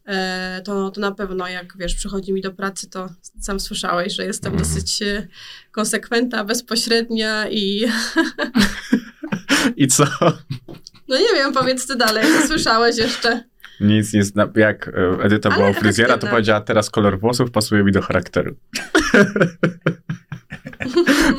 [0.06, 3.10] E, to, to na pewno, jak wiesz, przychodzi mi do pracy, to
[3.42, 4.70] sam słyszałeś, że jestem Mhm.
[4.70, 5.28] dosyć e,
[5.72, 7.86] konsekwentna, bezpośrednia i
[9.78, 10.06] I co?
[11.08, 13.44] no nie wiem, powiedz ty dalej, co słyszałeś jeszcze.
[13.82, 14.36] Nic, nic.
[14.36, 17.92] na- Jak e, Edyta Ale była u fryzjera, to powiedziała, teraz kolor włosów pasuje mi
[17.92, 18.56] do charakteru.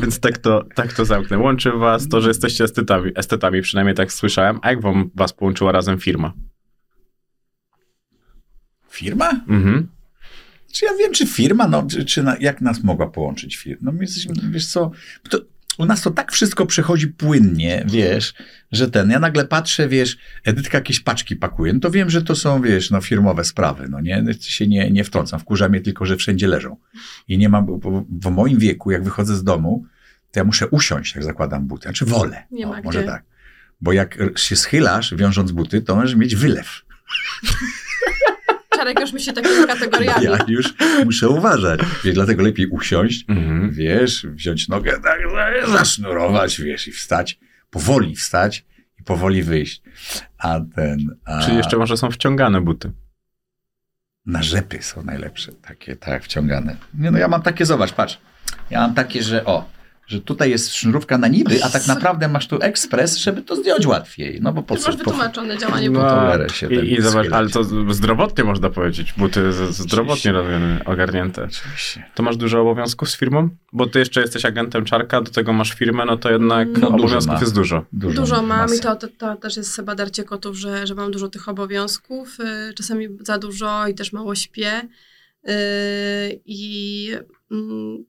[0.01, 1.39] Więc tak to, tak to zamknę.
[1.39, 4.59] Łączy was to, że jesteście estetami, estetami, przynajmniej tak słyszałem.
[4.63, 6.33] A jak wam was połączyła razem firma?
[8.91, 9.31] Firma?
[9.49, 9.89] Mhm.
[10.73, 13.79] Czy ja wiem, czy firma, no, czy, czy na, jak nas mogła połączyć firma?
[13.83, 14.91] No my jesteśmy, wiesz co,
[15.31, 15.39] to,
[15.79, 18.35] u nas to tak wszystko przechodzi płynnie, wiesz,
[18.73, 22.35] że ten, ja nagle patrzę, wiesz, Edytka jakieś paczki pakuje, no to wiem, że to
[22.35, 26.17] są, wiesz, no firmowe sprawy, no nie, się nie, nie wtrącam, wkurza mnie tylko, że
[26.17, 26.77] wszędzie leżą.
[27.29, 29.87] I nie mam, bo, w moim wieku, jak wychodzę z domu,
[30.31, 33.25] to ja muszę usiąść, jak zakładam buty, znaczy wolę, Nie ma o, może tak.
[33.81, 36.83] Bo jak się schylasz, wiążąc buty, to możesz mieć wylew.
[38.83, 40.25] Czarek już myśli takimi kategoriami.
[40.25, 40.75] Ja już
[41.05, 41.81] muszę uważać.
[42.05, 43.71] Wiesz, dlatego lepiej usiąść, Mhm.
[43.71, 45.21] wiesz, wziąć nogę, tak,
[45.69, 47.39] zasznurować, wiesz, i wstać,
[47.71, 48.65] powoli wstać
[49.01, 49.83] i powoli wyjść.
[50.39, 52.93] A ten, a Czyli jeszcze może są wciągane buty.
[54.27, 56.77] na rzepy są najlepsze, takie, tak, wciągane.
[56.95, 58.19] Nie no, ja mam takie, zobacz, patrz,
[58.71, 59.69] ja mam takie, że o,
[60.07, 63.87] że tutaj jest sznurówka na niby, a tak naprawdę masz tu ekspres, żeby to zdjąć
[63.87, 64.39] łatwiej.
[64.43, 64.89] No bo po co?
[64.89, 69.13] masz Po, wytłumaczone działanie No, się ten I, i zobacz, ale to zdrowotnie można powiedzieć.
[69.17, 71.45] Buty z- zdrowotnie robione, ogarnięte.
[71.45, 72.05] Oczywiście.
[72.15, 73.49] To masz dużo obowiązków z firmą?
[73.73, 76.89] Bo ty jeszcze jesteś agentem Czarka, do tego masz firmę, no to jednak No, dużo
[76.89, 77.41] obowiązków ma.
[77.41, 77.85] jest dużo.
[77.93, 78.77] Dużo, Dużo mam masy.
[78.77, 82.39] i to, to, to też jest chyba darcie kotów, że, że mam dużo tych obowiązków.
[82.71, 84.81] y, Czasami za dużo i też mało śpię.
[85.49, 85.53] Y,
[86.45, 87.11] I,
[87.51, 88.05] mm,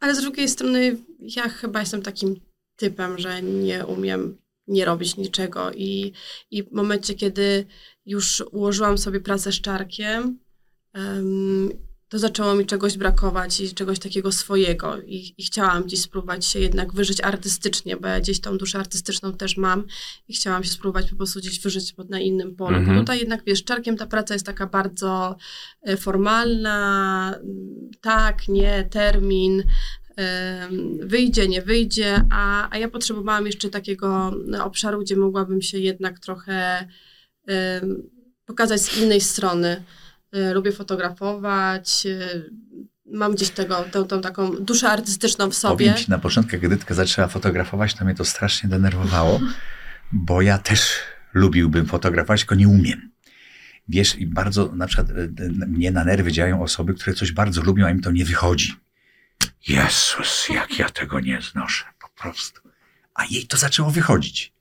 [0.00, 2.40] ale z drugiej strony ja chyba jestem takim
[2.76, 4.36] typem, że nie umiem
[4.66, 5.72] nie robić niczego.
[5.72, 6.12] I,
[6.50, 7.66] i w momencie, kiedy
[8.06, 10.38] już ułożyłam sobie pracę z czarkiem,
[10.92, 11.70] em,
[12.08, 16.58] to zaczęło mi czegoś brakować i czegoś takiego swojego i, i chciałam gdzieś spróbować się
[16.58, 19.84] jednak wyżyć artystycznie, bo ja gdzieś tą duszę artystyczną też mam
[20.28, 22.76] i chciałam się spróbować po prostu gdzieś wyżyć na innym polu.
[22.76, 22.98] Mhm.
[22.98, 25.36] Tutaj jednak, wiesz, czarkiem ta praca jest taka bardzo
[25.82, 27.34] e, formalna,
[28.00, 29.64] tak, nie, termin,
[30.16, 35.78] em, wyjdzie, nie wyjdzie, a, a ja potrzebowałam jeszcze takiego no, obszaru, gdzie mogłabym się
[35.78, 36.88] jednak trochę
[37.46, 38.02] em,
[38.44, 39.82] pokazać z innej strony.
[40.36, 42.42] E, Lubię fotografować, e,
[43.06, 45.86] mam gdzieś tego, tą, tą taką duszę artystyczną w sobie.
[45.86, 49.40] Powiem ci, na początku, jak Edytka zaczęła fotografować, to mnie to strasznie denerwowało,
[50.12, 50.98] bo ja też
[51.34, 53.10] lubiłbym fotografować, tylko nie umiem.
[53.88, 55.14] Wiesz, i bardzo, na przykład, e,
[55.66, 58.74] mnie na nerwy działają osoby, które coś bardzo lubią, a im to nie wychodzi.
[59.68, 62.60] Jezus, jak ja tego nie znoszę, po prostu.
[63.14, 64.52] A jej to zaczęło wychodzić.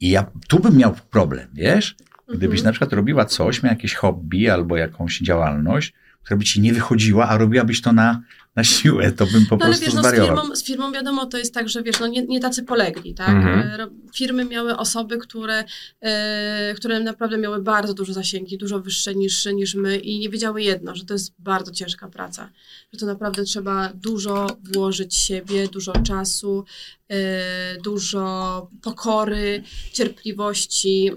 [0.00, 1.96] I ja tu bym miał problem, wiesz?
[2.32, 2.64] Gdybyś Mhm.
[2.64, 7.28] na przykład robiła coś, miała jakieś hobby albo jakąś działalność, która by ci nie wychodziła,
[7.28, 8.20] a robiłabyś to na,
[8.56, 11.26] na siłę, to bym po No ale prostu wiesz, no z firmą, z firmą wiadomo,
[11.26, 13.28] to jest tak, że wiesz, no nie, nie tacy polegli, tak?
[13.28, 13.80] Mhm.
[13.80, 15.64] E, Firmy miały osoby, które,
[16.00, 20.62] e, które naprawdę miały bardzo duże zasięgi, dużo wyższe niż, niż my i nie wiedziały
[20.62, 22.50] jedno, że to jest bardzo ciężka praca,
[22.92, 26.64] że to naprawdę trzeba dużo włożyć siebie, dużo czasu,
[27.08, 31.10] e, dużo pokory, cierpliwości,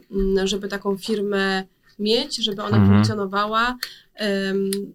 [0.44, 1.64] żeby taką firmę
[2.00, 2.94] mieć, żeby ona Mhm.
[2.94, 3.78] funkcjonowała.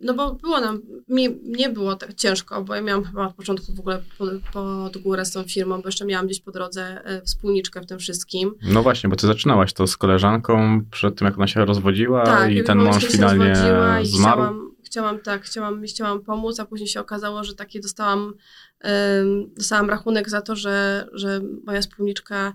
[0.01, 3.75] No bo było nam, mi, nie było tak ciężko, bo ja miałam chyba od początku
[3.75, 7.23] w ogóle pod, pod górę z tą firmą, bo jeszcze miałam gdzieś po drodze e,
[7.23, 8.55] wspólniczkę w tym wszystkim.
[8.63, 12.53] No właśnie, bo ty zaczynałaś to z koleżanką przed tym, jak ona się rozwodziła tak,
[12.53, 13.55] i ten mąż finalnie
[14.03, 14.43] zmarł.
[14.43, 18.35] Chciałam, chciałam tak, chciałam, chciałam pomóc, a później się okazało, że taki dostałam,
[18.81, 22.55] em, dostałam rachunek za to, że, że moja wspólniczka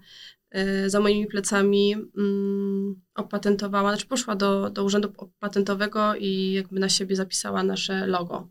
[0.87, 7.15] za moimi plecami mm, opatentowała, znaczy poszła do, do urzędu patentowego i jakby na siebie
[7.15, 8.47] zapisała nasze logo,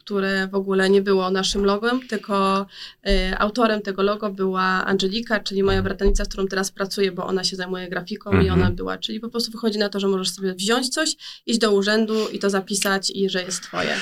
[0.00, 2.66] które w ogóle nie było naszym logiem, tylko
[3.06, 7.44] e, autorem tego logo była Angelika, czyli moja bratanica, z którą teraz pracuję, bo ona
[7.44, 8.60] się zajmuje grafiką i Mhm.
[8.60, 11.72] ona była, czyli po prostu wychodzi na to, że możesz sobie wziąć coś, iść do
[11.72, 13.94] urzędu i to zapisać i że jest twoje.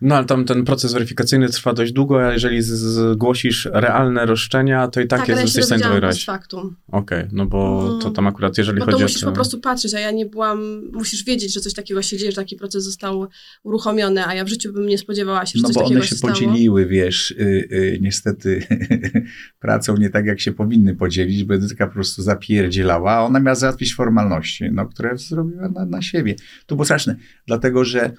[0.00, 5.00] No ale tam ten proces weryfikacyjny trwa dość długo, a jeżeli zgłosisz realne roszczenia, to
[5.00, 6.14] i tak, ale jest się jesteś w stanie to wygrać.
[6.14, 6.76] post factum.
[6.92, 8.00] Okej, no bo Mm.
[8.00, 10.26] to tam akurat, jeżeli Bo to chodzi musisz o po prostu patrzeć, a ja nie
[10.26, 13.28] byłam, musisz wiedzieć, że coś takiego się dzieje, że taki proces został
[13.62, 16.08] uruchomiony, a ja w życiu bym nie spodziewała się, że No coś bo takiego one
[16.08, 16.34] się stało.
[16.34, 17.34] podzieliły, wiesz, y,
[17.72, 18.62] y, niestety
[19.60, 23.54] pracą nie tak, jak się powinny podzielić, bo Edytka po prostu zapierdzielała, a ona miała
[23.54, 26.34] załatwić formalności, no, które zrobiła na, na siebie.
[26.66, 28.12] To było straszne, dlatego że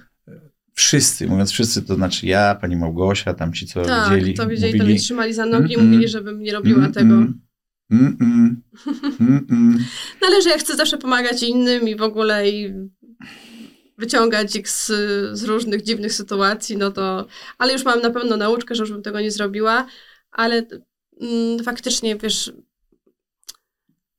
[0.80, 4.72] wszyscy, mówiąc wszyscy, to znaczy ja, pani Małgosia, tam ci, co Tak, widzieli, to widzieli,
[4.72, 7.14] to mówili, mnie trzymali za nogi i Mm, mówili, żebym nie robiła mm, tego.
[7.14, 7.40] mm,
[7.90, 8.16] mm,
[9.50, 9.78] mm.
[10.20, 12.74] No ale że ja chcę zawsze pomagać innym i w ogóle i
[13.98, 14.86] wyciągać ich z,
[15.38, 17.26] z różnych dziwnych sytuacji, no to,
[17.58, 19.86] ale już mam na pewno nauczkę, że już bym tego nie zrobiła,
[20.32, 20.66] ale
[21.20, 22.52] mm, faktycznie, wiesz,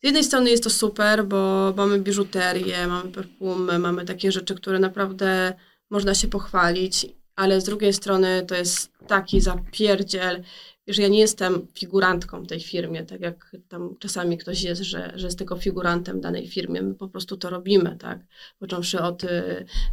[0.02, 4.80] z jednej strony jest to super, bo mamy biżuterię, mamy perfumy, mamy takie rzeczy, które
[4.80, 5.54] naprawdę
[5.92, 10.44] można się pochwalić, ale z drugiej strony to jest taki zapierdziel
[10.88, 15.12] wiesz, ja nie jestem figurantką w tej firmie, tak jak tam czasami ktoś jest, że,
[15.16, 16.82] że jest tylko figurantem danej firmie.
[16.82, 18.20] My po prostu to robimy, tak?
[18.60, 19.28] Począwszy od y,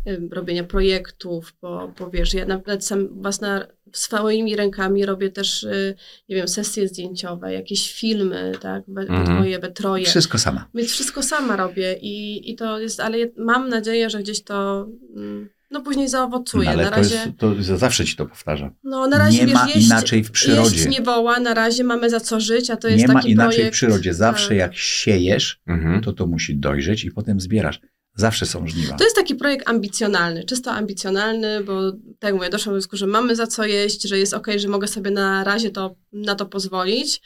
[0.06, 5.94] y, robienia projektów, bo, bo wiesz, ja nawet sam własna, swoimi rękami robię też, y,
[6.28, 8.84] nie wiem, sesje zdjęciowe, jakieś filmy, tak?
[8.88, 9.38] We, Mhm.
[9.38, 10.04] moje, we troje.
[10.04, 10.68] Wszystko sama.
[10.74, 14.86] Więc wszystko sama robię i, i to jest, ale mam nadzieję, że gdzieś to
[15.16, 16.64] mm, no później zaowocuje.
[16.64, 18.70] No, ale na to, razie, jest, to zawsze ci to powtarzam.
[18.84, 20.76] no na razie nie wiesz, ma jeść, inaczej w przyrodzie.
[20.76, 23.30] Jeść nie woła, na razie mamy za co żyć, a to jest Nie ma taki
[23.30, 24.14] inaczej projekt, w przyrodzie.
[24.14, 24.58] Zawsze tak.
[24.58, 26.00] jak siejesz, Mhm.
[26.02, 27.80] to to musi dojrzeć i potem zbierasz.
[28.14, 28.96] Zawsze są żniwa.
[28.96, 33.06] To jest taki projekt ambicjonalny, czysto ambicjonalny, bo tak jak mówię, doszłam do wniosku, że
[33.06, 36.46] mamy za co jeść, że jest okej, że mogę sobie na razie to, na to
[36.46, 37.20] pozwolić.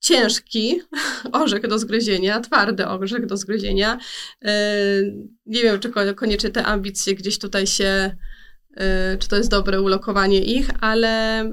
[0.00, 0.80] Ciężki
[1.32, 3.98] orzech do zgryzienia, twardy orzech do zgryzienia.
[4.42, 4.50] Yy,
[5.46, 8.16] Nie wiem, czy ko- koniecznie te ambicje gdzieś tutaj się,
[8.76, 8.82] yy,
[9.18, 11.44] czy to jest dobre ulokowanie ich, ale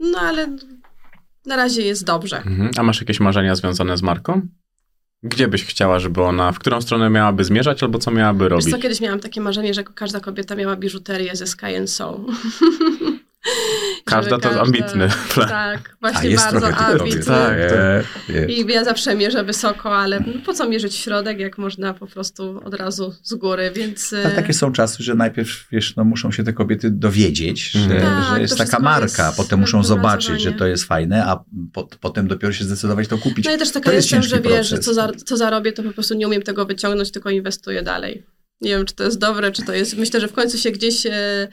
[0.00, 0.56] no ale
[1.46, 2.36] na razie jest dobrze.
[2.36, 2.70] Mhm.
[2.76, 4.40] A masz jakieś marzenia związane z marką?
[5.22, 8.70] Gdzie byś chciała, żeby ona, w którą stronę miałaby zmierzać, albo co miałaby Wiesz robić?
[8.70, 12.24] co, kiedyś miałam takie marzenie, że każda kobieta miała biżuterię ze Sky and Soul.
[14.04, 15.48] Każda to ambitny plan.
[15.48, 17.22] Tak, A właśnie jest bardzo ambitny.
[17.24, 17.56] Tak,
[18.28, 18.46] nie.
[18.46, 22.74] I ja zawsze mierzę wysoko, ale po co mierzyć środek, jak można po prostu od
[22.74, 24.14] razu z góry, więc...
[24.26, 28.24] A takie są czasy, że najpierw, wiesz, no muszą się te kobiety dowiedzieć, że, Mhm.
[28.24, 31.88] Tak, że jest taka marka, jest potem muszą zobaczyć, że to jest fajne, a po,
[32.00, 33.46] potem dopiero się zdecydować to kupić.
[33.46, 35.82] No i też taka to jest jestem, że wiesz, że co, za, co zarobię, to
[35.82, 38.26] po prostu nie umiem tego wyciągnąć, tylko inwestuję dalej.
[38.60, 39.96] Nie wiem, czy to jest dobre, czy to jest...
[39.96, 41.48] Myślę, że w końcu się gdzieś e,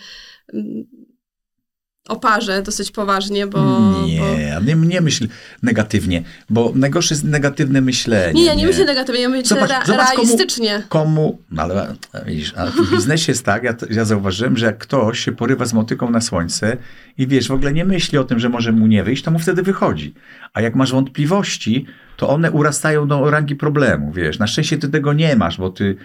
[2.09, 3.57] oparzę dosyć poważnie, bo...
[3.63, 4.05] bo...
[4.05, 5.27] Nie, nie, nie myśl
[5.63, 8.41] negatywnie, bo najgorsze jest negatywne myślenie.
[8.41, 10.83] Nie, ja nie myślę negatywnie, ja myślę Zobacz- ra- zobacz komu- realistycznie.
[10.89, 11.95] Komu, no ale
[12.25, 15.73] widzisz, a w biznesie jest tak, ja, ja zauważyłem, że jak ktoś się porywa z
[15.73, 16.77] motyką na słońce
[17.17, 19.39] i wiesz, w ogóle nie myśli o tym, że może mu nie wyjść, to mu
[19.39, 20.13] wtedy wychodzi.
[20.53, 21.85] A jak masz wątpliwości,
[22.17, 24.39] to one urastają do rangi problemu, wiesz.
[24.39, 25.95] Na szczęście ty tego nie masz, bo ty,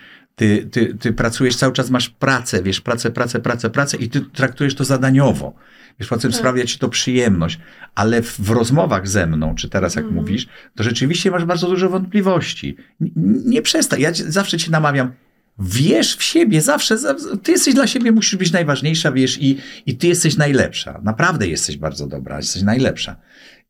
[0.41, 4.21] ty, ty, ty pracujesz, cały czas masz pracę, wiesz, pracę, pracę, pracę, pracę i ty
[4.21, 5.55] traktujesz to zadaniowo.
[6.01, 6.39] Wiesz, potem Tak.
[6.39, 7.59] sprawia ci to przyjemność.
[7.95, 10.23] Ale w, w rozmowach ze mną, czy teraz jak Mhm.
[10.25, 12.77] mówisz, to rzeczywiście masz bardzo dużo wątpliwości.
[13.01, 13.11] N-
[13.47, 14.01] nie przestań.
[14.01, 15.13] Ja zawsze cię namawiam.
[15.59, 16.99] Wierz w siebie, zawsze.
[16.99, 21.01] za- Ty jesteś dla siebie, musisz być najważniejsza, wiesz, i, i ty jesteś najlepsza.
[21.05, 23.17] Naprawdę jesteś bardzo dobra, jesteś najlepsza.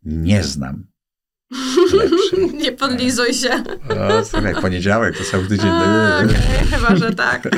[0.04, 0.84] Nie znam.
[2.62, 3.51] Nie podlizuj się.
[3.88, 5.70] O, słuchaj, poniedziałek to cały tydzień.
[5.70, 7.48] A, okej, chyba, że tak.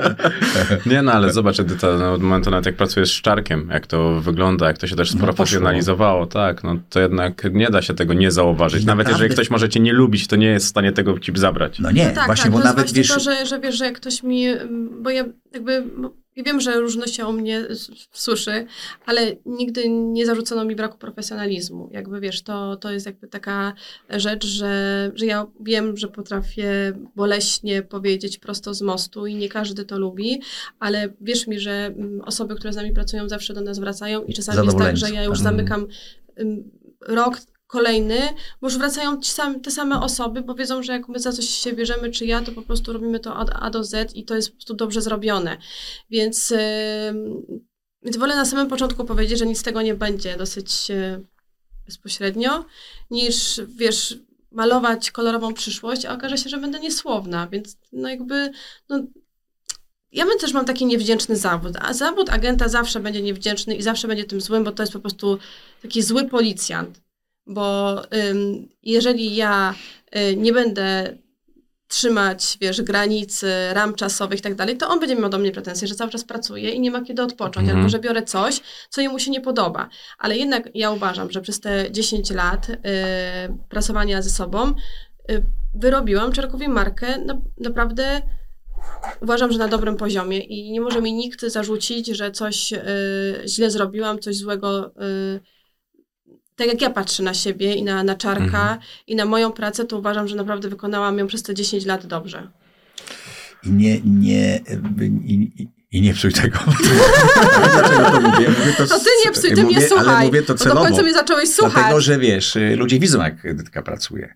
[0.86, 4.20] Nie, no ale zobacz, Edyta, no, od momentu nawet jak pracujesz z Czarkiem, jak to
[4.20, 8.14] wygląda, jak to się też No, sprofesjonalizowało, tak, no to jednak nie da się tego
[8.14, 8.84] nie zauważyć.
[8.84, 11.32] Nawet naprawdę- jeżeli ktoś może cię nie lubić, to nie jest w stanie tego ci
[11.34, 11.78] zabrać.
[11.78, 13.14] No nie, No tak, właśnie, tak, bo to jest nawet właśnie wiesz.
[13.14, 14.46] to, że, że wiesz, że jak ktoś mi,
[15.02, 15.84] bo ja jakby,
[16.36, 17.66] ja wiem, że różno się o mnie
[18.12, 18.66] słyszy,
[19.06, 21.88] ale nigdy nie zarzucono mi braku profesjonalizmu.
[21.92, 23.72] Jakby wiesz, to, to jest jakby taka
[24.10, 29.84] rzecz, że, że ja wiem, że potrafię boleśnie powiedzieć prosto z mostu i nie każdy
[29.84, 30.40] to lubi,
[30.78, 34.34] ale wierz mi, że mm, osoby, które z nami pracują zawsze do nas wracają i
[34.34, 35.44] czasami jest tak, że ja już tak.
[35.44, 35.86] zamykam
[36.40, 36.70] ym,
[37.00, 37.40] rok
[37.72, 38.20] kolejny,
[38.60, 41.72] bo już wracają ci te same osoby, bo wiedzą, że jak my za coś się
[41.72, 44.48] bierzemy, czy ja, to po prostu robimy to od A do Z i to jest
[44.48, 45.56] po prostu dobrze zrobione.
[46.10, 46.52] Więc,
[47.10, 47.42] ym,
[48.02, 51.20] więc wolę na samym początku powiedzieć, że nic z tego nie będzie dosyć e,
[51.86, 52.64] bezpośrednio,
[53.10, 54.18] niż wiesz,
[54.50, 58.50] malować kolorową przyszłość, a okaże się, że będę niesłowna, więc no jakby,
[58.88, 59.00] no,
[60.12, 64.24] ja też mam taki niewdzięczny zawód, a zawód agenta zawsze będzie niewdzięczny i zawsze będzie
[64.24, 65.38] tym złym, bo to jest po prostu
[65.82, 67.00] taki zły policjant.
[67.46, 69.74] Bo ym, jeżeli ja
[70.16, 71.18] y, nie będę
[71.88, 75.88] trzymać, wiesz, granic, ram czasowych i tak dalej, to on będzie miał do mnie pretensje,
[75.88, 77.78] że cały czas pracuje i nie ma kiedy odpocząć, Mhm.
[77.78, 79.88] albo że biorę coś, co jemu się nie podoba.
[80.18, 82.76] Ale jednak ja uważam, że przez te 10 lat y,
[83.68, 84.74] pracowania ze sobą
[85.30, 85.42] y,
[85.74, 88.22] wyrobiłam Czarkowi markę na, naprawdę
[89.20, 92.78] uważam, że na dobrym poziomie i nie może mi nikt zarzucić, że coś y,
[93.46, 94.86] źle zrobiłam, coś złego.
[95.02, 95.40] Y,
[96.56, 98.78] tak jak ja patrzę na siebie i na, na czarka Mhm.
[99.06, 102.48] i na moją pracę, to uważam, że naprawdę wykonałam ją przez te 10 lat dobrze.
[103.62, 104.60] I nie, nie,
[105.24, 106.58] i, i, i nie psuj tego.
[107.72, 108.48] Dlaczego to mówię?
[108.48, 110.08] mówię To ty nie psuj, ty mówię, mnie słuchaj.
[110.16, 110.86] Ale mówię to bo do celowo.
[110.86, 111.74] końca mnie zacząłeś słuchać.
[111.74, 114.34] Dlatego, że wiesz, y, ludzie widzą, jak Edytka pracuje.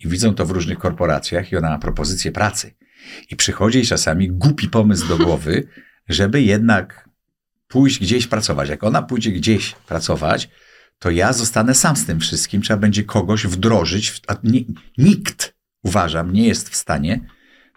[0.00, 2.74] I widzą to w różnych korporacjach i ona ma propozycję pracy.
[3.30, 5.68] I przychodzi jej czasami głupi pomysł do głowy,
[6.08, 7.08] żeby jednak
[7.68, 8.68] pójść gdzieś pracować.
[8.68, 10.48] Jak ona pójdzie gdzieś pracować,
[10.98, 12.62] to ja zostanę sam z tym wszystkim.
[12.62, 14.20] Trzeba będzie kogoś wdrożyć.
[14.26, 14.36] A
[14.98, 17.20] nikt, uważam, nie jest w stanie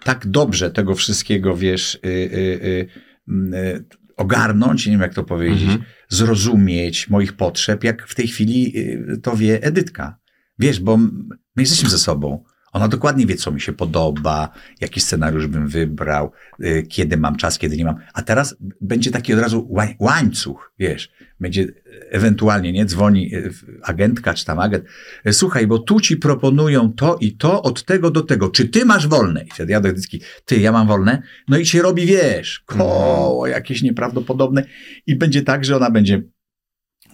[0.04, 2.88] tak dobrze tego wszystkiego, wiesz, y, y, y,
[3.28, 3.86] mm, y,
[4.18, 5.84] ogarnąć, nie wiem jak to powiedzieć, Mhm.
[6.10, 10.18] zrozumieć moich potrzeb, jak w tej chwili y, to wie Edytka.
[10.60, 11.12] Wiesz, bo my
[11.58, 12.44] jesteśmy ze sobą.
[12.72, 14.50] Ona dokładnie wie, co mi się podoba,
[14.82, 16.32] jaki scenariusz bym wybrał,
[16.64, 17.96] y, kiedy mam czas, kiedy nie mam.
[18.14, 21.12] A teraz będzie taki od razu łań- łańcuch, wiesz.
[21.40, 21.74] Będzie y,
[22.12, 23.54] ewentualnie, nie, dzwoni y,
[23.84, 24.86] agentka czy tam agent.
[25.28, 28.50] y, Słuchaj, bo tu ci proponują to i to od tego do tego.
[28.50, 29.44] Czy ty masz wolne?
[29.44, 31.22] I wtedy ja do Edytki, ty, ja mam wolne?
[31.48, 34.64] No i się robi, wiesz, koło jakieś nieprawdopodobne.
[35.08, 36.22] I będzie tak, że ona będzie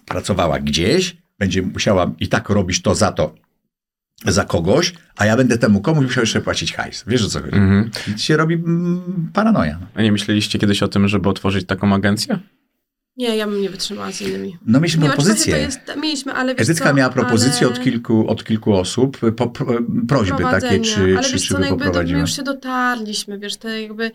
[0.06, 3.36] pracowała gdzieś, będzie musiała i tak robić to za to,
[4.26, 7.03] za kogoś, a ja będę temu komuś musiał jeszcze płacić hajs.
[7.07, 7.56] Wiesz o co chodzi?
[7.56, 7.91] Mhm.
[8.15, 9.80] I się robi mm, paranoja.
[9.95, 12.39] A nie myśleliście kiedyś o tym, żeby otworzyć taką agencję?
[13.18, 14.57] Nie, ja bym nie wytrzymała z innymi.
[14.65, 15.53] No mieliśmy Nie propozycję.
[15.53, 17.76] to jest, mieliśmy, ale wiesz Edytka co, miała propozycję ale...
[17.76, 19.73] od, kilku, od kilku osób, po, pro,
[20.07, 22.44] prośby takie, czy, ale czy, wiesz czy co, by no jakby to, my już się
[22.44, 24.11] dotarliśmy, wiesz, te jakby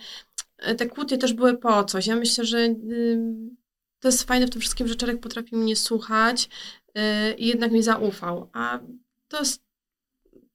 [0.77, 2.07] te kłótnie też były po coś.
[2.07, 3.57] Ja myślę, że ym,
[4.01, 6.49] to jest fajne w tym wszystkim, że Czarek potrafi mnie słuchać
[6.95, 7.03] yy,
[7.39, 8.51] i jednak mi zaufał.
[8.53, 8.79] A
[9.29, 9.62] to, jest,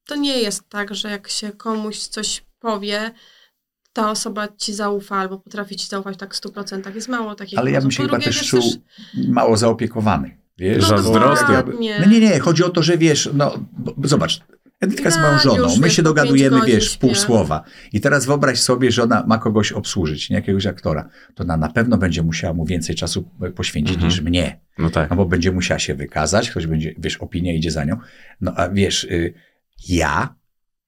[0.08, 3.12] to nie jest tak, że jak się komuś coś powie,
[3.94, 6.96] ta osoba ci zaufa albo potrafi ci zaufać tak w 100%.
[6.96, 8.62] Jest mało takich Ale ja bym się chyba też czuł
[9.28, 10.38] mało zaopiekowany.
[10.58, 10.82] Wiesz?
[10.82, 11.48] No Zazdrosny.
[11.48, 12.00] dokładnie.
[12.06, 14.42] No nie, nie, chodzi o to, że wiesz, no bo, zobacz,
[14.80, 17.64] Edytka jest moją Ja żoną, my się dogadujemy, wiesz, pół słowa.
[17.94, 21.10] I teraz wyobraź sobie, że ona ma kogoś obsłużyć, nie jakiegoś aktora.
[21.36, 24.12] To ona na pewno będzie musiała mu więcej czasu poświęcić Mhm.
[24.12, 24.60] niż mnie.
[24.78, 25.10] No tak.
[25.10, 27.98] No bo będzie musiała się wykazać, ktoś będzie, wiesz, opinia idzie za nią.
[28.42, 29.34] No a wiesz, y,
[29.90, 30.36] ja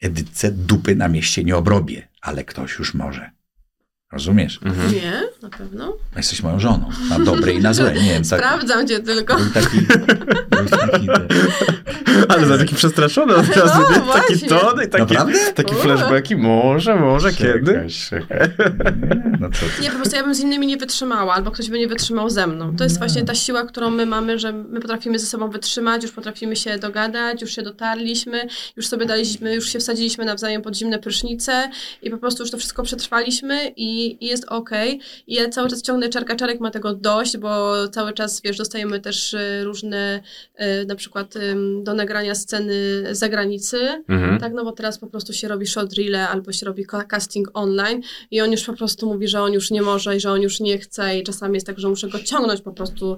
[0.01, 3.31] Edytce dupy na mieście nie obrobię, ale ktoś już może.
[4.19, 4.59] Rozumiesz?
[4.65, 4.93] Mhm.
[4.93, 5.93] Nie, na pewno.
[6.15, 7.93] Jesteś moją żoną, na dobre i na złe.
[7.93, 9.35] Nie wiem, tak, Sprawdzam cię tylko.
[9.37, 9.77] był taki...
[10.49, 11.07] Był taki
[12.29, 13.95] Ale za taki przestraszony od razu, No, nie?
[13.95, 14.05] Taki
[14.35, 14.49] właśnie.
[14.49, 15.53] ton i taki, Naprawdę?
[15.55, 16.35] taki flashbacki.
[16.35, 17.71] Może, może, kiedy?
[17.73, 18.49] Czekaj, czekaj.
[19.01, 19.81] Nie, No ty.
[19.81, 22.47] Nie, po prostu ja bym z innymi nie wytrzymała, albo ktoś by nie wytrzymał ze
[22.47, 22.75] mną.
[22.75, 26.11] To jest właśnie ta siła, którą my mamy, że my potrafimy ze sobą wytrzymać, już
[26.11, 30.99] potrafimy się dogadać, już się dotarliśmy, już sobie daliśmy, już się wsadziliśmy nawzajem pod zimne
[30.99, 31.69] prysznice
[32.01, 34.99] i po prostu już to wszystko przetrwaliśmy i, i jest okej.
[35.27, 38.99] I ja cały czas ciągnę czarka, czarek ma tego dość, bo cały czas, wiesz, dostajemy
[38.99, 40.21] też y, różne,
[40.81, 41.33] y, na przykład
[41.83, 42.73] do nagrania sceny
[43.11, 44.39] z zagranicy, Mhm.
[44.39, 48.01] tak, no bo teraz po prostu się robi short reel albo się robi casting online
[48.31, 50.59] i on już po prostu mówi, że on już nie może i że on już
[50.59, 53.17] nie chce i czasami jest tak, że muszę go ciągnąć po prostu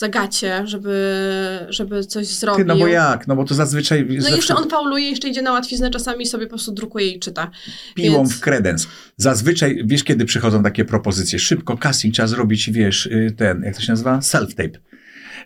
[0.00, 2.64] za gacie, żeby, żeby coś zrobił.
[2.64, 3.26] Ty, no bo jak?
[3.26, 4.06] No bo to zazwyczaj...
[4.08, 7.20] No zawsze jeszcze on fauluje, jeszcze idzie na łatwiznę czasami sobie po prostu drukuje i
[7.20, 7.50] czyta.
[7.94, 8.86] piłą więc- w kredens.
[9.16, 11.38] Zazwyczaj, wiesz, kiedy przychodzą takie propozycje?
[11.38, 14.18] Szybko casting trzeba zrobić, wiesz, y, ten, jak to się nazywa?
[14.18, 14.78] Self-tape.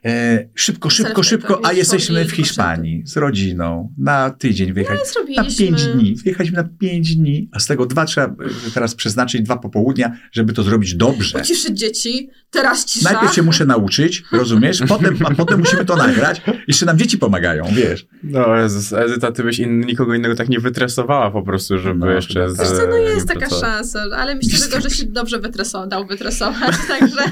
[0.07, 4.99] E, szybko, szybko, szybko, a jesteśmy w Hiszpanii z rodziną na tydzień wyjechać.
[5.17, 6.17] Ale Na pięć dni.
[6.25, 8.27] Wyjechaliśmy na pięć dni, a z tego dwa trzeba
[8.67, 11.39] y, teraz przeznaczyć, dwa popołudnia, żeby to zrobić dobrze.
[11.39, 13.13] Uciszyć dzieci, teraz cisza.
[13.13, 14.83] Najpierw się muszę nauczyć, rozumiesz?
[14.89, 16.43] Potem, a potem musimy to nagrać.
[16.69, 18.07] Jeszcze nam dzieci pomagają, wiesz.
[18.23, 22.11] No Jezus, Edyta, ty byś in, nikogo innego tak nie wytresowała po prostu, żeby No,
[22.11, 22.51] jeszcze tak.
[22.51, 22.59] z...
[22.59, 26.07] Wiesz co, no jest taka szansa, ale myślę, że, to, że się dobrze wytresował, dał
[26.07, 27.23] wytresować, także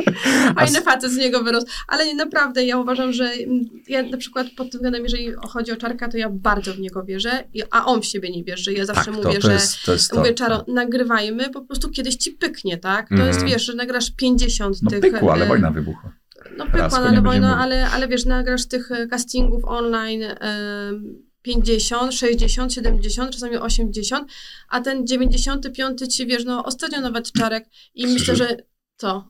[0.58, 1.66] fajny facet z niego wyrósł.
[1.88, 5.76] Ale naprawdę, ja uważam, że mm, ja na przykład pod tym względem, jeżeli chodzi o
[5.76, 8.72] Czarka, to ja bardzo w niego wierzę, a on w siebie nie wierzy.
[8.72, 9.92] Ja zawsze Tak, mówię, to, to że jest to.
[9.92, 10.18] Jest to.
[10.18, 13.08] Mówię, Czaro, nagrywajmy, po prostu kiedyś ci pyknie, tak?
[13.08, 13.28] To Mhm.
[13.28, 15.00] jest, wiesz, że nagrasz 50 No tych...
[15.00, 16.12] pykło, ale e, wojna wybuchła.
[16.56, 20.22] No pykła, to no, ale, będziemy wojna, ale, ale wiesz, nagrasz tych e, castingów online
[20.22, 24.32] em, 50, 60, 70, czasami 80,
[24.68, 27.64] a ten 95 ci, wiesz, no ostatnio nawet Czarek
[27.94, 28.56] i myślę, że
[28.96, 29.28] co?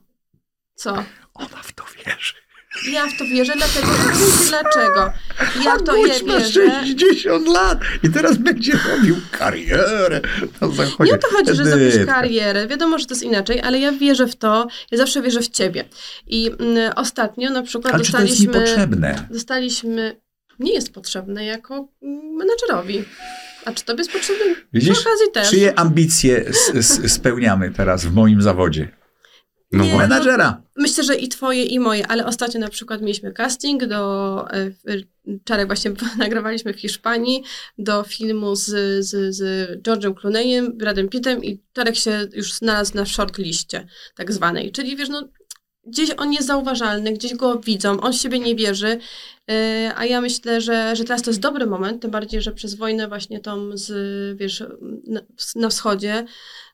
[0.75, 1.03] Co?
[1.33, 2.42] Ona w to wierzy.
[2.91, 5.13] Ja w to wierzę, dlatego, wiecie dlaczego?
[5.65, 6.51] Ja w to je Gość ma wierzę.
[6.85, 10.21] 60 lat i teraz będzie robił karierę
[10.61, 11.11] na zachodzie.
[11.11, 12.13] Nie o to chodzi, że zrobisz Edytka.
[12.13, 12.67] karierę.
[12.67, 14.67] Wiadomo, że to jest inaczej, ale ja wierzę w to.
[14.91, 15.85] Ja zawsze wierzę w ciebie.
[16.27, 18.59] I mm, ostatnio na przykład Ale czy to jest dostaliśmy...
[18.59, 19.27] niepotrzebne?
[19.29, 20.21] dostaliśmy,
[20.59, 21.87] nie jest potrzebne jako
[22.37, 23.03] menadżerowi.
[23.65, 24.45] A czy tobie jest potrzebne?
[24.73, 24.99] Widzisz?
[24.99, 25.49] Przy okazji też.
[25.49, 26.45] Czyje ambicje
[27.07, 28.87] spełniamy teraz w moim zawodzie?
[29.73, 29.91] No Nie.
[29.91, 29.97] bo...
[29.97, 30.61] Menadżera.
[30.77, 35.03] Myślę, że i twoje, i moje, ale ostatnio na przykład mieliśmy casting do, e, w-
[35.43, 37.43] Czarek właśnie nagrywaliśmy w Hiszpanii
[37.77, 38.65] do filmu z,
[39.05, 44.71] z, z George'em Clooneyem, Bradem Pittem i Czarek się już znalazł na shortliście tak zwanej.
[44.71, 45.27] Czyli wiesz, no
[45.85, 48.99] gdzieś on jest zauważalny, gdzieś go widzą, on w siebie nie wierzy,
[49.51, 52.75] e, a ja myślę, że, że teraz to jest dobry moment, tym bardziej, że przez
[52.75, 53.91] wojnę właśnie tą z,
[54.37, 54.63] wiesz,
[55.55, 56.25] na, wschodzie,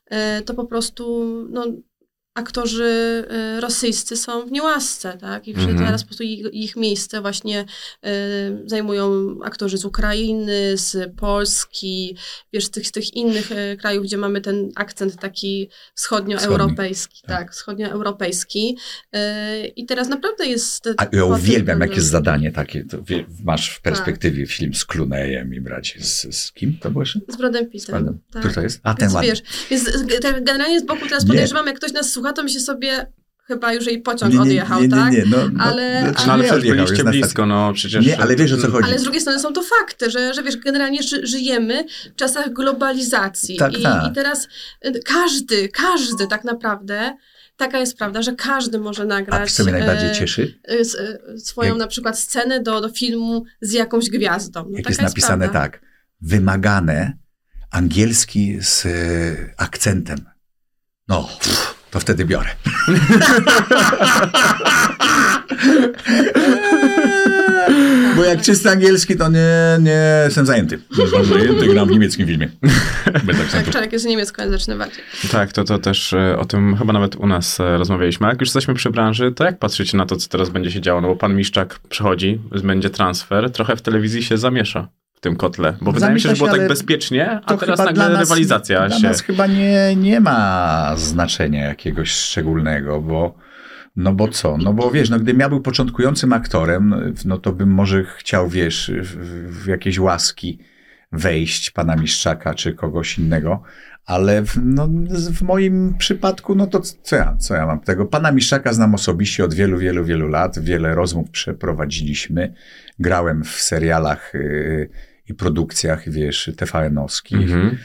[0.06, 1.66] e, to po prostu, no
[2.34, 3.24] aktorzy
[3.56, 5.48] y, rosyjscy są w niełasce, tak?
[5.48, 5.78] I Mhm.
[5.78, 7.60] teraz po prostu ich, ich miejsce właśnie
[8.06, 8.08] y,
[8.66, 12.16] zajmują aktorzy z Ukrainy, z Polski,
[12.52, 17.30] wiesz, z tych, z tych innych y, krajów, gdzie mamy ten akcent taki wschodnioeuropejski, tak.
[17.38, 18.76] tak, wschodnioeuropejski.
[19.16, 19.18] Y,
[19.76, 20.88] I teraz naprawdę jest...
[20.96, 22.84] A ja uwielbiam, jak względem- jest zadanie takie.
[23.06, 27.20] Wie, masz w perspektywie film z Clooneyem i bracie z, z kim to było jeszcze?
[27.28, 27.92] Z Bradem Z Pittem.
[27.92, 28.18] Bradem.
[28.32, 28.40] tak.
[28.42, 28.80] Który to jest?
[28.82, 29.30] A, ten Więc ładny.
[29.30, 29.42] wiesz,
[30.22, 31.28] tak generalnie z boku teraz Nie.
[31.28, 33.12] podejrzewam, jak ktoś nas słucha, to myśli sobie,
[33.46, 35.12] chyba już jej pociąg Nie, nie, odjechał, nie, nie, tak?
[35.12, 38.06] nie, no, no, Ale- No ale nie przecież byliście blisko, no przecież...
[38.06, 38.88] Nie, ale wiesz, o co chodzi.
[38.88, 42.52] Ale z drugiej strony są to fakty, że, że wiesz, generalnie ży, żyjemy w czasach
[42.52, 43.56] globalizacji.
[43.56, 44.10] Tak, I, tak.
[44.10, 44.48] I teraz
[44.86, 47.16] y, każdy, każdy tak naprawdę,
[47.56, 50.60] taka jest prawda, że każdy może A nagrać wiesz, co mnie najbardziej e, cieszy?
[50.70, 54.60] y, s- y, swoją Jak- na przykład scenę do, do filmu z jakąś gwiazdą.
[54.62, 55.60] No, Jak taka jest napisane prawda.
[55.70, 55.80] tak,
[56.20, 57.18] wymagane
[57.70, 58.90] angielski z e,
[59.56, 60.18] akcentem.
[61.08, 61.28] No,
[61.90, 62.48] to wtedy biorę.
[68.16, 70.78] Bo jak czysty angielski, to nie, nie jestem zajęty.
[70.98, 72.48] Jestem zajęty, gram w niemieckim filmie.
[73.24, 75.04] Bez Tak, człowiek jest niemieckojęzyczny bardziej.
[75.30, 78.28] Tak, to, to też e, o tym chyba nawet u nas e, rozmawialiśmy.
[78.28, 81.00] Jak już jesteśmy przy branży, to jak patrzycie na to, co teraz będzie się działo?
[81.00, 84.88] No bo pan Miszczak przychodzi, będzie transfer, trochę w telewizji się zamiesza
[85.20, 85.76] w tym kotle.
[85.80, 88.98] Bo wydaje mi się, że było tak bezpiecznie, a teraz nagle dla nas- rywalizacja dla
[88.98, 89.08] się...
[89.08, 93.34] nas chyba nie, nie ma znaczenia jakiegoś szczególnego, bo
[93.96, 94.56] no bo co?
[94.56, 98.92] No bo wiesz, no gdybym ja był początkującym aktorem, no to bym może chciał, wiesz,
[99.02, 100.58] w, w jakieś łaski
[101.12, 103.62] wejść pana Miszczaka czy kogoś innego,
[104.06, 104.88] ale w, no,
[105.32, 108.06] w moim przypadku, no to co ja, co ja mam tego?
[108.06, 110.58] Pana Miszczaka znam osobiście od wielu, wielu, wielu lat.
[110.58, 112.54] Wiele rozmów przeprowadziliśmy.
[112.98, 114.90] Grałem w serialach y,
[115.30, 117.50] i produkcjach, wiesz, TVN-owskich.
[117.50, 117.66] Mhm.
[117.66, 117.76] E,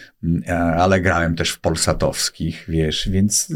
[0.78, 3.50] ale grałem też w polsatowskich, wiesz, więc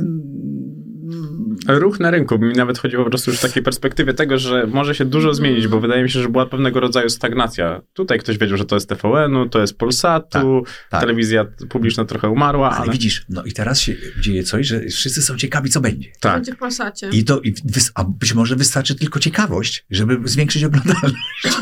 [1.67, 2.39] Ruch na rynku.
[2.39, 5.67] Mi nawet chodziło po prostu już w takiej perspektywie tego, że może się dużo zmienić,
[5.67, 7.81] bo wydaje mi się, że była pewnego rodzaju stagnacja.
[7.93, 11.01] Tutaj ktoś wiedział, że to jest TVN-u, to jest Polsatu, tak.
[11.01, 12.91] telewizja publiczna trochę umarła, ale ale...
[12.91, 16.09] widzisz, no i teraz się dzieje coś, że wszyscy są ciekawi, co będzie.
[16.19, 16.35] Tak.
[16.35, 17.09] Będzie w Polsacie.
[17.09, 21.15] I to, i wys- a być może wystarczy tylko ciekawość, żeby zwiększyć oglądalność.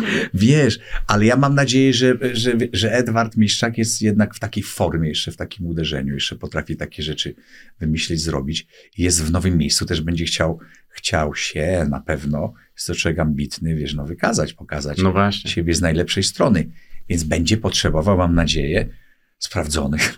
[0.33, 4.96] Wiesz, ale ja mam nadzieję, że, że, że Edward Miszczak jest jednak w takiej formie,
[5.03, 7.35] jeszcze w takim uderzeniu, jeszcze potrafi takie rzeczy
[7.79, 8.67] wymyślić, zrobić.
[8.97, 10.59] I Jest w nowym miejscu, też będzie chciał,
[10.89, 15.51] chciał się na pewno, jest to człowiek ambitny, wiesz, no wykazać, pokazać No właśnie.
[15.51, 16.69] siebie z najlepszej strony.
[17.09, 18.89] Więc będzie potrzebował, mam nadzieję,
[19.39, 20.17] sprawdzonych,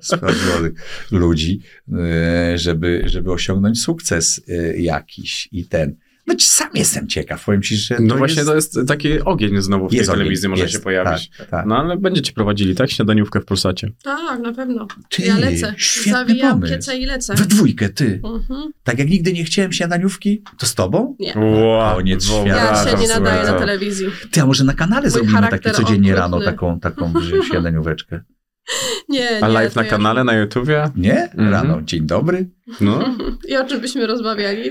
[0.00, 0.72] sprawdzonych
[1.10, 1.60] ludzi,
[1.92, 5.96] e, żeby, żeby osiągnąć sukces e, jakiś i ten.
[6.26, 9.62] No sam jestem ciekaw, powiem ci, że No to właśnie jest, to jest taki ogień
[9.62, 11.30] znowu w tej jest ogień, telewizji może jest, się pojawić.
[11.38, 11.66] Tak, tak.
[11.66, 12.90] No ale będziecie prowadzili, tak?
[12.90, 13.90] Śniadaniówkę w Polsacie.
[14.02, 14.86] Tak, na pewno.
[15.08, 15.74] Ty, ja lecę.
[16.10, 16.90] Zawijam pomysł.
[16.92, 17.34] i lecę.
[17.34, 18.20] We dwójkę, ty.
[18.24, 18.72] Mhm.
[18.84, 21.16] Tak jak nigdy nie chciałem śniadaniówki, to z tobą?
[21.20, 21.34] Nie.
[21.36, 22.84] Wow, Koniec bo- świata.
[22.84, 24.06] Ja się nie nadaję na telewizji.
[24.30, 26.52] Ty, a może na kanale zrobimy takie codziennie rano okrutny.
[26.52, 28.20] taką, taką że śniadanióweczkę?
[29.08, 29.54] Nie, A nie.
[29.54, 30.84] live na ja- kanale, na YouTubie?
[30.96, 31.22] Nie?
[31.22, 31.50] Mhm.
[31.50, 32.48] Rano, dzień dobry.
[32.80, 33.16] No.
[33.48, 34.70] I o czym byśmy rozmawiali?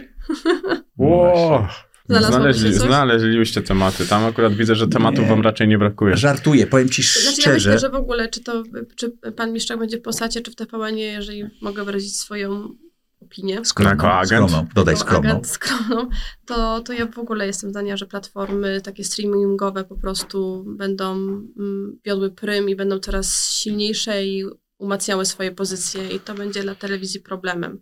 [0.97, 1.67] Wow.
[2.09, 4.07] Znalazłoby się Znaleźli, znaleźliście tematy.
[4.07, 5.29] Tam akurat widzę, że tematów Nie.
[5.29, 6.17] wam raczej nie brakuje.
[6.17, 7.69] Żartuję, powiem ci Znaczy ja szczerze.
[7.69, 8.63] myślę, że w ogóle, czy to,
[8.95, 12.69] czy pan Miszczak będzie w Posacie, czy w TVN-ie, jeżeli mogę wyrazić swoją
[13.31, 13.65] opinię.
[13.65, 14.49] Skromną, Jako agent?
[14.49, 15.29] skromną, dodaj jako skromną.
[15.29, 16.09] agent skromną,
[16.45, 21.99] to, to ja w ogóle jestem zdania, że platformy takie streamingowe po prostu będą mm,
[22.05, 24.45] wiodły prym i będą coraz silniejsze i
[24.77, 27.81] umacniały swoje pozycje i to będzie dla telewizji problemem.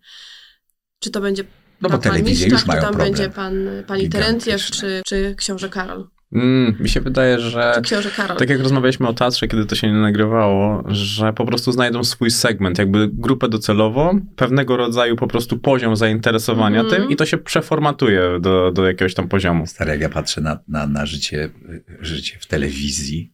[0.99, 1.43] Czy to będzie
[1.81, 3.13] No bo pan telewizje Miszczak, już mają czy tam problem.
[3.13, 3.55] będzie pan,
[3.87, 4.09] pani.
[4.09, 6.07] Terentiew, czy, czy książę Karol.
[6.33, 7.81] Mm, mi się wydaje, że
[8.37, 12.31] tak jak rozmawialiśmy o teatrze, kiedy to się nie nagrywało, że po prostu znajdą swój
[12.31, 17.01] segment, jakby grupę docelową, pewnego rodzaju po prostu poziom zainteresowania Mhm.
[17.01, 19.67] tym i to się przeformatuje do, do jakiegoś tam poziomu.
[19.67, 21.49] Stary, jak ja patrzę na, na, na życie,
[21.99, 23.33] życie w telewizji,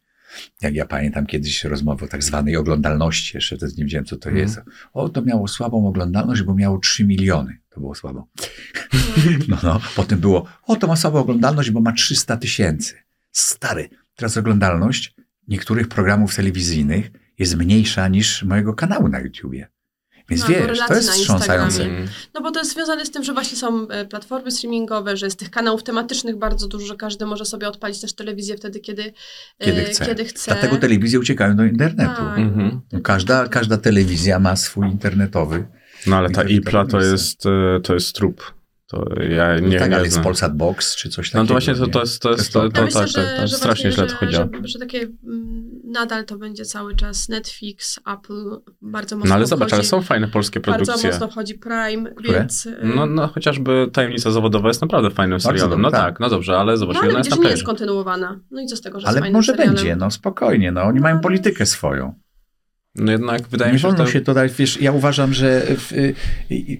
[0.61, 4.29] jak ja pamiętam kiedyś rozmowę o tak zwanej oglądalności, jeszcze wtedy nie wiedziałem, co to
[4.29, 4.47] Mhm.
[4.47, 4.61] jest.
[4.93, 7.57] O, to miało słabą oglądalność, bo miało 3 miliony.
[7.69, 8.27] To było słabo.
[9.47, 9.81] No, no.
[9.95, 12.95] Potem było, o, to ma słabą oglądalność, bo ma 300 tysięcy.
[13.31, 15.15] Stary, teraz oglądalność
[15.47, 19.67] niektórych programów telewizyjnych jest mniejsza niż mojego kanału na YouTubie.
[20.29, 21.65] Więc No, wiesz, to jest na wstrząsające.
[21.65, 21.97] Instagramie.
[21.97, 22.09] Mm.
[22.33, 25.39] No bo to jest związane z tym, że właśnie są e, platformy streamingowe, że jest
[25.39, 29.13] tych kanałów tematycznych bardzo dużo, że każdy może sobie odpalić też telewizję wtedy, kiedy,
[29.59, 30.05] e, Kiedy chce.
[30.05, 30.51] Kiedy chce.
[30.51, 32.15] Dlatego telewizje uciekają do internetu.
[32.15, 32.37] Tak.
[32.37, 32.81] Mhm.
[32.91, 35.65] No, każda, każda telewizja ma swój internetowy.
[36.07, 38.54] No ale ta IPLA to jest, e, to jest trup.
[38.87, 40.23] To ja nie, tak, nie ale znam.
[40.23, 41.43] Polsat Box czy coś takiego.
[41.43, 43.07] No to właśnie to, to jest, to jest, To to, jest to, Ja myślę, tak,
[43.09, 44.43] że, tak, tak, że strasznie źle to że, chodziło.
[44.61, 49.45] że, że takie mm, nadal to będzie cały czas Netflix, Apple, bardzo mocno No ale
[49.45, 51.11] zobacz, ale są fajne polskie Bardzo produkcje.
[51.11, 52.39] mocno wchodzi Prime, Które?
[52.39, 52.65] więc...
[52.65, 55.81] y, No, no chociażby Tajemnica Zawodowa jest naprawdę fajnym Bardzo serialem.
[55.81, 56.19] No tak, tak.
[56.19, 58.39] no dobrze, ale zobacz, no, ona ale jest na nie jest kontynuowana.
[58.51, 59.75] No i co z tego, że Ale może serialem?
[59.75, 62.13] będzie, no spokojnie, no oni mają No, politykę swoją.
[62.95, 64.11] No jednak wydaje Nie mi się, że wolno to...
[64.11, 66.15] się to dać, wiesz, ja uważam, że w, y,
[66.51, 66.77] y,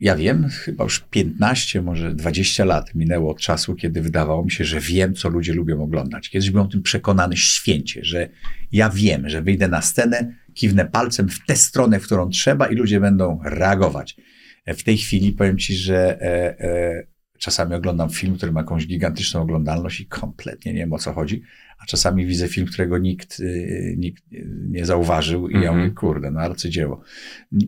[0.00, 4.64] ja wiem, chyba już 15, może 20 lat minęło od czasu, kiedy wydawało mi się,
[4.64, 6.30] że wiem, co ludzie lubią oglądać.
[6.30, 8.28] Kiedyś byłem o tym przekonany święcie, że
[8.72, 12.74] ja wiem, że wyjdę na scenę, kiwnę palcem w tę stronę, w którą trzeba i
[12.74, 14.16] ludzie będą reagować.
[14.64, 17.06] E, W tej chwili powiem ci, że e, e,
[17.38, 21.42] czasami oglądam film, który ma jakąś gigantyczną oglądalność i kompletnie nie wiem o co chodzi,
[21.78, 24.24] a czasami widzę film, którego nikt, y, nikt
[24.70, 25.78] nie zauważył i ja Mhm.
[25.78, 27.02] mówię, kurde, no arcydzieło.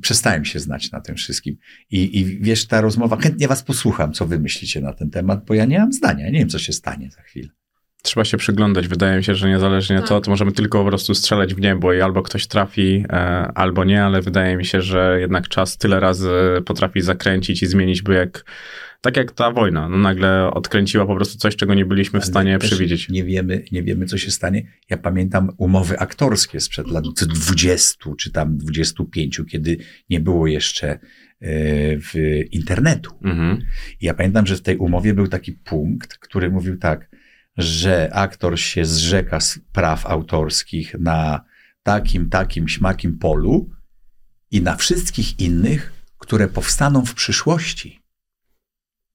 [0.01, 1.57] Przestałem się znać na tym wszystkim.
[1.91, 5.55] I, I wiesz, ta rozmowa, chętnie was posłucham, co wy myślicie na ten temat, bo
[5.55, 7.49] ja nie mam zdania, ja nie wiem, co się stanie za chwilę.
[8.03, 8.89] Trzeba się przyglądać.
[8.89, 10.09] Wydaje mi się, że niezależnie Tak.
[10.09, 13.17] to, to możemy tylko po prostu strzelać w niebo i albo ktoś trafi, e,
[13.55, 16.31] albo nie, ale wydaje mi się, że jednak czas tyle razy
[16.65, 18.45] potrafi zakręcić i zmienić, by jak,
[19.01, 22.59] tak jak ta wojna, no nagle odkręciła po prostu coś, czego nie byliśmy w stanie
[22.59, 23.09] przewidzieć.
[23.09, 24.67] Nie wiemy, nie wiemy, co się stanie.
[24.91, 29.77] Ja pamiętam umowy aktorskie sprzed lat 20 czy tam 25, kiedy
[30.11, 30.99] nie było jeszcze e,
[31.99, 32.15] w
[32.53, 33.11] internetu.
[33.25, 33.59] Mhm.
[34.01, 37.10] I ja pamiętam, że w tej umowie był taki punkt, który mówił tak,
[37.57, 41.45] że aktor się zrzeka z praw autorskich na
[41.83, 43.71] takim, takim, śmakim polu
[44.51, 48.01] i na wszystkich innych, które powstaną w przyszłości.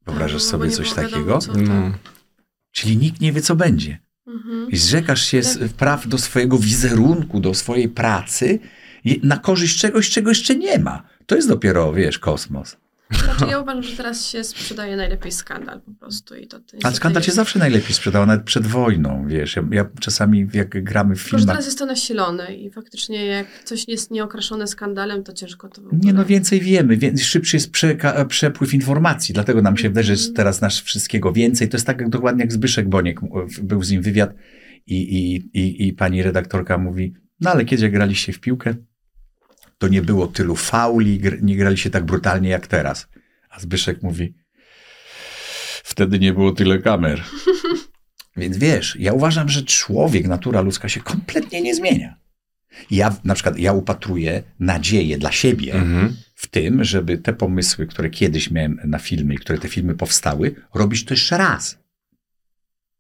[0.06, 1.38] Wyobrażasz No, sobie coś takiego?
[1.38, 1.54] co.
[1.54, 1.92] No.
[2.72, 4.00] Czyli nikt nie wie, co będzie.
[4.28, 4.70] Mhm.
[4.70, 8.60] I zrzekasz się z praw do swojego wizerunku, do swojej pracy
[9.24, 11.04] na korzyść czegoś, czego jeszcze nie ma.
[11.26, 12.78] To jest dopiero, wiesz, kosmos.
[13.24, 16.36] Znaczy, ja uważam, że teraz się sprzedaje najlepiej skandal po prostu.
[16.36, 19.56] I to, to Ale skandal się zawsze najlepiej sprzedał, nawet przed wojną, wiesz.
[19.56, 21.56] Ja, ja czasami, jak gramy w Tylko, że filmach...
[21.56, 25.82] teraz jest to nasilone i faktycznie jak coś jest nieokraszone skandalem, to ciężko to.
[25.92, 30.12] Nie, no więcej wiemy, więc szybszy jest przeka- przepływ informacji, dlatego nam się wydaje, że
[30.12, 31.70] jest teraz nasz wszystkiego więcej.
[31.70, 33.20] To jest tak jak dokładnie jak Zbyszek Boniek,
[33.62, 34.34] był z nim wywiad
[34.88, 38.76] i, i, i, i pani redaktorka mówi, no ale kiedy graliście w piłkę,
[39.78, 43.08] to nie było tylu fauli, nie graliście tak brutalnie jak teraz.
[43.50, 44.34] A Zbyszek mówi,
[45.84, 47.24] wtedy nie było tyle kamer.
[48.38, 52.16] Więc wiesz, ja uważam, że człowiek, natura ludzka się kompletnie nie zmienia.
[52.92, 56.16] Ja na przykład, ja upatruję nadzieję dla siebie, Mhm.
[56.36, 60.56] w tym, żeby te pomysły, które kiedyś miałem na filmy i które te filmy powstały,
[60.74, 61.78] robić to jeszcze raz.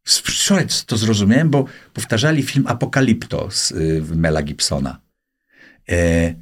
[0.03, 5.01] Wczoraj to zrozumiałem, bo powtarzali film Apokalipto z y, Mela Gibsona.
[5.89, 6.33] E,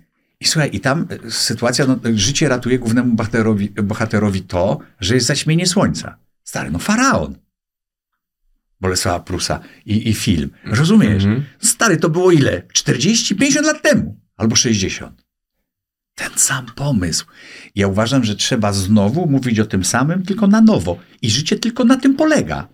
[0.44, 3.16] I słuchaj, i tam e, sytuacja, no, życie ratuje głównemu
[3.84, 6.18] bohaterowi, to, że jest zaćmienie słońca.
[6.44, 7.36] Stary, no faraon.
[8.82, 10.50] Bolesława Prusa i, i film.
[10.66, 11.24] Rozumiesz?
[11.24, 11.44] Mhm.
[11.60, 12.62] Stary, to było ile?
[12.74, 14.20] 40, 50 lat temu.
[14.38, 15.24] Albo 60.
[16.16, 17.26] Ten sam pomysł.
[17.76, 20.98] Ja uważam, że trzeba znowu mówić o tym samym, tylko na nowo.
[21.22, 22.68] I życie tylko na tym polega.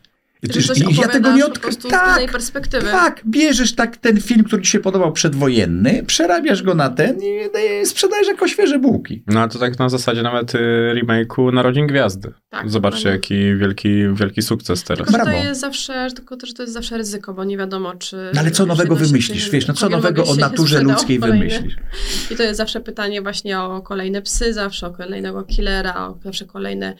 [0.44, 2.92] Że coś I ja tego nie opowiadasz po odk- prostu z innej perspektywy.
[2.92, 7.40] tak, bierzesz tak ten film, który ci się podobał przedwojenny, przerabiasz go na ten i
[7.82, 9.24] i sprzedajesz jako świeże bułki.
[9.28, 10.58] No to tak na zasadzie nawet y,
[10.96, 12.34] remake'u Narodzin Gwiazdy.
[12.50, 14.98] Tak, Zobaczcie, jaki wielki, wielki sukces teraz.
[15.08, 15.48] Tylko, że to Brawo.
[15.48, 18.16] jest zawsze, tylko to, że to jest zawsze ryzyko, bo nie wiadomo, czy...
[18.34, 19.42] No ale co czy nowego wymyślisz?
[19.42, 21.40] przyjmie, Wiesz, no co nowego o naturze sprzedał ludzkiej kolejny.
[21.48, 21.76] wymyślisz?
[22.32, 26.46] I to jest zawsze pytanie właśnie o kolejne psy, zawsze o kolejnego killera, o zawsze
[26.46, 26.96] kolejne, e,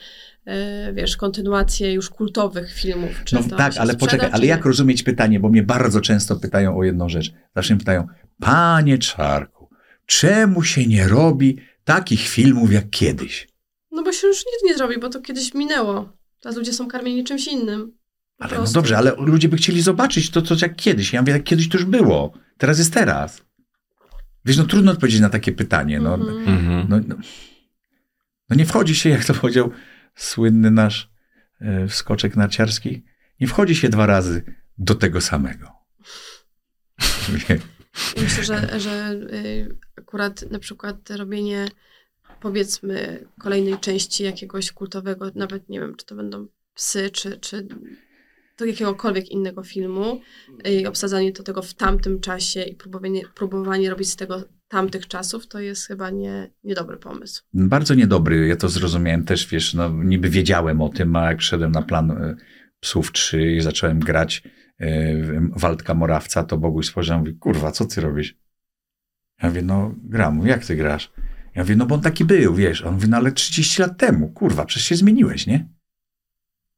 [0.92, 3.10] wiesz, kontynuacje już kultowych filmów.
[3.24, 6.84] Czy No tak, ale poczekaj, ale jak rozumieć pytanie, bo mnie bardzo często pytają o
[6.84, 7.32] jedną rzecz.
[7.56, 8.06] Zawsze mnie pytają,
[8.40, 9.68] panie Czarku,
[10.06, 13.48] czemu się nie robi takich filmów jak kiedyś?
[13.92, 16.12] No bo się już nic nie zrobi, bo to kiedyś minęło.
[16.40, 17.92] Teraz ludzie są karmieni czymś innym.
[18.38, 21.12] Ale no dobrze, ale ludzie by chcieli zobaczyć to, co jak kiedyś.
[21.12, 22.32] Ja mówię, jak kiedyś to już było.
[22.58, 23.42] Teraz jest teraz.
[24.44, 26.00] Wiesz, no trudno odpowiedzieć na takie pytanie.
[26.00, 26.48] No, Mhm.
[26.48, 26.86] Mhm.
[26.88, 27.16] no, no,
[28.50, 29.70] no nie wchodzi się, jak to powiedział
[30.14, 31.10] słynny nasz
[31.60, 33.04] e, wskoczek narciarski,
[33.40, 34.44] nie wchodzi się dwa razy
[34.78, 35.72] do tego samego.
[38.22, 41.68] Myślę, że, że y, akurat na przykład robienie
[42.40, 47.66] powiedzmy kolejnej części jakiegoś kultowego, nawet nie wiem, czy to będą psy, czy, czy
[48.58, 50.20] do jakiegokolwiek innego filmu
[50.64, 55.48] i obsadzanie do tego w tamtym czasie i próbowanie, próbowanie robić z tego tamtych czasów,
[55.48, 57.42] to jest chyba nie, niedobry pomysł.
[57.54, 61.72] Bardzo niedobry, ja to zrozumiałem też, wiesz, no niby wiedziałem o tym, a jak szedłem
[61.72, 62.36] na plan e,
[62.80, 64.42] Psów 3 i zacząłem grać
[64.80, 68.38] w Waldka Morawca, to Boguś spojrzał i mówi, kurwa, co ty robisz?
[69.42, 71.12] Ja mówię, no gram, jak ty grasz?
[71.54, 72.82] Ja mówię, no bo on taki był, wiesz.
[72.82, 75.68] On mówi, no ale 30 lat temu, kurwa, przecież się zmieniłeś, nie?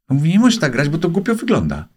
[0.08, 1.88] On mówi, nie możesz tak grać, bo to głupio wygląda.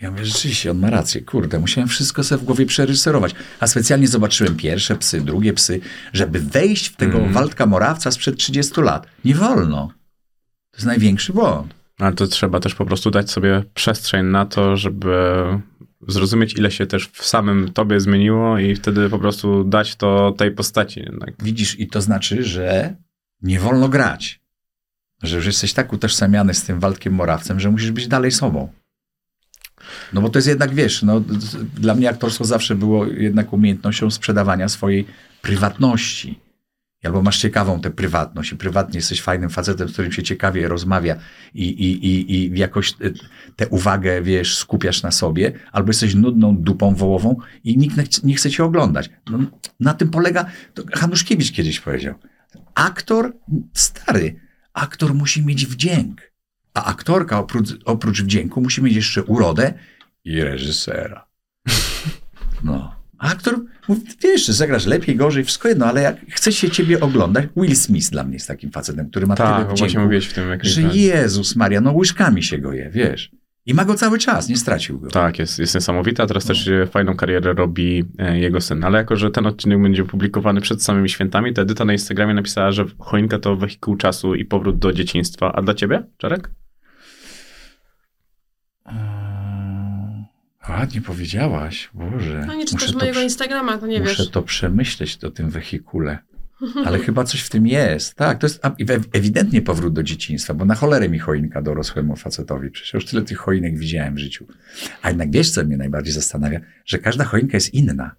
[0.00, 3.34] Ja mówię, rzeczywiście, on ma rację, kurde, musiałem wszystko sobie w głowie przeryserować.
[3.60, 5.80] A specjalnie zobaczyłem pierwsze psy, drugie psy,
[6.12, 7.32] żeby wejść w tego Mm.
[7.32, 9.06] Waldka Morawca sprzed 30 lat.
[9.24, 9.92] Nie wolno.
[10.70, 11.74] To jest największy błąd.
[11.98, 15.44] Ale to trzeba też po prostu dać sobie przestrzeń na to, żeby
[16.08, 20.50] zrozumieć, ile się też w samym tobie zmieniło i wtedy po prostu dać to tej
[20.50, 21.34] postaci jednak.
[21.42, 22.94] Widzisz, i to znaczy, że
[23.42, 24.40] nie wolno grać.
[25.22, 28.72] Że już jesteś tak utożsamiany z tym Waldkiem Morawcem, że musisz być dalej sobą.
[30.12, 31.20] No bo to jest jednak, wiesz, no,
[31.74, 35.06] dla mnie aktorstwo zawsze było jednak umiejętnością sprzedawania swojej
[35.42, 36.40] prywatności.
[37.04, 41.16] Albo masz ciekawą tę prywatność i prywatnie jesteś fajnym facetem, z którym się ciekawie rozmawia
[41.54, 42.94] i, i, i, i jakoś
[43.56, 48.24] tę uwagę, wiesz, skupiasz na sobie, albo jesteś nudną dupą wołową i nikt nie chce-
[48.24, 49.10] nie chce cię oglądać.
[49.30, 49.38] No,
[49.80, 52.14] na tym polega, to Hanuszkiewicz kiedyś powiedział,
[52.74, 53.32] aktor,
[53.74, 54.40] stary,
[54.72, 56.29] aktor musi mieć wdzięk,
[56.74, 59.74] a aktorka oprócz, oprócz wdzięku musi mieć jeszcze urodę
[60.24, 61.26] i reżysera.
[62.64, 62.94] No.
[63.18, 67.46] A aktor, mówi, wiesz, zagrasz lepiej, gorzej, wszystko jedno, ale jak chce się ciebie oglądać,
[67.56, 70.58] Will Smith dla mnie jest takim facetem, który ma Tak, tyle wdzięku, mówiłeś w tym
[70.62, 73.30] że Jezus Maria, no łyżkami się go je, wiesz.
[73.66, 75.08] I ma go cały czas, nie stracił go.
[75.10, 76.26] Tak, jest, jest niesamowita.
[76.26, 78.84] Teraz też e, fajną karierę robi e, jego syn.
[78.84, 82.72] Ale jako, że ten odcinek będzie opublikowany przed samymi świętami, to Edyta na Instagramie napisała,
[82.72, 85.52] że choinka to wehikuł czasu i powrót do dzieciństwa.
[85.52, 86.50] A dla ciebie, Czarek?
[88.86, 90.24] Eee,
[90.68, 92.44] Ładnie powiedziałaś, Boże.
[92.46, 94.30] No nie czytasz Muszę to mojego prze- Instagrama, to nie Muszę wiesz.
[94.30, 96.18] to przemyśleć o tym wehikule.
[96.84, 98.14] Ale chyba coś w tym jest.
[98.14, 98.60] Tak, to jest
[99.12, 102.70] ewidentnie powrót do dzieciństwa, bo na cholerę mi choinka dorosłemu facetowi.
[102.70, 104.46] Przecież już tyle tych choinek widziałem w życiu.
[105.02, 106.60] A jednak wiesz, co mnie najbardziej zastanawia?
[106.84, 108.16] Że każda choinka jest inna.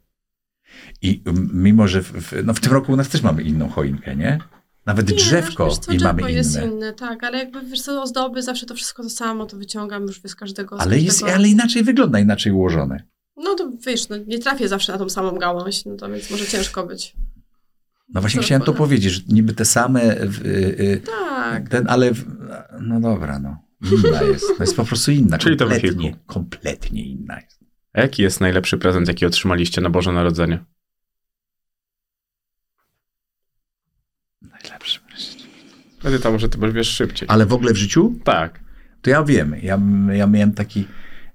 [1.01, 4.15] I m- mimo, że w, no w tym roku u nas też mamy inną choinkę,
[4.15, 4.39] nie?
[4.85, 6.65] Nawet Nie, drzewko wiesz co, i mamy jest inne.
[6.67, 10.21] inne, tak, ale jakby wiesz co, ozdoby, zawsze to wszystko to samo, to wyciągam już
[10.25, 10.77] z każdego.
[10.77, 13.03] Z Ale, jest, ale inaczej wygląda, inaczej ułożone.
[13.37, 16.45] No to wiesz, no, nie trafię zawsze na tą samą gałąź, no to więc może
[16.45, 17.15] ciężko być.
[18.13, 21.69] No właśnie Co chciałem to powiedzieć, że niby te same, w- y, y, Tak.
[21.69, 22.25] ten, ale w,
[22.81, 23.57] no dobra, no.
[23.91, 24.45] Inna jest.
[24.49, 25.37] No jest po prostu inna.
[25.37, 27.59] Czyli to kompletnie, kompletnie inna jest.
[27.93, 30.59] A jaki jest najlepszy prezent, jaki otrzymaliście na Boże Narodzenie?
[34.41, 34.99] Najlepszy.
[36.03, 37.27] Edyta, może ty wiesz szybciej.
[37.31, 38.15] Ale w ogóle w życiu?
[38.23, 38.59] Tak.
[39.01, 39.55] To ja wiem.
[39.61, 39.79] Ja,
[40.13, 40.87] ja miałem taki,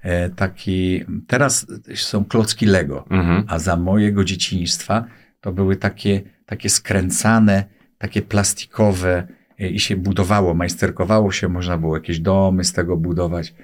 [0.02, 3.44] e, taki, teraz są klocki Lego, Mhm.
[3.48, 5.04] a za mojego dzieciństwa
[5.40, 7.64] to były takie, takie skręcane,
[7.98, 9.28] takie plastikowe
[9.60, 13.54] e, i się budowało, majsterkowało się, można było jakieś domy z tego budować,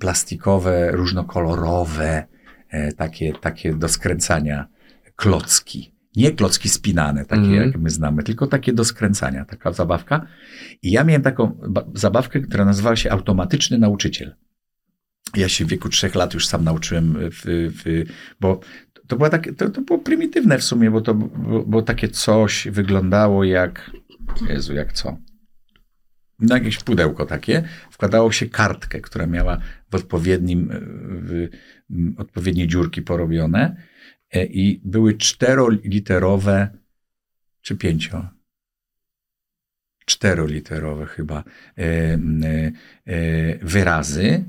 [0.00, 2.24] plastikowe, różnokolorowe,
[2.70, 4.66] e, takie, takie do skręcania
[5.16, 5.92] klocki.
[6.16, 7.66] Nie klocki spinane, takie Mhm.
[7.66, 10.26] jak my znamy, tylko takie do skręcania, taka zabawka.
[10.82, 14.34] I ja miałem taką ba- zabawkę, która nazywała się automatyczny nauczyciel.
[15.36, 17.42] Ja się w wieku trzech lat już sam nauczyłem, w,
[17.84, 18.04] w,
[18.40, 18.60] bo
[19.10, 22.68] to, była takie, to, to było prymitywne w sumie, bo to bo, bo takie coś
[22.70, 23.90] wyglądało jak,
[24.48, 25.16] Jezu, jak co?
[26.38, 29.58] No jakieś pudełko takie, wkładało się kartkę, która miała
[29.90, 30.80] w odpowiednim, e,
[31.10, 31.48] w,
[31.90, 33.76] m, odpowiednie dziurki porobione
[34.32, 36.68] e, i były czteroliterowe,
[37.62, 38.28] czy pięcio?
[40.06, 41.44] Czteroliterowe chyba
[41.78, 42.18] e,
[43.62, 44.44] wyrazy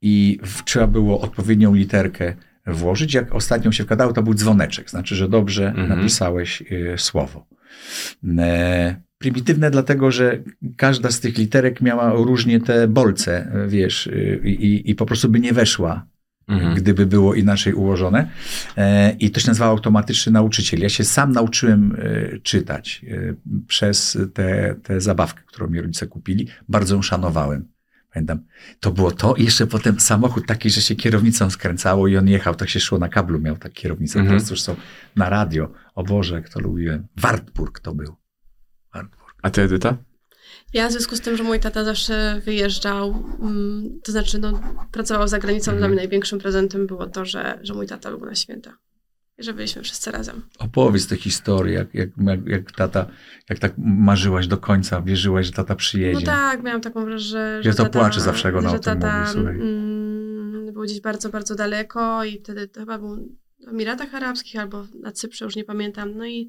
[0.00, 2.34] i w, trzeba było odpowiednią literkę
[2.66, 3.14] włożyć.
[3.14, 4.90] Jak ostatnią się wkładało, to był dzwoneczek.
[4.90, 5.88] Znaczy, że dobrze Mhm.
[5.88, 6.62] napisałeś
[6.92, 7.46] e, słowo.
[8.38, 10.42] E, prymitywne dlatego, że
[10.76, 15.28] każda z tych literek miała różnie te bolce, e, wiesz, e, i, i po prostu
[15.28, 16.06] by nie weszła,
[16.48, 16.74] Mhm.
[16.74, 18.28] gdyby było inaczej ułożone.
[18.76, 20.80] E, I to się nazywało automatyczny nauczyciel.
[20.80, 21.96] Ja się sam nauczyłem
[22.42, 23.04] czytać
[23.66, 24.18] przez
[24.82, 26.48] tę zabawkę, którą mi rodzice kupili.
[26.68, 27.64] Bardzo ją szanowałem.
[28.14, 28.38] Pamiętam,
[28.80, 29.34] to było to.
[29.34, 32.98] I jeszcze potem samochód taki, że się kierownicą skręcało i on jechał, tak się szło
[32.98, 34.18] na kablu, miał tak kierownicę.
[34.18, 34.36] Mhm.
[34.36, 34.76] Teraz już są
[35.16, 35.72] na radio.
[35.94, 37.06] O Boże, jak to lubiłem.
[37.16, 38.14] Wartburg to był.
[38.94, 39.34] Wartburg.
[39.42, 39.96] A ty, Edyta?
[40.72, 44.60] Ja w związku z tym, że mój tata zawsze wyjeżdżał, mm, to znaczy no,
[44.92, 45.78] pracował za granicą, Mhm.
[45.78, 48.76] dla mnie największym prezentem było to, że, że mój tata był na święta.
[49.44, 50.42] Że byliśmy wszyscy razem.
[50.58, 52.08] Opowiedz tę historię, jak, jak,
[52.46, 53.06] jak, tata,
[53.50, 56.20] jak tak marzyłaś do końca, wierzyłaś, że tata przyjedzie.
[56.20, 58.76] No tak, miałam taką wrażenie, że, że Ja to tata, płaczę zawsze, jak ona że
[58.76, 59.54] o tym tata, mówi, słuchaj.
[59.54, 63.16] mm, był gdzieś bardzo, bardzo daleko i wtedy to chyba był
[63.64, 66.16] w Emiratach Arabskich albo na Cyprze, już nie pamiętam.
[66.16, 66.48] No i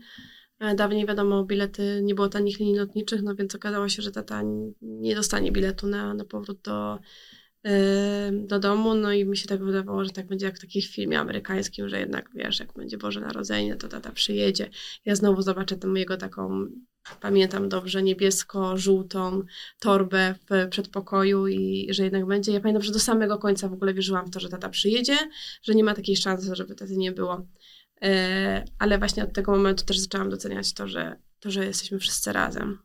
[0.60, 4.42] e, dawniej wiadomo, bilety, nie było tanich linii lotniczych, no więc okazało się, że tata
[4.82, 7.00] nie dostanie biletu na, na powrót do,
[8.32, 11.20] do domu, no i mi się tak wydawało, że tak będzie jak w takim filmie
[11.20, 14.70] amerykańskim, że jednak wiesz, jak będzie Boże Narodzenie, to tata przyjedzie.
[15.06, 16.68] Ja znowu zobaczę tę jego taką
[17.22, 19.44] pamiętam dobrze, niebiesko-żółtą
[19.80, 22.52] torbę w przedpokoju i że jednak będzie.
[22.52, 25.18] Ja pamiętam, że do samego końca w ogóle wierzyłam w to, że tata przyjedzie,
[25.64, 27.48] że nie ma takiej szansy, żeby taty nie było.
[28.02, 32.34] E, ale właśnie od tego momentu też zaczęłam doceniać to, że, to, że jesteśmy wszyscy
[32.34, 32.80] razem.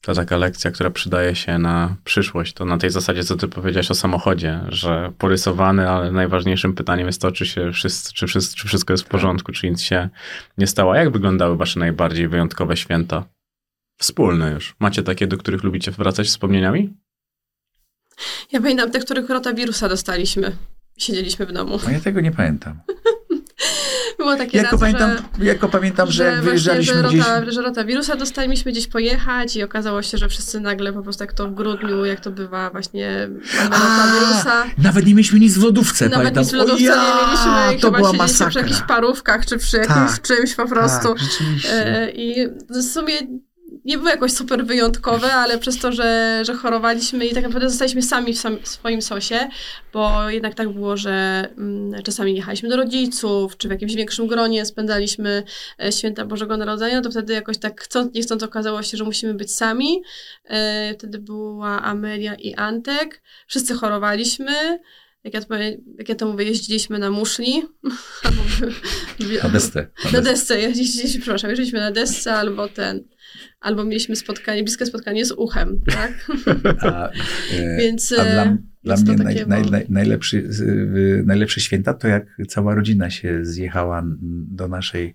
[0.00, 2.52] To taka lekcja, która przydaje się na przyszłość.
[2.52, 7.20] To na tej zasadzie, co ty powiedziałeś o samochodzie, że porysowany, ale najważniejszym pytaniem jest
[7.20, 10.08] to, czy, się wszyscy, czy, wszyscy, czy wszystko jest w porządku, czy nic się
[10.58, 10.92] nie stało.
[10.92, 13.24] A jak wyglądały wasze najbardziej wyjątkowe święta?
[13.98, 14.76] Wspólne już.
[14.78, 16.94] Macie takie, do których lubicie wracać wspomnieniami?
[18.52, 20.56] Ja pamiętam te, których rotawirusa dostaliśmy.
[20.98, 21.78] Siedzieliśmy w domu.
[21.84, 22.80] No ja tego nie pamiętam.
[24.18, 27.18] Było takie Jako razy, pamiętam, że, jako pamiętam, że, że, wyjeżdżaliśmy że, gdzieś...
[27.18, 31.32] rota, że rotawirusa dostaliśmy gdzieś pojechać i okazało się, że wszyscy nagle po prostu jak
[31.32, 33.28] to w grudniu, jak to bywa właśnie
[33.62, 34.64] rotawirusa.
[34.78, 36.42] Nawet nie mieliśmy nic w lodówce, Nawet pamiętam.
[36.42, 38.48] nic w lodówce ja, nie mieliśmy i to chyba była masakra.
[38.50, 41.08] przy jakichś parówkach czy przy jakimś Tak, czymś po prostu.
[41.08, 41.86] Tak, rzeczywiście.
[41.86, 43.14] E, I w sumie
[43.88, 48.02] nie było jakoś super wyjątkowe, ale przez to, że, że chorowaliśmy i tak naprawdę zostaliśmy
[48.02, 49.48] sami w, sam, w swoim sosie,
[49.92, 54.66] bo jednak tak było, że mm, czasami jechaliśmy do rodziców, czy w jakimś większym gronie
[54.66, 55.42] spędzaliśmy
[55.82, 59.34] e, święta Bożego Narodzenia, to wtedy jakoś tak chcąc, nie chcąc okazało się, że musimy
[59.34, 60.02] być sami.
[60.44, 63.22] E, wtedy była Amelia i Antek.
[63.46, 64.78] Wszyscy chorowaliśmy.
[65.24, 65.54] Jak ja, to,
[65.98, 67.62] jak ja to mówię, jeździliśmy na muszli.
[69.42, 69.86] Na desce.
[70.12, 73.04] Na desce, jeździliśmy, przepraszam, jeździliśmy na desce albo ten,
[73.60, 76.26] albo mieliśmy spotkanie, bliskie spotkanie z uchem, tak?
[76.82, 80.48] A, e, Więc, a dla, e, dla mnie naj, naj, najlepszy,
[81.24, 84.02] najlepsze święta to jak cała rodzina się zjechała
[84.50, 85.14] do naszej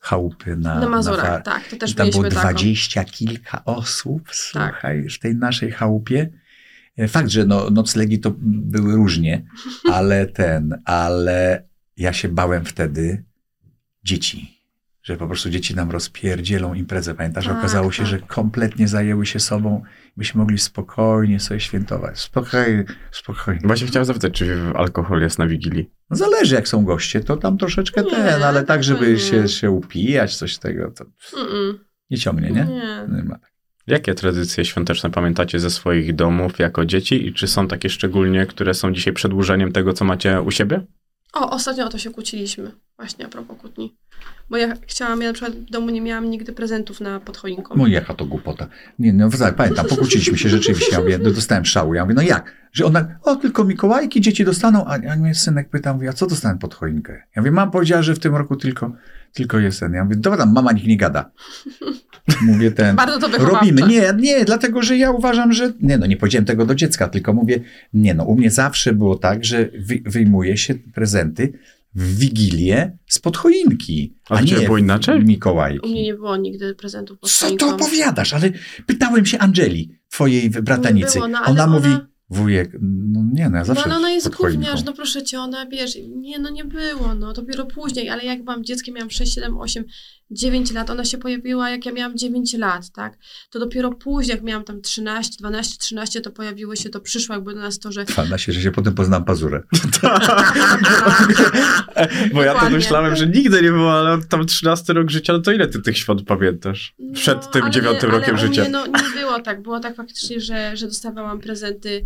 [0.00, 4.34] chałupy na, Na Mazurach, fa- tak, to I też tam było dwadzieścia kilka osób, Tak.
[4.34, 6.30] słuchaj, w tej naszej chałupie.
[6.98, 9.44] E, Fakt, że no, noclegi to były różnie,
[9.92, 13.24] ale ten, ale ja się bałem wtedy
[14.04, 14.57] dzieci.
[15.08, 17.14] Że po prostu dzieci nam rozpierdzielą imprezę.
[17.14, 18.10] Pamiętasz, Tak, okazało się, tak.
[18.10, 19.82] że kompletnie zajęły się sobą.
[20.16, 22.18] Byśmy mogli spokojnie sobie świętować.
[22.20, 23.60] Spokojnie, spokojnie.
[23.64, 25.90] Właśnie chciałem zapytać, czy alkohol jest na Wigilii?
[26.10, 29.18] No zależy, jak są goście, to tam troszeczkę Nie, ten, ale tak, żeby nie.
[29.18, 31.74] się, się upijać, coś tego, to Mm-mm.
[32.10, 32.64] nie ciągnie, nie?
[32.64, 33.06] Nie.
[33.16, 33.38] Nie ma.
[33.86, 38.74] Jakie tradycje świąteczne pamiętacie ze swoich domów jako dzieci i czy są takie szczególnie, które
[38.74, 40.86] są dzisiaj przedłużeniem tego, co macie u siebie?
[41.32, 43.96] O, ostatnio o to się kłóciliśmy, właśnie a propos kłótni.
[44.50, 47.74] Bo ja chciałam, ja na przykład w domu nie miałam nigdy prezentów na pod choinką.
[47.76, 48.66] No jaka to głupota.
[48.98, 50.92] Nie, no pamiętam, pokłóciliśmy się rzeczywiście.
[50.92, 51.94] Ja mówię, no, dostałem szału.
[51.94, 52.54] Ja mówię, no jak?
[52.72, 56.26] Że ona, o tylko Mikołajki dzieci dostaną, a, a mnie synek pyta, mówi, a co
[56.26, 57.22] dostałem pod choinkę?
[57.36, 58.92] Ja mówię, mam powiedziała, że w tym roku tylko,
[59.38, 59.92] tylko jest ten.
[59.92, 61.30] Ja mówię, dobra, mama niech nie gada.
[62.42, 63.70] Mówię ten, Bardzo to wychowawcze.
[63.70, 63.88] robimy.
[63.88, 67.32] Nie, nie, dlatego, że ja uważam, że, nie no, nie powiedziałem tego do dziecka, tylko
[67.32, 67.60] mówię,
[67.92, 71.52] nie no, u mnie zawsze było tak, że wy, wyjmuje się prezenty
[71.94, 75.24] w Wigilię spod choinki, A a, nie było inaczej?
[75.24, 75.86] Mikołajki.
[75.88, 77.68] U mnie nie było nigdy prezentów pod Co choinką.
[77.68, 78.34] to opowiadasz?
[78.34, 78.50] Ale
[78.86, 81.14] pytałem się Angeli, twojej bratanicy.
[81.14, 81.88] Było, no, ona, ona- mówi,
[82.30, 84.60] wujek, no nie, no ja No zawsze ale ona jest pod choinką.
[84.60, 88.44] gówniarz, no proszę cię, ona wiesz, nie no nie było, no dopiero później, ale jak
[88.44, 89.84] byłam dzieckiem, miałam 6, 7, 8,
[90.30, 93.18] 9 lat, ona się pojawiła jak ja miałam 9 lat, tak?
[93.50, 97.54] To dopiero później, jak miałam tam 13, 12, 13, to pojawiły się, to przyszło jakby
[97.54, 99.62] do nas to, że Fana się, że się potem poznam pazurę.
[102.34, 105.52] Bo ja to myślałem, że nigdy nie było, ale tam 13 rok życia, no to
[105.52, 106.94] ile ty tych świąt pamiętasz?
[107.14, 108.60] Przed No, tym ale dziewiątym nie, rokiem ale u życia.
[108.62, 112.04] Mnie, no nie było tak, było tak faktycznie, że, że dostawałam prezenty,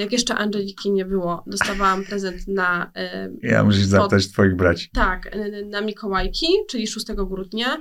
[0.00, 2.92] jak jeszcze Angeliki nie było, dostawałam prezent na...
[3.42, 4.90] y, Ja muszę zapytać twoich braci.
[4.92, 7.76] Tak, y, na Mikołajki, czyli 6 grudnia.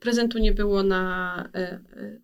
[0.00, 1.44] Prezentu nie było na.
[1.56, 1.60] y,
[2.00, 2.20] y,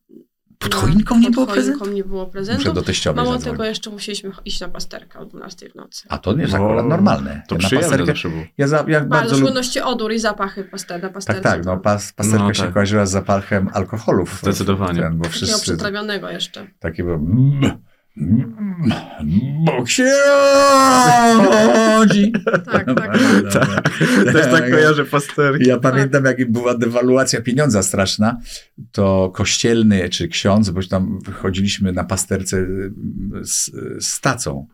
[0.59, 1.93] Pod choinką nie pod było choinką prezentu?
[1.93, 2.73] nie było Muszę prezentu.
[2.73, 3.53] do teściowej Mało zadzwonić.
[3.59, 6.07] tego, jeszcze musieliśmy iść na pasterkę o 12 w nocy.
[6.09, 7.43] A to jest O, akurat normalne.
[7.49, 8.43] To ja na przyjemne pasterkę, zawsze było.
[8.59, 9.37] ja, za, ja Bardzo, bardzo w lubię.
[9.47, 11.43] szczególności odór i zapachy paster, na Tak, pasterce.
[11.43, 12.73] tak, no pas, pasterka No się tak.
[12.73, 14.39] kojarzyła z zapachem alkoholów.
[14.43, 15.01] Zdecydowanie.
[15.03, 16.67] Ten, bo Takiego wszyscy, przetrawionego jeszcze.
[16.79, 17.15] Taki był.
[17.15, 17.79] Mm, mm,
[19.65, 20.13] Bóg się
[21.97, 22.33] rodzi.
[22.45, 23.19] Tak, tak,
[23.53, 23.99] tak.
[24.33, 25.69] Też tak kojarzę pasterki.
[25.69, 28.41] Ja pamiętam, jak była dewaluacja pieniądza straszna,
[28.93, 32.67] to kościelny czy ksiądz, bo tam wychodziliśmy na pasterce
[33.43, 33.71] z,
[34.05, 34.67] z tacą,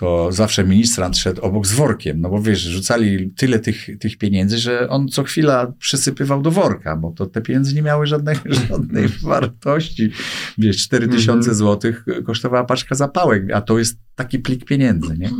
[0.00, 4.58] to zawsze ministrant szedł obok z workiem, no bo wiesz, rzucali tyle tych, tych pieniędzy,
[4.58, 8.36] że on co chwila przysypywał do worka, bo to te pieniądze nie miały żadnej,
[8.68, 10.10] żadnej wartości.
[10.58, 11.56] Wiesz, 4 tysiące Mhm.
[11.56, 15.30] złotych kosztowała paczka zapałek, a to jest taki plik pieniędzy, nie?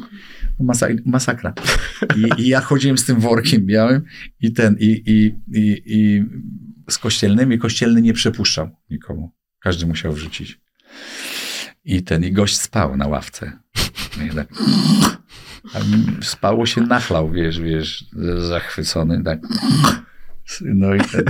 [0.61, 1.55] Masa, masakra.
[2.17, 4.03] I, I ja chodziłem z tym workiem białym
[4.41, 6.25] i ten, i, i, i, i
[6.91, 9.31] z kościelnymi, kościelny nie przepuszczał nikomu.
[9.61, 10.61] Każdy musiał wrzucić.
[11.85, 13.53] I ten, i gość spał na ławce.
[14.35, 14.49] Tak,
[16.23, 18.05] spało się nachlał, wiesz, wiesz,
[18.49, 19.41] zachwycony, tak.
[20.61, 21.25] No i ten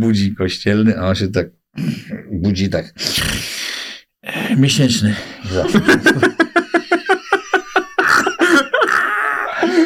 [0.00, 1.46] budzi kościelny, a on się tak
[2.32, 2.94] budzi tak
[4.56, 5.16] miesięczny.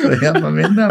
[0.08, 0.90] To ja pamiętam,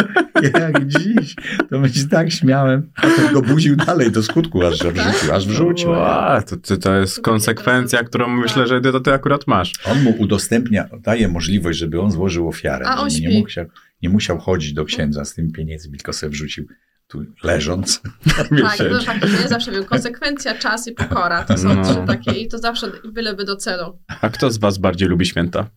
[0.59, 1.35] jak dziś,
[1.69, 5.33] to my się tak śmiałem, a ten go buził dalej do skutku, aż że wrzucił,
[5.33, 5.89] aż wrzucił.
[5.89, 9.71] Ła, to, to, to jest konsekwencja, którą myślę, że ty, to ty akurat masz.
[9.85, 12.85] On mu udostępnia, daje możliwość, żeby on złożył ofiarę.
[12.87, 13.41] A on żeby nie, śpi.
[13.41, 13.65] musiał,
[14.01, 16.65] nie musiał chodzić do księdza z tym pieniędzmi, tylko sobie wrzucił
[17.07, 18.01] tu leżąc.
[18.37, 18.99] Tak, to Miesięcznie.
[19.05, 21.43] faktycznie zawsze wiem, konsekwencja, czas i pokora.
[21.43, 21.83] To są No.
[21.83, 23.99] trzy takie i to zawsze byleby do celu.
[24.21, 25.69] A kto z was bardziej lubi święta?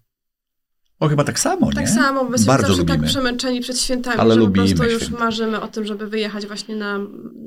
[1.01, 1.93] O, chyba tak samo, Tak nie?
[1.93, 2.99] samo, my jesteśmy Bardzo zawsze lubimy.
[2.99, 5.19] tak przemęczeni przed świętami, Ale że po prostu już święta.
[5.25, 6.99] marzymy o tym, żeby wyjechać właśnie na,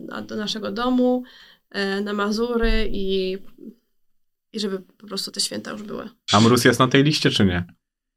[0.07, 1.23] na, do naszego domu,
[1.69, 3.37] e, na Mazury i,
[4.53, 6.09] i żeby po prostu te święta już były.
[6.33, 7.65] A mróz jest na tej liście, czy nie?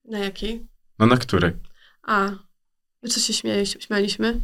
[0.05, 0.67] Na jakiej?
[0.99, 1.53] No na której?
[2.03, 2.31] A,
[3.03, 4.41] my co się śmieje, śmialiśmy?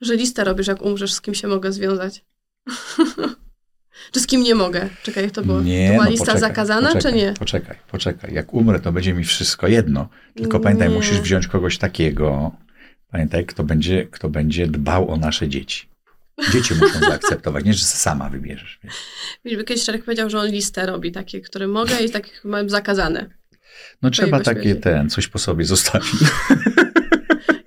[0.00, 2.24] Że listę robisz, jak umrzesz, z kim się mogę związać.
[4.12, 4.88] czy z kim nie mogę?
[5.02, 5.60] Czekaj, jak to było?
[5.60, 7.34] Nie, to była no lista poczekaj, zakazana, poczekaj, czy nie?
[7.38, 8.34] Poczekaj, poczekaj.
[8.34, 10.08] Jak umrę, to będzie mi wszystko jedno.
[10.34, 10.94] Tylko pamiętaj, Nie.
[10.94, 12.52] musisz wziąć kogoś takiego,
[13.10, 15.88] pamiętaj, kto będzie, kto będzie dbał o nasze dzieci.
[16.52, 18.80] Dzieci muszą zaakceptować, nie, że sama wybierzesz.
[18.84, 19.64] Wiesz.
[19.66, 23.30] Kiedyś Czarek powiedział, że on listę robi, takie, które mogę i takie, które mam zakazane.
[24.02, 26.10] No trzeba takie ten, coś po sobie zostawić.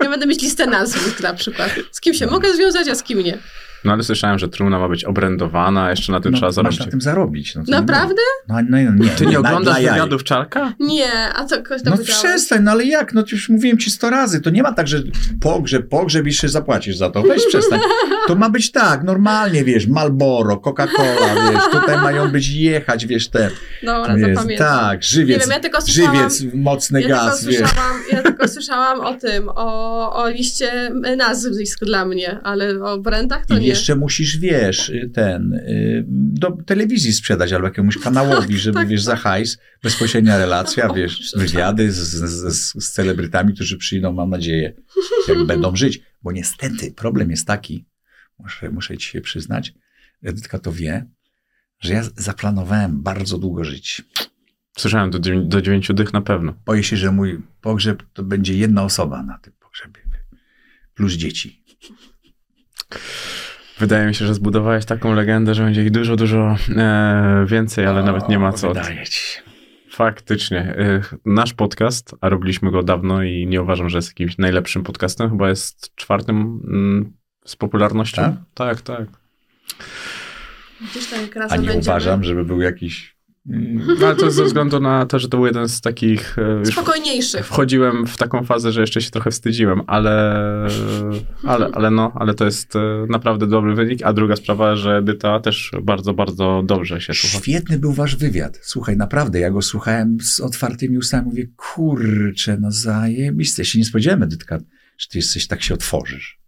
[0.03, 1.75] Ja będę mieć listę nazw na przykład.
[1.91, 3.37] Z kim się mogę związać, a z kim nie.
[3.85, 6.79] No ale słyszałem, że trumna ma być obrędowana, jeszcze na tym No, trzeba masz zarobić.
[6.79, 7.55] na tym zarobić.
[7.55, 8.21] No, to Naprawdę?
[8.47, 10.73] No, no, no, nie, Ty nie oglądasz wywiadów Czarka?
[10.79, 13.13] Nie, a co ktoś to No przestań, no ale jak?
[13.13, 14.41] No to już mówiłem ci sto razy.
[14.41, 15.03] To nie ma tak, że
[15.41, 17.21] pogrzeb, pogrzeb i jeszcze zapłacisz za to.
[17.23, 17.79] Weź przestań.
[18.27, 23.49] To ma być tak, normalnie, wiesz, Malboro, Coca-Cola, wiesz, tutaj mają być jechać, wiesz, te,
[23.83, 24.67] Dobra, wiesz, zapamiętam.
[24.79, 27.69] tak, żywiec, Nie wiem, ja tylko słyszałam- żywiec, mocny Ja gaz, tylko, wiesz.
[27.69, 33.45] słyszałam, ja tylko słyszałam o tym, o, o liście nazwisk dla mnie, ale o brandach
[33.45, 33.70] to nie.
[33.71, 39.03] Jeszcze musisz, wiesz, y, ten, y, do telewizji sprzedać albo jakiemuś kanałowi, żeby, tak, wiesz,
[39.03, 44.29] za hajs, bezpośrednia relacja, O, wiesz, wywiady z, z, z, z celebrytami, którzy przyjdą, mam
[44.29, 44.73] nadzieję,
[45.27, 46.01] jak będą żyć.
[46.23, 47.85] Bo niestety problem jest taki,
[48.39, 49.73] muszę, muszę ci się przyznać,
[50.23, 51.05] Edytka to wie,
[51.79, 54.01] że ja zaplanowałem bardzo długo żyć.
[54.77, 56.53] Słyszałem, do, do dziewięciu dych na pewno.
[56.65, 59.99] Boję się, że mój pogrzeb to będzie jedna osoba na tym pogrzebie.
[60.93, 61.63] Plus dzieci.
[63.81, 68.03] Wydaje mi się, że zbudowałeś taką legendę, że będzie ich dużo, dużo e, więcej, ale
[68.03, 68.67] nawet nie ma co.
[68.67, 69.39] Wydaje ci.
[69.89, 70.59] Faktycznie.
[70.59, 75.29] E, nasz podcast, a robiliśmy go dawno i nie uważam, że jest jakimś najlepszym podcastem,
[75.29, 77.13] chyba jest czwartym mm,
[77.45, 78.21] z popularnością.
[78.21, 78.35] Tak?
[78.53, 79.05] Tak, tak.
[80.91, 81.79] Gdzieś tam jak A nie będziemy.
[81.79, 85.67] uważam, żeby był jakiś No, ale to ze względu na to, że to był jeden
[85.69, 86.35] z takich...
[86.39, 87.45] e, Spokojniejszych.
[87.45, 90.43] wchodziłem w taką fazę, że jeszcze się trochę wstydziłem, ale,
[91.43, 93.99] ale, ale no, ale to jest e, naprawdę dobry wynik.
[94.03, 97.37] A druga sprawa, że Edyta też bardzo, bardzo dobrze się słucha.
[97.37, 98.59] Świetny był wasz wywiad.
[98.61, 101.25] Słuchaj, naprawdę, ja go słuchałem z otwartymi ustami.
[101.25, 103.61] Mówię, kurczę, no zajebiste.
[103.61, 104.57] Ja się nie spodziewałem, Edytka,
[104.97, 106.40] że ty jesteś, tak się otworzysz.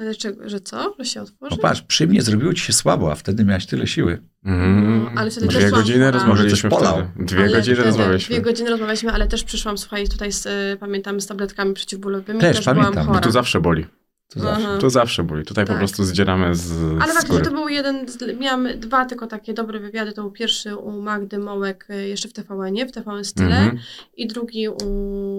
[0.00, 0.94] Ale czego, że co?
[0.98, 1.50] Że się otworzy?
[1.50, 4.22] No patrz, przy mnie zrobiło ci się słabo, a wtedy miałaś tyle siły.
[4.44, 7.06] Mm, Ale wtedy Dwie też godziny rozmawialiśmy wtedy.
[7.16, 8.34] Dwie Ale godziny rozmawialiśmy.
[8.34, 12.40] Dwie godziny rozmawialiśmy, ale też przyszłam, słuchaj, tutaj z, y, pamiętamy z tabletkami przeciwbólowymi.
[12.40, 12.92] Też Też, pamiętam.
[12.92, 13.20] byłam No.
[13.20, 13.86] Tu zawsze boli.
[14.28, 14.66] To zawsze.
[14.68, 14.78] Aha.
[14.78, 15.44] Tu zawsze boli.
[15.44, 15.78] Tutaj po Tak.
[15.78, 16.72] prostu zdzieramy z,
[17.02, 20.12] Ale z faktycznie to był jeden, z, miałam dwa tylko takie dobre wywiady.
[20.12, 23.78] To był pierwszy u Magdy Mołek y, jeszcze w TVN-ie, w TVN Style Mhm.
[24.16, 24.84] i drugi u,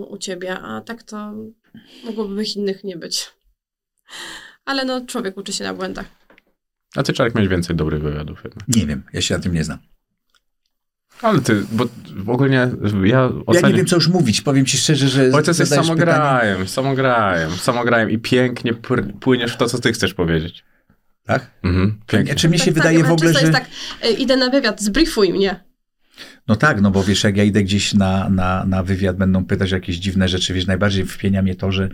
[0.10, 1.34] u ciebie, a tak to
[2.06, 3.32] mogłoby ich innych nie być.
[4.66, 6.06] Ale no, człowiek uczy się na błędach.
[6.96, 8.68] A ty, Czarek, mieć więcej dobrych wywiadów jednak.
[8.68, 9.78] Nie wiem, ja się na tym nie znam.
[11.22, 11.86] Ale ty, bo
[12.34, 12.70] ogólnie ja
[13.04, 13.72] Ja oceniam...
[13.72, 14.42] nie wiem, co już mówić.
[14.42, 15.22] Powiem ci szczerze, że.
[15.22, 19.92] Ojciec jesteś zadajesz pytanie- samograjem, samograjem, samograjem i pięknie pr- płyniesz w to, co ty
[19.94, 20.64] chcesz powiedzieć.
[21.26, 21.52] Tak?
[21.64, 22.36] Mhm, pięknie.
[22.36, 23.40] Czy mnie się tak, wydaje tak, w ogóle, że.
[23.40, 23.66] jest tak,
[24.06, 25.64] y, idę na wywiad, zbriefuj mnie.
[26.48, 29.72] No tak, no bo wiesz, jak ja idę gdzieś na, na, na wywiad, będą pytać
[29.74, 31.90] o jakieś dziwne rzeczy, wiesz, najbardziej wpienia mnie to, że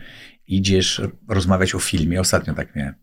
[0.47, 2.21] idziesz rozmawiać o filmie.
[2.21, 2.93] Ostatnio tak miałem.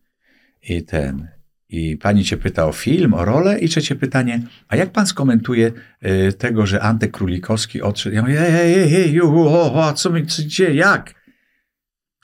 [0.63, 1.29] I ten.
[1.69, 5.73] I pani cię pyta o film, o rolę i trzecie pytanie, a jak pan skomentuje
[6.07, 8.17] y, tego, że Antek Królikowski odszedł?
[8.17, 11.25] Ja mówię, ej, ej, ej, ej, ju, o, co mi, co, gdzie, jak?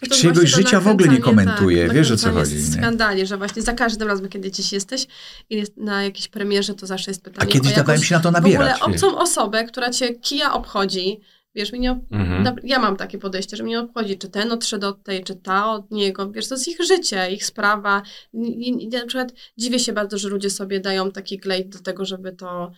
[0.09, 2.55] To to życia w ogóle nie komentuje, tak, wiesz o co chodzi.
[2.55, 2.61] Nie?
[2.63, 5.07] skandali, że właśnie za każdym razem, kiedy gdzieś jesteś
[5.51, 8.21] i jest na jakiejś premierze, to zawsze jest A pytanie kiedyś o dawałem się na
[8.21, 8.81] to w nabierać.
[8.81, 9.03] ogóle wiesz.
[9.03, 11.21] obcą osobę, która cię kija obchodzi.
[11.55, 12.57] Wiesz, mnie ob- Mhm.
[12.65, 15.73] ja mam takie podejście, że mnie nie obchodzi, czy ten odszedł od tej, czy ta
[15.73, 16.31] od niego.
[16.31, 18.03] Wiesz, to jest ich życie, ich sprawa.
[18.33, 22.05] I, i, na przykład dziwię się bardzo, że ludzie sobie dają taki glejt do tego,
[22.05, 22.73] żeby to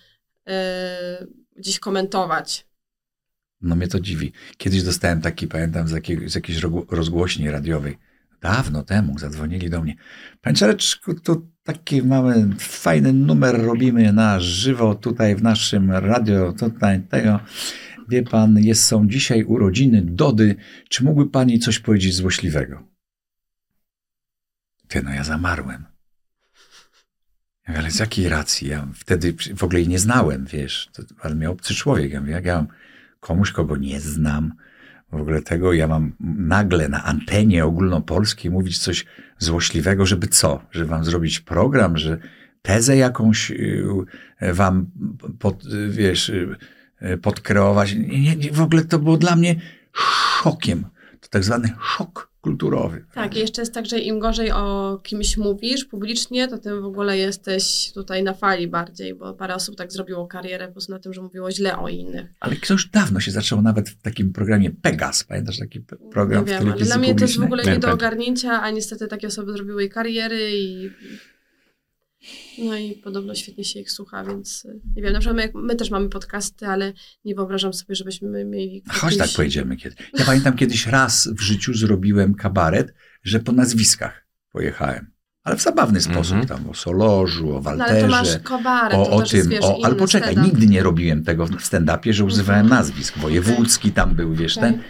[0.48, 1.26] e,
[1.56, 2.66] gdzieś komentować.
[3.60, 4.32] No mnie to dziwi.
[4.56, 7.98] Kiedyś dostałem taki, pamiętam, z, jakiej, z jakiejś rozgłośni radiowej.
[8.40, 9.96] dawno temu zadzwonili do mnie.
[10.40, 17.00] Panie Czareczku, tu taki mamy fajny numer robimy na żywo tutaj w naszym radio, tutaj
[17.02, 17.40] tego.
[18.12, 20.56] Wie pan, jest, są dzisiaj urodziny Dody.
[20.88, 22.88] Czy mógłby pani coś powiedzieć złośliwego?
[24.88, 25.84] Ty, no ja zamarłem.
[27.64, 28.68] Ale z jakiej racji?
[28.68, 32.12] Ja wtedy w ogóle jej nie znałem, wiesz, to, ale mnie obcy człowiek.
[32.12, 32.66] Ja mówię, jak ja mam
[33.20, 34.54] komuś, kogo nie znam,
[35.12, 39.06] w ogóle tego, ja mam nagle na antenie ogólnopolskiej mówić coś
[39.38, 40.66] złośliwego, żeby co?
[40.70, 42.18] Żeby wam zrobić program, że
[42.62, 43.84] tezę jakąś y,
[44.40, 44.90] wam
[45.38, 46.56] pod, wiesz, y,
[47.22, 47.94] podkreować.
[47.94, 49.60] Nie, nie, w ogóle to było dla mnie
[49.92, 50.86] szokiem.
[51.20, 53.04] To tak zwany szok kulturowy.
[53.14, 56.84] Tak, i jeszcze jest tak, że im gorzej o kimś mówisz publicznie, to tym w
[56.84, 60.98] ogóle jesteś tutaj na fali bardziej, bo parę osób tak zrobiło karierę po prostu na
[60.98, 62.26] tym, że mówiło źle o innych.
[62.40, 65.24] Ale to już dawno się zaczęło nawet w takim programie Pegas.
[65.24, 65.80] Pamiętasz taki
[66.12, 68.62] program nie w wiem, ale telewizji dla mnie to jest w ogóle nie do ogarnięcia,
[68.62, 70.90] a niestety takie osoby zrobiły kariery i
[72.58, 75.76] no i podobno świetnie się ich słucha, więc y, nie wiem, na przykład my, my
[75.76, 76.92] też mamy podcasty, ale
[77.24, 79.96] nie wyobrażam sobie, żebyśmy mieli Chodź tak jakieś- pojedziemy kiedy.
[80.18, 85.12] Ja pamiętam kiedyś raz w życiu zrobiłem kabaret, że po nazwiskach pojechałem.
[85.44, 86.46] Ale w zabawny sposób, Mhm.
[86.46, 89.48] tam o Solożu, o No ale to masz Walterze, kobaret, o, to o też jest,
[89.48, 90.54] tym, wiesz, o, ale poczekaj, stand-up.
[90.60, 92.80] nigdy nie robiłem tego w stand-upie, że używałem Mhm.
[92.80, 93.18] nazwisk.
[93.18, 94.72] Wojewódzki tam był, wiesz, Okej.
[94.72, 94.82] ten.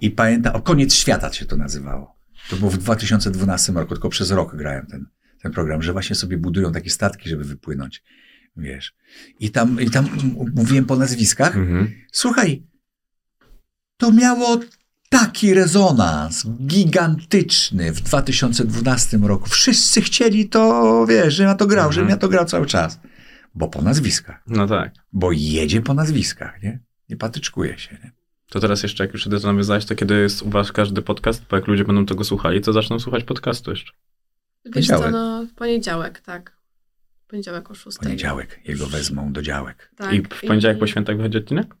[0.00, 2.16] I pamiętam, o koniec świata się to nazywało.
[2.50, 5.06] To było w 2012 roku, tylko przez rok grałem ten,
[5.42, 8.02] ten program, że właśnie sobie budują takie statki, żeby wypłynąć,
[8.56, 8.94] wiesz.
[9.40, 10.08] I tam, i tam
[10.54, 11.56] mówiłem po nazwiskach.
[11.56, 11.92] Mhm.
[12.12, 12.62] Słuchaj,
[13.96, 14.60] to miało
[15.08, 19.48] taki rezonans gigantyczny w 2012 roku.
[19.48, 21.92] Wszyscy chcieli to, wiesz, żebym ja to grał, Mhm.
[21.92, 23.00] żebym ja to grał cały czas.
[23.54, 24.42] Bo po nazwiskach.
[24.46, 24.92] No tak.
[25.12, 26.80] Bo jedzie po nazwiskach, nie?
[27.08, 28.10] Nie patyczkuje się, nie?
[28.50, 31.56] To teraz jeszcze, jak już to nawiązałeś, to kiedy jest u was każdy podcast, bo
[31.56, 33.92] jak ludzie będą tego słuchali, to zaczną słuchać podcastu jeszcze.
[34.74, 35.12] Wiesz co, Poniedziałek.
[35.12, 36.56] no w poniedziałek, tak.
[37.24, 37.98] W poniedziałek o 6.
[37.98, 38.60] Poniedziałek.
[38.64, 39.92] Jego wezmą do działek.
[39.96, 40.12] Tak.
[40.12, 41.74] I w poniedziałek po świętach wychodzi odcinek?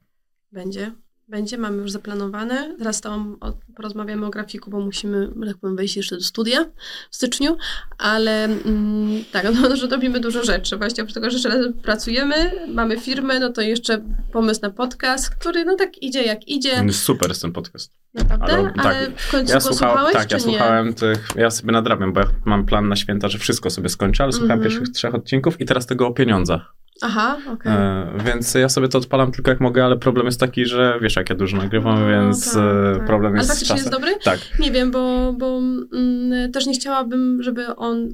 [0.52, 0.92] Będzie.
[1.28, 2.74] Będzie, mamy już zaplanowane.
[2.78, 3.36] Teraz tam
[3.76, 6.64] porozmawiamy o grafiku, bo musimy, tak powiem, wejść jeszcze do studia
[7.10, 7.56] w styczniu,
[7.98, 10.76] ale mm, tak, no, że robimy dużo rzeczy.
[10.76, 15.64] Właśnie oprócz tego, że jeszcze pracujemy, mamy firmę, no to jeszcze pomysł na podcast, który
[15.64, 17.92] no tak idzie jak idzie, jest super jest ten podcast.
[18.14, 20.42] naprawdę, ale ale, tak, w końcu Ja słuchałeś, tak, ja nie?
[20.42, 24.22] słuchałem tych, ja sobie nadrabiam, bo ja mam plan na święta, że wszystko sobie skończę,
[24.22, 24.70] ale słuchałem Mhm.
[24.70, 26.74] pierwszych trzech odcinków i teraz tego o pieniądzach.
[27.02, 27.72] Aha, okej.
[27.72, 31.16] E, więc ja sobie to odpalam tylko jak mogę, ale problem jest taki, że wiesz,
[31.16, 33.06] jak ja dużo nagrywam, No, więc tak, e, tak.
[33.06, 33.92] problem jest Ale z faktycznie czasem.
[33.92, 34.18] jest dobry?
[34.24, 34.58] Tak.
[34.58, 35.58] Nie wiem, bo, bo
[35.92, 38.08] mm, też nie chciałabym, żeby on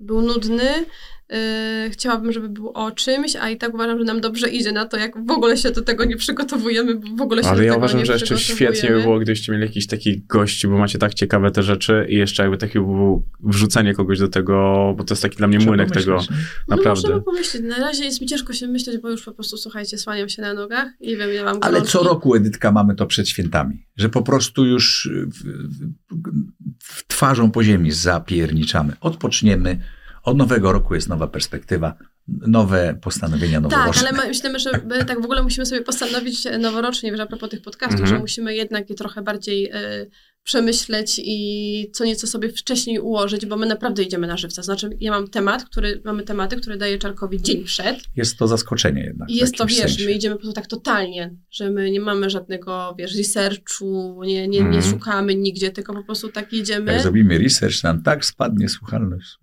[0.00, 0.68] był nudny.
[1.30, 4.86] Yy, chciałabym, żeby był o czymś, a i tak uważam, że nam dobrze idzie na
[4.86, 7.64] to, jak w ogóle się do tego nie przygotowujemy, bo w ogóle się do Ale
[7.64, 10.78] ja tego uważam, nie że jeszcze świetnie by było, gdybyście mieli jakiś takich gości, bo
[10.78, 14.54] macie tak ciekawe te rzeczy i jeszcze jakby takie było wrzucenie kogoś do tego,
[14.98, 16.26] bo to jest taki dla mnie Trzeba młynek tego, nie?
[16.68, 17.02] No naprawdę.
[17.08, 17.62] możemy pomyśleć.
[17.62, 20.54] Na razie jest mi ciężko się myśleć, bo już po prostu, słuchajcie, słaniam się na
[20.54, 21.92] nogach i wiem, ile mam Ale gorączki.
[21.92, 23.86] co roku, Edytka, mamy to przed świętami.
[23.96, 25.44] Że po prostu już w,
[25.78, 25.92] w,
[26.78, 28.92] w twarzą po ziemi zapierniczamy.
[29.00, 29.78] Odpoczniemy.
[30.24, 31.94] Od nowego roku jest nowa perspektywa,
[32.28, 34.08] nowe postanowienia Tak, noworoczne.
[34.08, 37.26] ale my- myślimy, że my tak w ogóle musimy sobie postanowić e, noworocznie, wiesz, a
[37.26, 38.16] propos tych podcastów, Mhm.
[38.16, 40.06] że musimy jednak je trochę bardziej e,
[40.42, 44.62] przemyśleć i co nieco sobie wcześniej ułożyć, bo my naprawdę idziemy na żywca.
[44.62, 49.02] Znaczy, ja mam temat, który, mamy tematy, które daję Czarkowi dzień przed Jest to zaskoczenie
[49.04, 49.30] jednak.
[49.30, 50.04] jest to, wiesz, sensie.
[50.04, 54.60] my idziemy po prostu tak totalnie, że my nie mamy żadnego, wiesz, researchu, nie, nie,
[54.60, 54.82] nie Mhm.
[54.82, 56.92] szukamy nigdzie, tylko po prostu tak jedziemy.
[56.92, 59.38] Jak zrobimy research, nam tak spadnie słuchalność.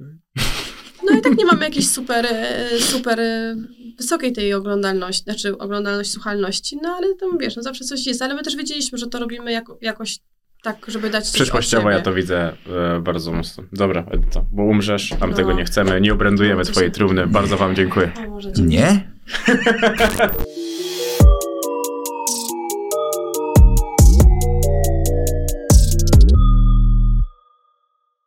[1.10, 3.56] No i tak nie mamy jakiejś super, e, super e,
[3.98, 8.36] wysokiej tej oglądalności, znaczy oglądalność, słuchalności, no ale tam wiesz, no zawsze coś jest, ale
[8.36, 10.20] my też wiedzieliśmy, że to robimy jako, jakoś
[10.64, 12.54] tak, żeby dać coś Przyszłościowo ja to widzę
[12.98, 13.64] e, bardzo mocno.
[13.74, 15.38] Dobra, Edyta, bo umrzesz, a my No.
[15.38, 17.28] tego nie chcemy, nie obrędujemy No, to twojej trumny.
[17.28, 18.12] Bardzo wam dziękuję.
[18.28, 18.72] O, może dzięki.
[18.72, 19.12] Nie?